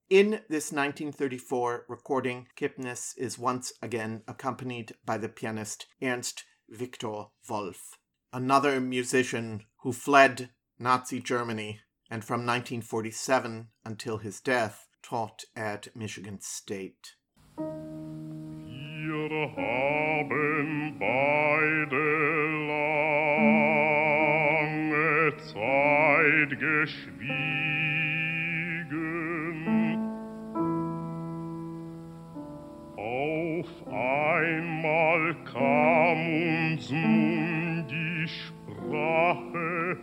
In 0.09 0.41
this 0.47 0.71
1934 0.71 1.85
recording, 1.89 2.47
Kipnis 2.55 3.17
is 3.17 3.37
once 3.37 3.73
again 3.81 4.21
accompanied 4.27 4.93
by 5.05 5.17
the 5.17 5.27
pianist 5.27 5.87
Ernst 6.01 6.45
Victor 6.69 7.25
Wolff, 7.49 7.97
another 8.31 8.79
musician 8.79 9.65
who 9.81 9.91
fled 9.91 10.51
Nazi 10.79 11.19
Germany 11.19 11.81
and 12.09 12.23
from 12.23 12.45
1947 12.45 13.67
until 13.83 14.19
his 14.19 14.39
death 14.39 14.87
taught 15.03 15.43
at 15.55 15.93
Michigan 15.95 16.39
State. 16.39 17.15
Wir 19.29 19.51
haben 19.57 20.95
beide 20.97 22.03
lange 23.99 25.35
Zeit 25.35 26.51
geschwiegen. 26.57 27.27
Auf 32.95 33.69
einmal 33.87 35.35
kam 35.43 36.19
uns 36.71 36.89
nun 36.89 37.85
die 37.89 38.27
Sprache 38.29 39.97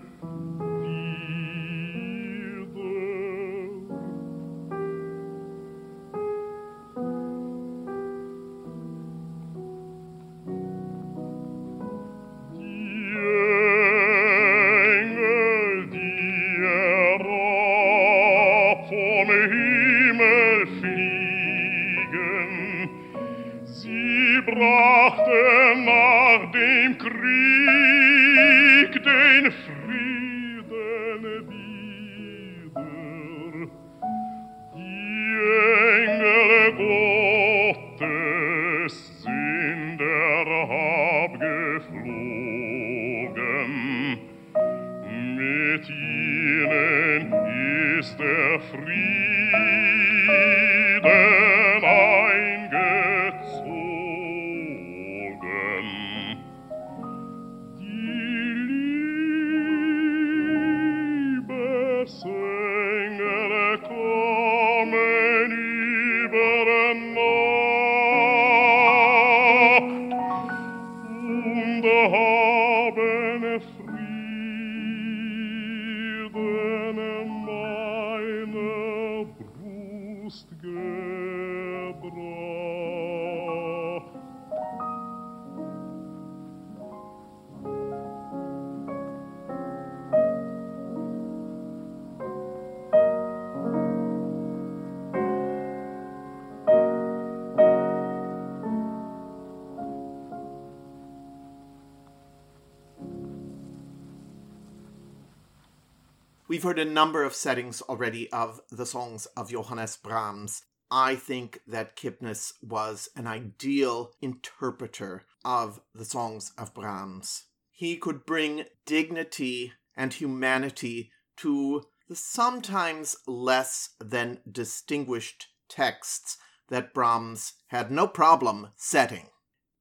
heard 106.65 106.79
a 106.79 106.85
number 106.87 107.23
of 107.23 107.35
settings 107.35 107.83
already 107.83 108.33
of 108.33 108.59
the 108.71 108.87
songs 108.87 109.27
of 109.37 109.51
Johannes 109.51 109.99
Brahms. 109.99 110.63
I 110.91 111.15
think 111.15 111.61
that 111.67 111.95
Kipnis 111.95 112.55
was 112.63 113.11
an 113.15 113.27
ideal 113.27 114.13
interpreter 114.23 115.25
of 115.45 115.83
the 115.95 116.07
songs 116.07 116.53
of 116.57 116.73
Brahms. 116.73 117.43
He 117.71 117.99
could 117.99 118.25
bring 118.25 118.65
dignity 118.87 119.75
and 119.95 120.15
humanity 120.15 121.11
to 121.37 121.85
the 122.09 122.17
sometimes 122.17 123.15
less 123.27 123.91
than 124.01 124.39
distinguished 124.51 125.49
texts 125.69 126.39
that 126.71 126.95
Brahms 126.95 127.53
had 127.67 127.91
no 127.91 128.07
problem 128.07 128.69
setting. 128.75 129.29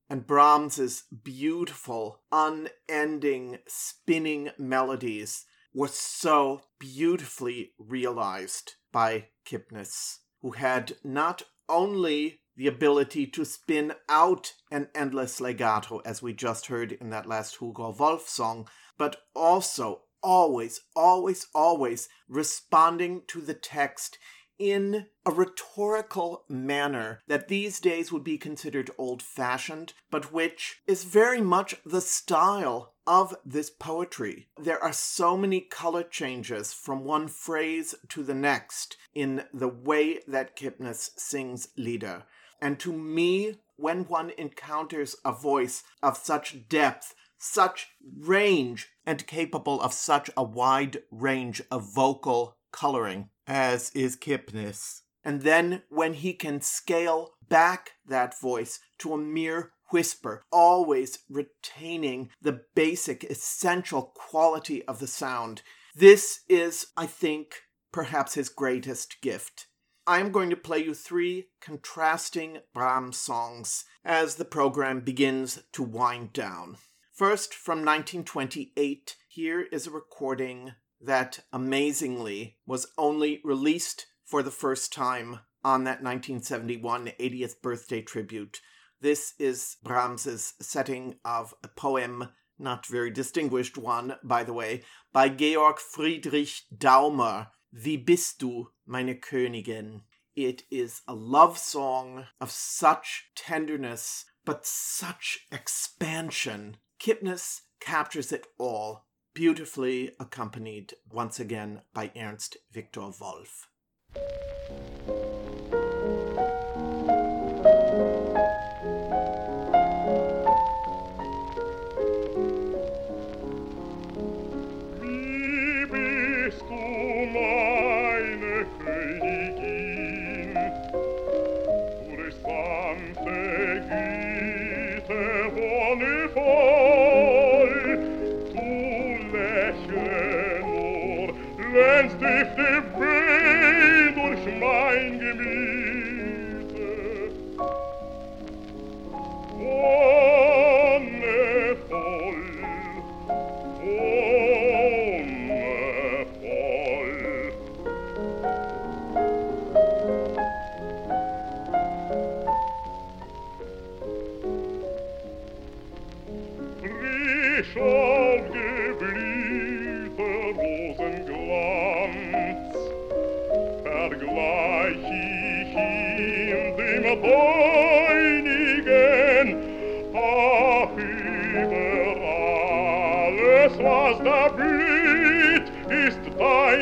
And 0.10 0.28
Brahms's 0.28 1.06
beautiful, 1.24 2.20
unending, 2.30 3.60
spinning 3.68 4.50
melodies 4.58 5.46
were 5.74 5.88
so 5.88 6.62
beautifully 6.84 7.72
realized 7.80 8.74
by 8.92 9.28
Kipnis, 9.46 10.18
who 10.42 10.52
had 10.52 10.98
not 11.02 11.44
only 11.70 12.42
the 12.58 12.68
ability 12.68 13.26
to 13.26 13.46
spin 13.46 13.94
out 14.10 14.52
an 14.70 14.90
endless 14.94 15.40
legato, 15.40 16.00
as 16.00 16.22
we 16.22 16.34
just 16.34 16.66
heard 16.66 16.92
in 16.92 17.10
that 17.10 17.26
last 17.26 17.58
Hugo 17.58 17.96
Wolf 17.98 18.28
song, 18.28 18.68
but 18.98 19.16
also 19.34 20.02
always, 20.22 20.82
always, 20.94 21.48
always 21.56 22.10
responding 22.28 23.22
to 23.28 23.40
the 23.40 23.54
text 23.54 24.18
in 24.60 25.08
a 25.26 25.32
rhetorical 25.32 26.44
manner 26.48 27.22
that 27.28 27.48
these 27.48 27.80
days 27.80 28.12
would 28.12 28.24
be 28.24 28.38
considered 28.38 28.92
old 28.98 29.22
fashioned, 29.22 29.94
but 30.12 30.32
which 30.32 30.82
is 30.86 31.04
very 31.04 31.42
much 31.42 31.76
the 31.86 32.02
style 32.02 32.94
of 33.06 33.36
this 33.46 33.70
poetry. 33.70 34.48
There 34.58 34.82
are 34.82 34.94
so 34.94 35.38
many 35.38 35.62
color 35.62 36.04
changes 36.04 36.74
from 36.74 37.04
one 37.04 37.28
phrase 37.28 37.96
to 38.10 38.24
the 38.24 38.36
next 38.36 38.98
in 39.14 39.44
the 39.54 39.68
way 39.68 40.20
that 40.28 40.56
Kipnis 40.56 41.10
sings 41.18 41.70
Lieder. 41.78 42.24
And 42.62 42.80
to 42.80 42.94
me, 42.94 43.56
when 43.76 44.06
one 44.06 44.32
encounters 44.38 45.16
a 45.26 45.34
voice 45.34 45.84
of 46.02 46.18
such 46.18 46.70
depth, 46.70 47.14
such 47.38 47.90
range, 48.18 48.90
and 49.06 49.28
capable 49.28 49.82
of 49.82 49.92
such 49.92 50.30
a 50.38 50.44
wide 50.44 51.04
range 51.12 51.62
of 51.70 51.94
vocal 51.94 52.56
coloring, 52.72 53.30
as 53.48 53.92
is 53.92 54.18
Kipnis. 54.18 55.02
And 55.24 55.42
then 55.42 55.84
when 55.90 56.14
he 56.14 56.34
can 56.34 56.62
scale 56.62 57.32
back 57.48 57.92
that 58.06 58.40
voice 58.40 58.80
to 59.00 59.14
a 59.14 59.18
mere 59.18 59.72
whisper, 59.92 60.44
always 60.52 61.20
retaining 61.30 62.30
the 62.42 62.62
basic, 62.76 63.24
essential 63.24 64.12
quality 64.16 64.84
of 64.86 65.00
the 65.00 65.08
sound, 65.08 65.62
this 65.96 66.42
is, 66.50 66.88
I 66.98 67.06
think, 67.06 67.62
perhaps 67.92 68.34
his 68.34 68.50
greatest 68.50 69.22
gift. 69.22 69.68
I'm 70.06 70.32
going 70.32 70.50
to 70.50 70.58
play 70.58 70.80
you 70.80 70.94
three 70.94 71.48
contrasting 71.62 72.58
Brahms 72.74 73.18
songs 73.18 73.86
as 74.04 74.36
the 74.36 74.46
program 74.46 75.00
begins 75.00 75.64
to 75.74 75.84
wind 75.84 76.34
down. 76.34 76.78
First, 77.14 77.54
from 77.54 77.78
1928, 77.80 79.16
here 79.30 79.62
is 79.62 79.88
a 79.88 79.92
recording 79.92 80.74
that 81.06 81.40
amazingly 81.52 82.58
was 82.66 82.88
only 82.98 83.42
released 83.44 84.08
for 84.24 84.42
the 84.42 84.52
first 84.52 84.94
time 84.94 85.40
on 85.64 85.84
that 85.84 86.02
1971 86.02 87.12
80th 87.20 87.62
birthday 87.62 88.02
tribute. 88.02 88.60
This 89.02 89.34
is 89.38 89.78
Brahms's 89.84 90.54
setting 90.62 91.16
of 91.26 91.54
a 91.64 91.68
poem, 91.68 92.30
not 92.58 92.86
very 92.86 93.12
distinguished 93.12 93.78
one, 93.78 94.16
by 94.24 94.44
the 94.44 94.54
way, 94.54 94.84
by 95.12 95.30
Georg 95.30 95.80
Friedrich 95.80 96.62
Daumer, 96.76 97.48
Wie 97.74 97.98
bist 97.98 98.40
du, 98.40 98.70
meine 98.86 99.16
Königin? 99.16 100.02
It 100.36 100.64
is 100.72 101.02
a 101.08 101.14
love 101.14 101.58
song 101.58 102.28
of 102.40 102.50
such 102.50 103.30
tenderness, 103.36 104.26
but 104.46 104.66
such 104.66 105.48
expansion. 105.52 106.78
Kipnis 107.00 107.62
captures 107.80 108.32
it 108.32 108.48
all, 108.58 109.06
beautifully 109.34 110.12
accompanied 110.20 110.94
once 111.12 111.40
again 111.40 111.82
by 111.94 112.12
Ernst 112.16 112.58
Victor 112.72 113.10
Wolff. 113.20 113.68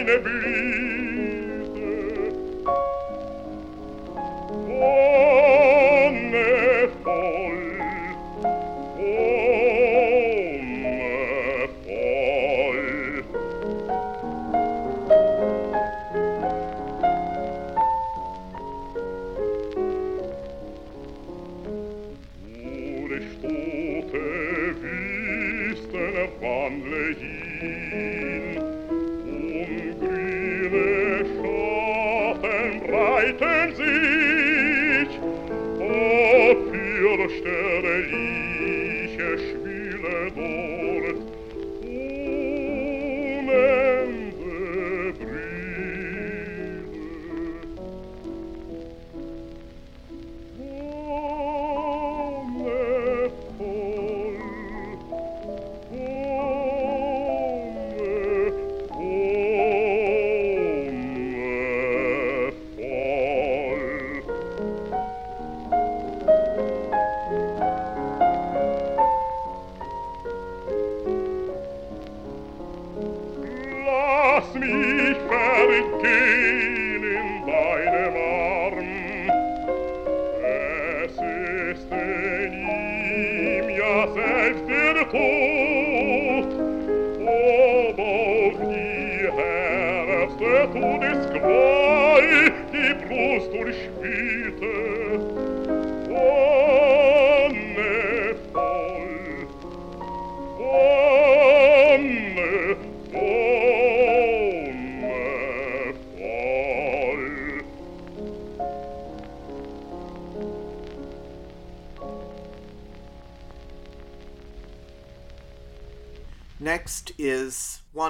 Deine. 0.06 1.01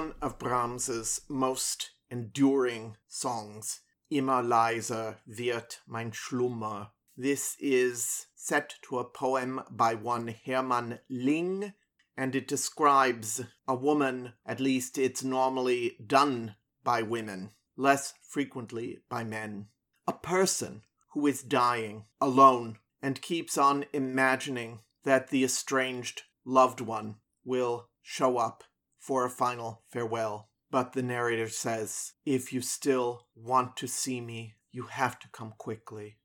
One 0.02 0.14
of 0.20 0.36
Brahms's 0.36 1.20
most 1.28 1.92
enduring 2.10 2.96
songs, 3.06 3.82
Immer 4.10 4.42
leiser 4.42 5.18
wird 5.28 5.78
mein 5.86 6.10
Schlummer. 6.10 6.90
This 7.16 7.56
is 7.60 8.26
set 8.34 8.74
to 8.82 8.98
a 8.98 9.04
poem 9.04 9.62
by 9.70 9.94
one 9.94 10.34
Hermann 10.44 10.98
Lingg, 11.08 11.74
and 12.16 12.34
it 12.34 12.48
describes 12.48 13.42
a 13.68 13.76
woman, 13.76 14.32
at 14.44 14.58
least 14.58 14.98
it's 14.98 15.22
normally 15.22 15.96
done 16.04 16.56
by 16.82 17.02
women, 17.02 17.52
less 17.76 18.14
frequently 18.28 19.04
by 19.08 19.22
men. 19.22 19.68
A 20.08 20.12
person 20.12 20.82
who 21.10 21.28
is 21.28 21.44
dying 21.44 22.06
alone 22.20 22.78
and 23.00 23.22
keeps 23.22 23.56
on 23.56 23.84
imagining 23.92 24.80
that 25.04 25.28
the 25.28 25.44
estranged 25.44 26.22
loved 26.44 26.80
one 26.80 27.18
will 27.44 27.88
show 28.02 28.38
up 28.38 28.64
for 29.02 29.26
a 29.26 29.30
final 29.30 29.82
farewell. 29.90 30.48
But 30.70 30.94
the 30.94 31.02
narrator 31.02 31.48
says, 31.48 32.12
If 32.24 32.52
you 32.52 32.62
still 32.62 33.26
want 33.34 33.76
to 33.78 33.88
see 33.88 34.22
me, 34.22 34.54
you 34.70 34.84
have 34.84 35.18
to 35.18 35.28
come 35.28 35.52
quickly. 35.58 36.16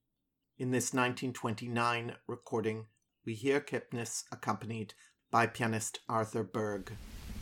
In 0.57 0.71
this 0.71 0.93
1929 0.93 2.15
recording, 2.27 2.85
we 3.25 3.33
hear 3.33 3.59
Kipnis 3.59 4.23
accompanied 4.31 4.93
by 5.29 5.47
pianist 5.47 5.99
Arthur 6.07 6.43
Berg. 6.43 6.93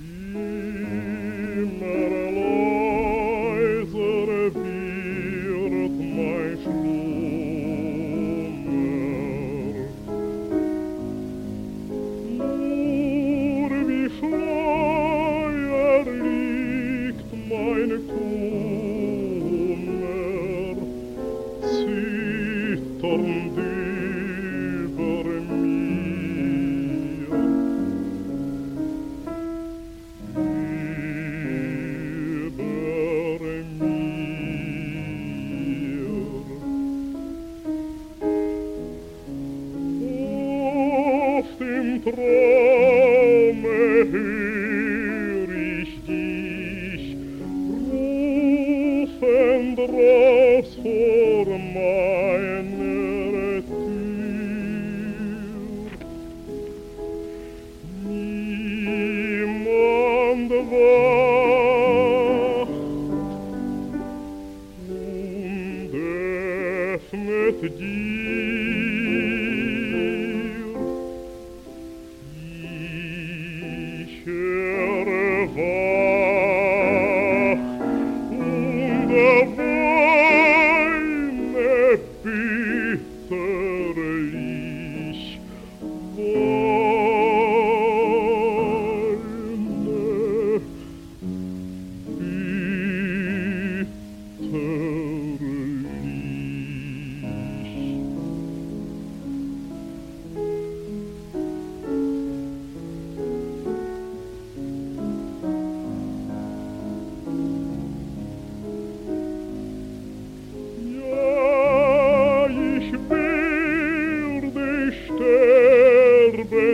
Mm-hmm. 0.02 2.15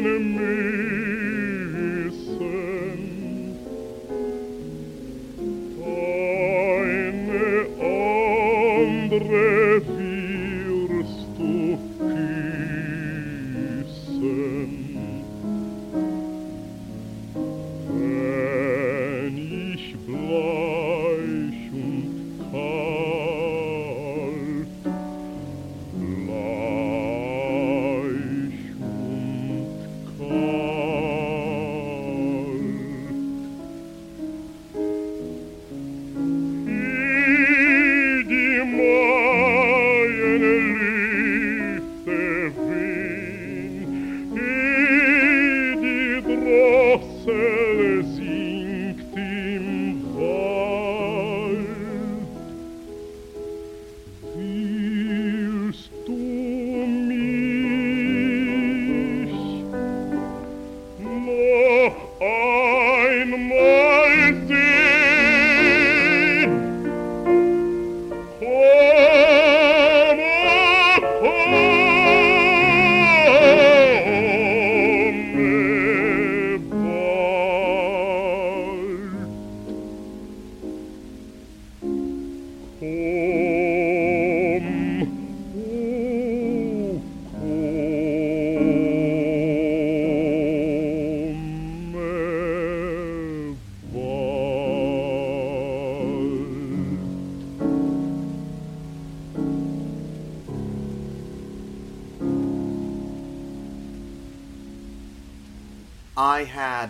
Sterben 0.01 0.70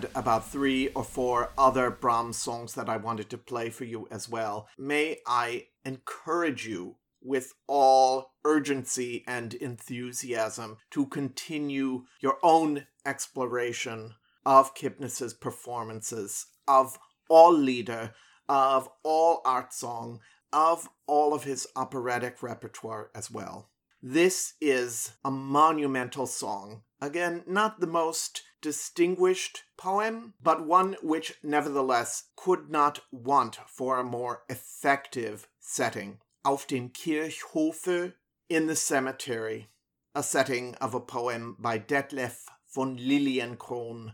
had 0.01 0.11
about 0.15 0.47
three 0.47 0.87
or 0.89 1.03
four 1.03 1.51
other 1.57 1.91
Brahms 1.91 2.37
songs 2.37 2.73
that 2.73 2.89
I 2.89 2.97
wanted 2.97 3.29
to 3.29 3.37
play 3.37 3.69
for 3.69 3.85
you 3.85 4.07
as 4.09 4.27
well. 4.27 4.67
May 4.77 5.19
I 5.27 5.67
encourage 5.85 6.67
you 6.67 6.95
with 7.21 7.53
all 7.67 8.33
urgency 8.43 9.23
and 9.27 9.53
enthusiasm 9.53 10.77
to 10.91 11.05
continue 11.05 12.05
your 12.19 12.37
own 12.41 12.87
exploration 13.05 14.15
of 14.43 14.73
Kipnis's 14.73 15.35
performances, 15.35 16.47
of 16.67 16.97
all 17.29 17.53
Lieder, 17.53 18.13
of 18.49 18.89
all 19.03 19.41
art 19.45 19.71
song, 19.71 20.19
of 20.51 20.89
all 21.05 21.33
of 21.33 21.43
his 21.43 21.67
operatic 21.75 22.41
repertoire 22.41 23.11
as 23.13 23.29
well. 23.29 23.69
This 24.01 24.55
is 24.59 25.11
a 25.23 25.29
monumental 25.29 26.25
song. 26.25 26.81
Again, 26.99 27.43
not 27.45 27.79
the 27.79 27.87
most 27.87 28.41
distinguished 28.61 29.63
poem, 29.77 30.33
but 30.41 30.65
one 30.65 30.95
which 31.01 31.33
nevertheless 31.43 32.25
could 32.35 32.69
not 32.69 32.99
want 33.11 33.57
for 33.67 33.97
a 33.97 34.03
more 34.03 34.43
effective 34.49 35.47
setting. 35.59 36.19
Auf 36.45 36.67
dem 36.67 36.89
Kirchhofe, 36.89 38.13
in 38.49 38.67
the 38.67 38.75
cemetery, 38.75 39.69
a 40.13 40.23
setting 40.23 40.75
of 40.75 40.93
a 40.93 40.99
poem 40.99 41.55
by 41.59 41.79
Detlev 41.79 42.35
von 42.73 42.97
Liliencron. 42.97 44.13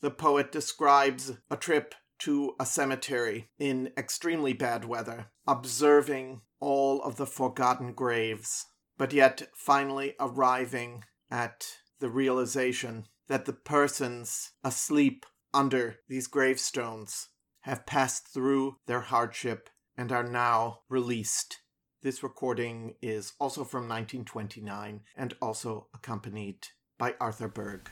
The 0.00 0.10
poet 0.10 0.52
describes 0.52 1.32
a 1.50 1.56
trip 1.56 1.94
to 2.20 2.54
a 2.60 2.66
cemetery 2.66 3.50
in 3.58 3.92
extremely 3.96 4.52
bad 4.52 4.84
weather, 4.84 5.30
observing 5.46 6.42
all 6.60 7.02
of 7.02 7.16
the 7.16 7.26
forgotten 7.26 7.92
graves, 7.92 8.66
but 8.98 9.12
yet 9.12 9.48
finally 9.54 10.14
arriving 10.20 11.04
at 11.30 11.66
the 12.00 12.10
realization 12.10 13.06
that 13.30 13.44
the 13.44 13.52
persons 13.52 14.54
asleep 14.64 15.24
under 15.54 15.94
these 16.08 16.26
gravestones 16.26 17.28
have 17.60 17.86
passed 17.86 18.26
through 18.26 18.74
their 18.88 19.02
hardship 19.02 19.70
and 19.96 20.10
are 20.10 20.28
now 20.28 20.80
released. 20.88 21.58
This 22.02 22.24
recording 22.24 22.96
is 23.00 23.34
also 23.38 23.62
from 23.62 23.88
1929 23.88 25.02
and 25.16 25.34
also 25.40 25.86
accompanied 25.94 26.66
by 26.98 27.14
Arthur 27.20 27.46
Berg. 27.46 27.88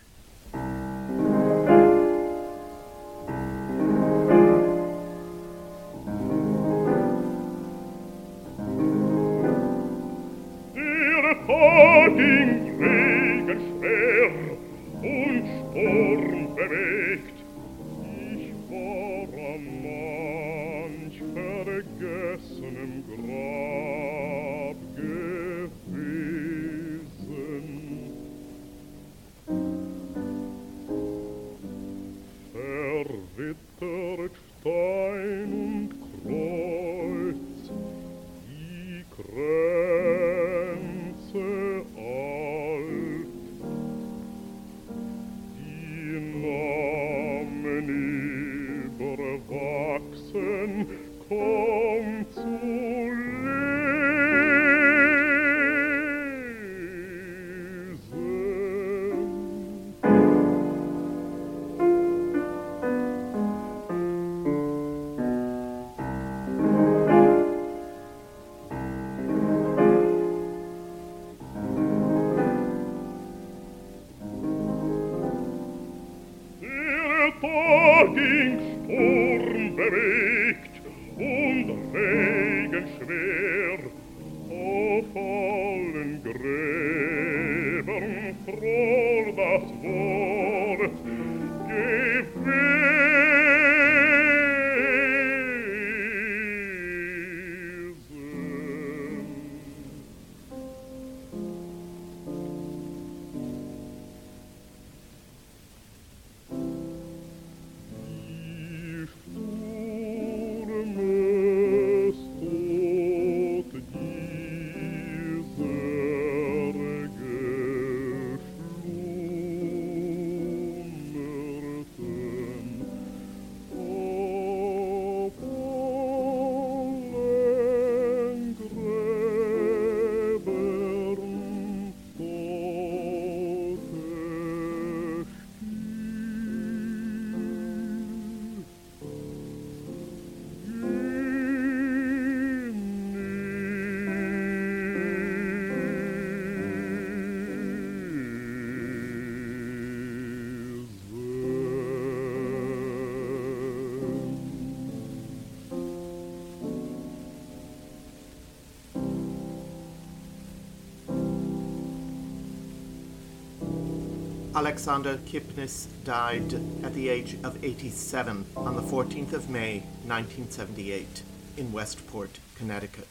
Alexander 164.59 165.19
Kipnis 165.19 165.87
died 166.03 166.53
at 166.83 166.93
the 166.93 167.09
age 167.09 167.37
of 167.45 167.65
87 167.65 168.45
on 168.57 168.75
the 168.75 168.83
14th 168.83 169.33
of 169.33 169.49
May, 169.49 169.85
1978, 170.05 171.23
in 171.57 171.73
Westport, 171.73 172.41
Connecticut. 172.57 173.07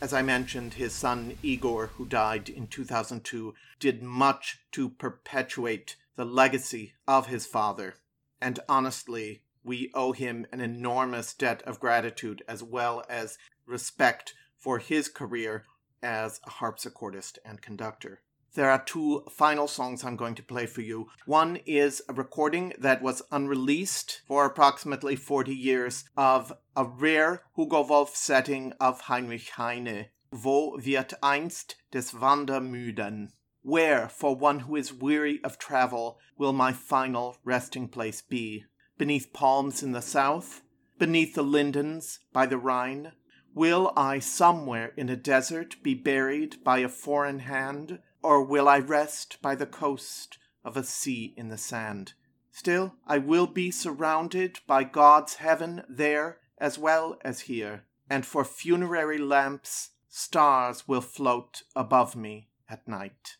As 0.00 0.12
I 0.12 0.22
mentioned, 0.22 0.74
his 0.74 0.92
son 0.92 1.38
Igor, 1.42 1.88
who 1.88 2.06
died 2.06 2.48
in 2.48 2.68
2002, 2.68 3.52
did 3.80 4.00
much 4.00 4.60
to 4.70 4.88
perpetuate 4.90 5.96
the 6.14 6.24
legacy 6.24 6.94
of 7.08 7.26
his 7.26 7.46
father. 7.46 7.96
And 8.40 8.60
honestly, 8.68 9.42
we 9.64 9.90
owe 9.92 10.12
him 10.12 10.46
an 10.52 10.60
enormous 10.60 11.34
debt 11.34 11.62
of 11.62 11.80
gratitude 11.80 12.44
as 12.46 12.62
well 12.62 13.02
as 13.08 13.38
respect 13.66 14.34
for 14.56 14.78
his 14.78 15.08
career 15.08 15.64
as 16.00 16.40
a 16.46 16.50
harpsichordist 16.50 17.38
and 17.44 17.60
conductor. 17.60 18.20
There 18.56 18.70
are 18.70 18.82
two 18.82 19.22
final 19.28 19.68
songs 19.68 20.02
I'm 20.02 20.16
going 20.16 20.34
to 20.36 20.42
play 20.42 20.64
for 20.64 20.80
you. 20.80 21.08
One 21.26 21.56
is 21.66 22.00
a 22.08 22.14
recording 22.14 22.72
that 22.78 23.02
was 23.02 23.20
unreleased 23.30 24.22
for 24.26 24.46
approximately 24.46 25.14
40 25.14 25.54
years 25.54 26.06
of 26.16 26.54
a 26.74 26.86
rare 26.86 27.42
Hugo 27.54 27.86
Wolf 27.86 28.16
setting 28.16 28.72
of 28.80 29.02
Heinrich 29.02 29.50
Heine. 29.58 30.06
Wo 30.32 30.78
wird 30.78 31.12
einst 31.22 31.74
des 31.90 32.14
Wandermüden? 32.14 33.28
Where, 33.60 34.08
for 34.08 34.34
one 34.34 34.60
who 34.60 34.74
is 34.74 34.90
weary 34.90 35.38
of 35.44 35.58
travel, 35.58 36.18
will 36.38 36.54
my 36.54 36.72
final 36.72 37.36
resting 37.44 37.88
place 37.88 38.22
be? 38.22 38.64
Beneath 38.96 39.34
palms 39.34 39.82
in 39.82 39.92
the 39.92 40.00
south? 40.00 40.62
Beneath 40.98 41.34
the 41.34 41.42
lindens 41.42 42.20
by 42.32 42.46
the 42.46 42.56
Rhine? 42.56 43.12
Will 43.54 43.92
I 43.98 44.18
somewhere 44.18 44.92
in 44.96 45.10
a 45.10 45.16
desert 45.16 45.76
be 45.82 45.92
buried 45.92 46.64
by 46.64 46.78
a 46.78 46.88
foreign 46.88 47.40
hand? 47.40 47.98
Or 48.26 48.42
will 48.42 48.68
I 48.68 48.80
rest 48.80 49.40
by 49.40 49.54
the 49.54 49.66
coast 49.66 50.38
of 50.64 50.76
a 50.76 50.82
sea 50.82 51.32
in 51.36 51.48
the 51.48 51.56
sand? 51.56 52.14
Still, 52.50 52.94
I 53.06 53.18
will 53.18 53.46
be 53.46 53.70
surrounded 53.70 54.58
by 54.66 54.82
God's 54.82 55.34
heaven 55.34 55.84
there 55.88 56.38
as 56.58 56.76
well 56.76 57.20
as 57.20 57.42
here, 57.42 57.84
and 58.10 58.26
for 58.26 58.44
funerary 58.44 59.18
lamps, 59.18 59.90
stars 60.08 60.88
will 60.88 61.02
float 61.02 61.62
above 61.76 62.16
me 62.16 62.48
at 62.68 62.88
night. 62.88 63.36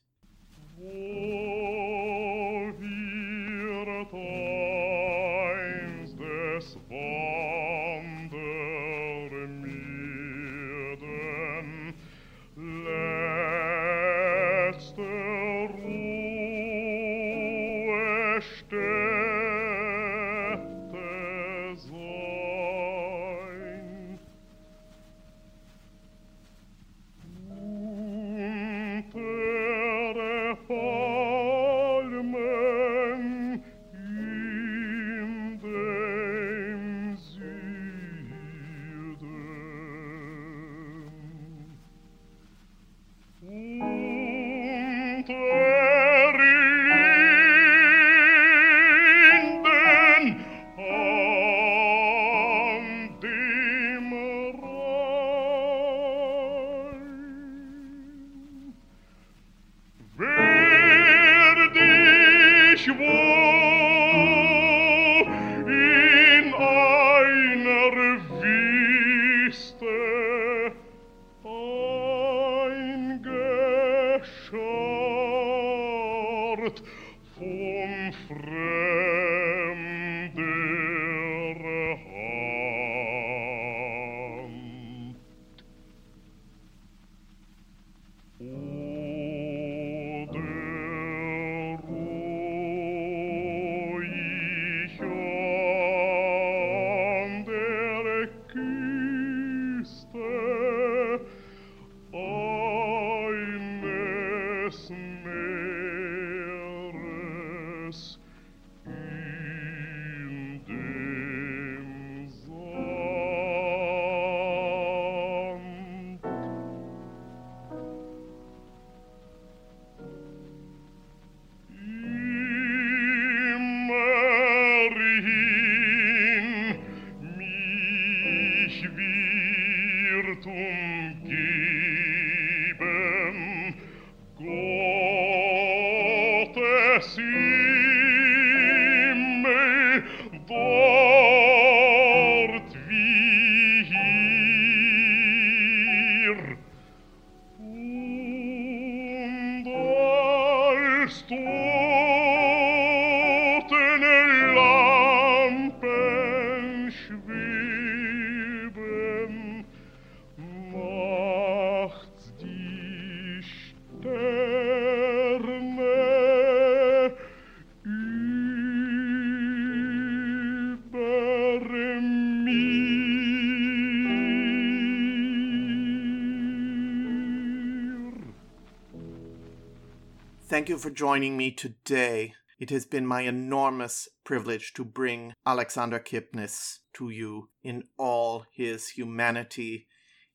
Thank 180.66 180.82
you 180.82 180.90
for 180.90 180.90
joining 180.90 181.36
me 181.36 181.52
today. 181.52 182.34
It 182.58 182.70
has 182.70 182.86
been 182.86 183.06
my 183.06 183.20
enormous 183.20 184.08
privilege 184.24 184.72
to 184.72 184.84
bring 184.84 185.32
Alexander 185.46 186.00
Kipnis 186.00 186.78
to 186.94 187.08
you 187.08 187.50
in 187.62 187.84
all 187.96 188.46
his 188.52 188.88
humanity, 188.88 189.86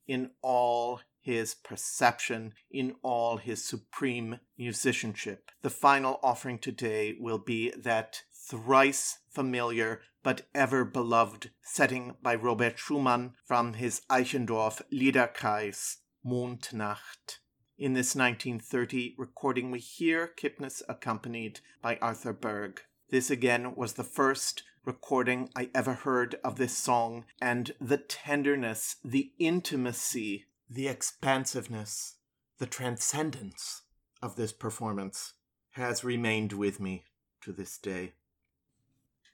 in 0.07 0.29
all 0.41 1.01
his 1.19 1.53
perception, 1.53 2.53
in 2.71 2.95
all 3.01 3.35
his 3.35 3.65
supreme 3.65 4.39
musicianship. 4.57 5.51
The 5.63 5.69
final 5.69 6.17
offering 6.23 6.59
today 6.59 7.13
will 7.19 7.37
be 7.37 7.73
that 7.77 8.21
thrice 8.33 9.19
familiar 9.29 9.99
but 10.23 10.43
ever 10.55 10.85
beloved 10.85 11.51
setting 11.61 12.15
by 12.23 12.35
Robert 12.35 12.79
Schumann 12.79 13.33
from 13.45 13.73
his 13.73 14.03
Eichendorff 14.09 14.81
Liederkreis, 14.93 15.97
Mondnacht. 16.25 17.40
In 17.81 17.93
this 17.93 18.15
1930 18.15 19.15
recording, 19.17 19.71
we 19.71 19.79
hear 19.79 20.31
Kipnis 20.37 20.83
accompanied 20.87 21.61
by 21.81 21.97
Arthur 21.99 22.31
Berg. 22.31 22.81
This 23.09 23.31
again 23.31 23.73
was 23.73 23.93
the 23.93 24.03
first 24.03 24.61
recording 24.85 25.49
I 25.55 25.71
ever 25.73 25.95
heard 25.95 26.35
of 26.43 26.57
this 26.57 26.77
song, 26.77 27.25
and 27.41 27.71
the 27.81 27.97
tenderness, 27.97 28.97
the 29.03 29.31
intimacy, 29.39 30.45
the 30.69 30.87
expansiveness, 30.87 32.17
the 32.59 32.67
transcendence 32.67 33.81
of 34.21 34.35
this 34.35 34.53
performance 34.53 35.33
has 35.71 36.03
remained 36.03 36.53
with 36.53 36.79
me 36.79 37.05
to 37.41 37.51
this 37.51 37.79
day. 37.79 38.13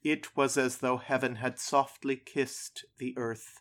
It 0.03 0.38
was 0.38 0.57
as 0.57 0.78
though 0.78 0.95
heaven 0.95 1.36
had 1.36 1.60
softly 1.60 2.15
kissed 2.15 2.86
the 2.98 3.14
earth 3.18 3.60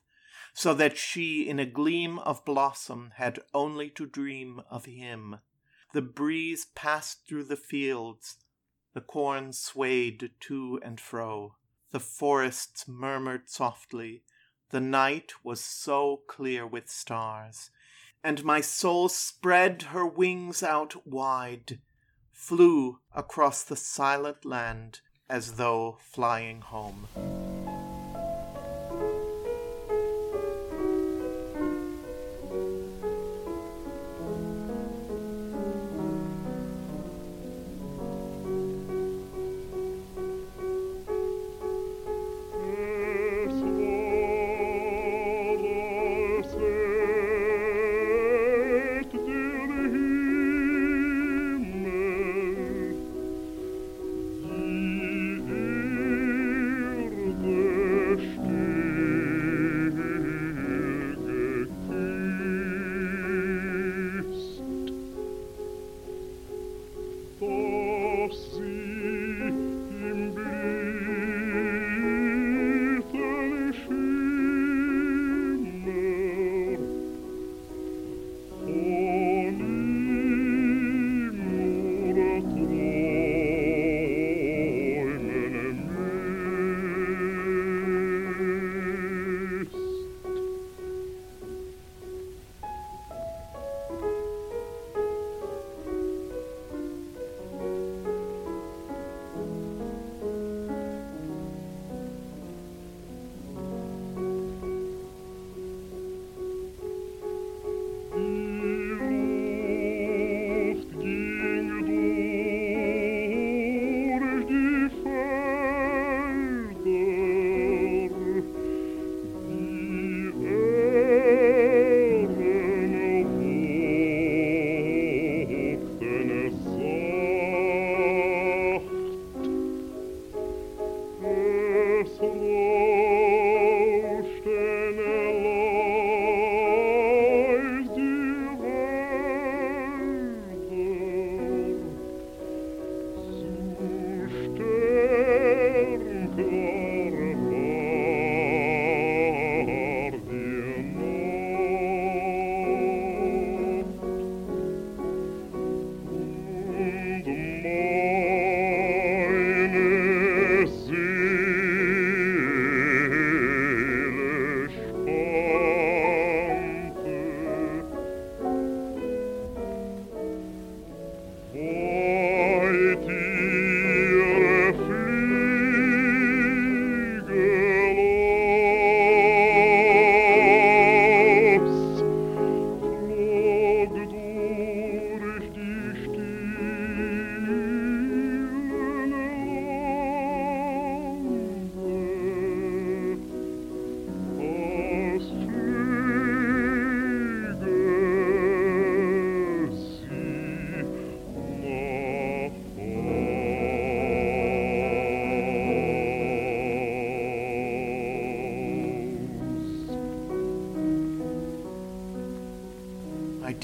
so 0.56 0.72
that 0.72 0.96
she 0.96 1.46
in 1.46 1.58
a 1.58 1.66
gleam 1.66 2.18
of 2.20 2.42
blossom 2.46 3.12
had 3.16 3.38
only 3.52 3.90
to 3.90 4.06
dream 4.06 4.62
of 4.70 4.86
him. 4.86 5.36
The 5.92 6.00
breeze 6.00 6.64
passed 6.74 7.28
through 7.28 7.44
the 7.44 7.58
fields, 7.58 8.38
the 8.94 9.02
corn 9.02 9.52
swayed 9.52 10.30
to 10.40 10.80
and 10.82 10.98
fro, 10.98 11.56
the 11.90 12.00
forests 12.00 12.88
murmured 12.88 13.50
softly, 13.50 14.22
the 14.70 14.80
night 14.80 15.34
was 15.44 15.62
so 15.62 16.22
clear 16.26 16.66
with 16.66 16.88
stars, 16.88 17.70
and 18.24 18.42
my 18.42 18.62
soul 18.62 19.10
spread 19.10 19.82
her 19.92 20.06
wings 20.06 20.62
out 20.62 21.06
wide, 21.06 21.80
flew 22.32 23.00
across 23.14 23.62
the 23.62 23.76
silent 23.76 24.46
land 24.46 25.00
as 25.28 25.56
though 25.56 25.98
flying 26.00 26.62
home. 26.62 27.08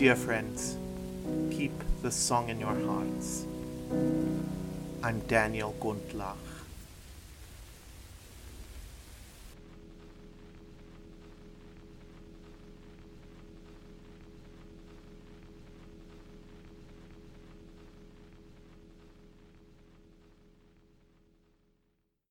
Dear 0.02 0.16
friends, 0.16 0.76
keep 1.52 1.70
the 2.02 2.10
song 2.10 2.48
in 2.48 2.58
your 2.58 2.74
hearts. 2.74 3.46
I'm 5.04 5.20
Daniel 5.28 5.76
Gundlach. 5.80 6.51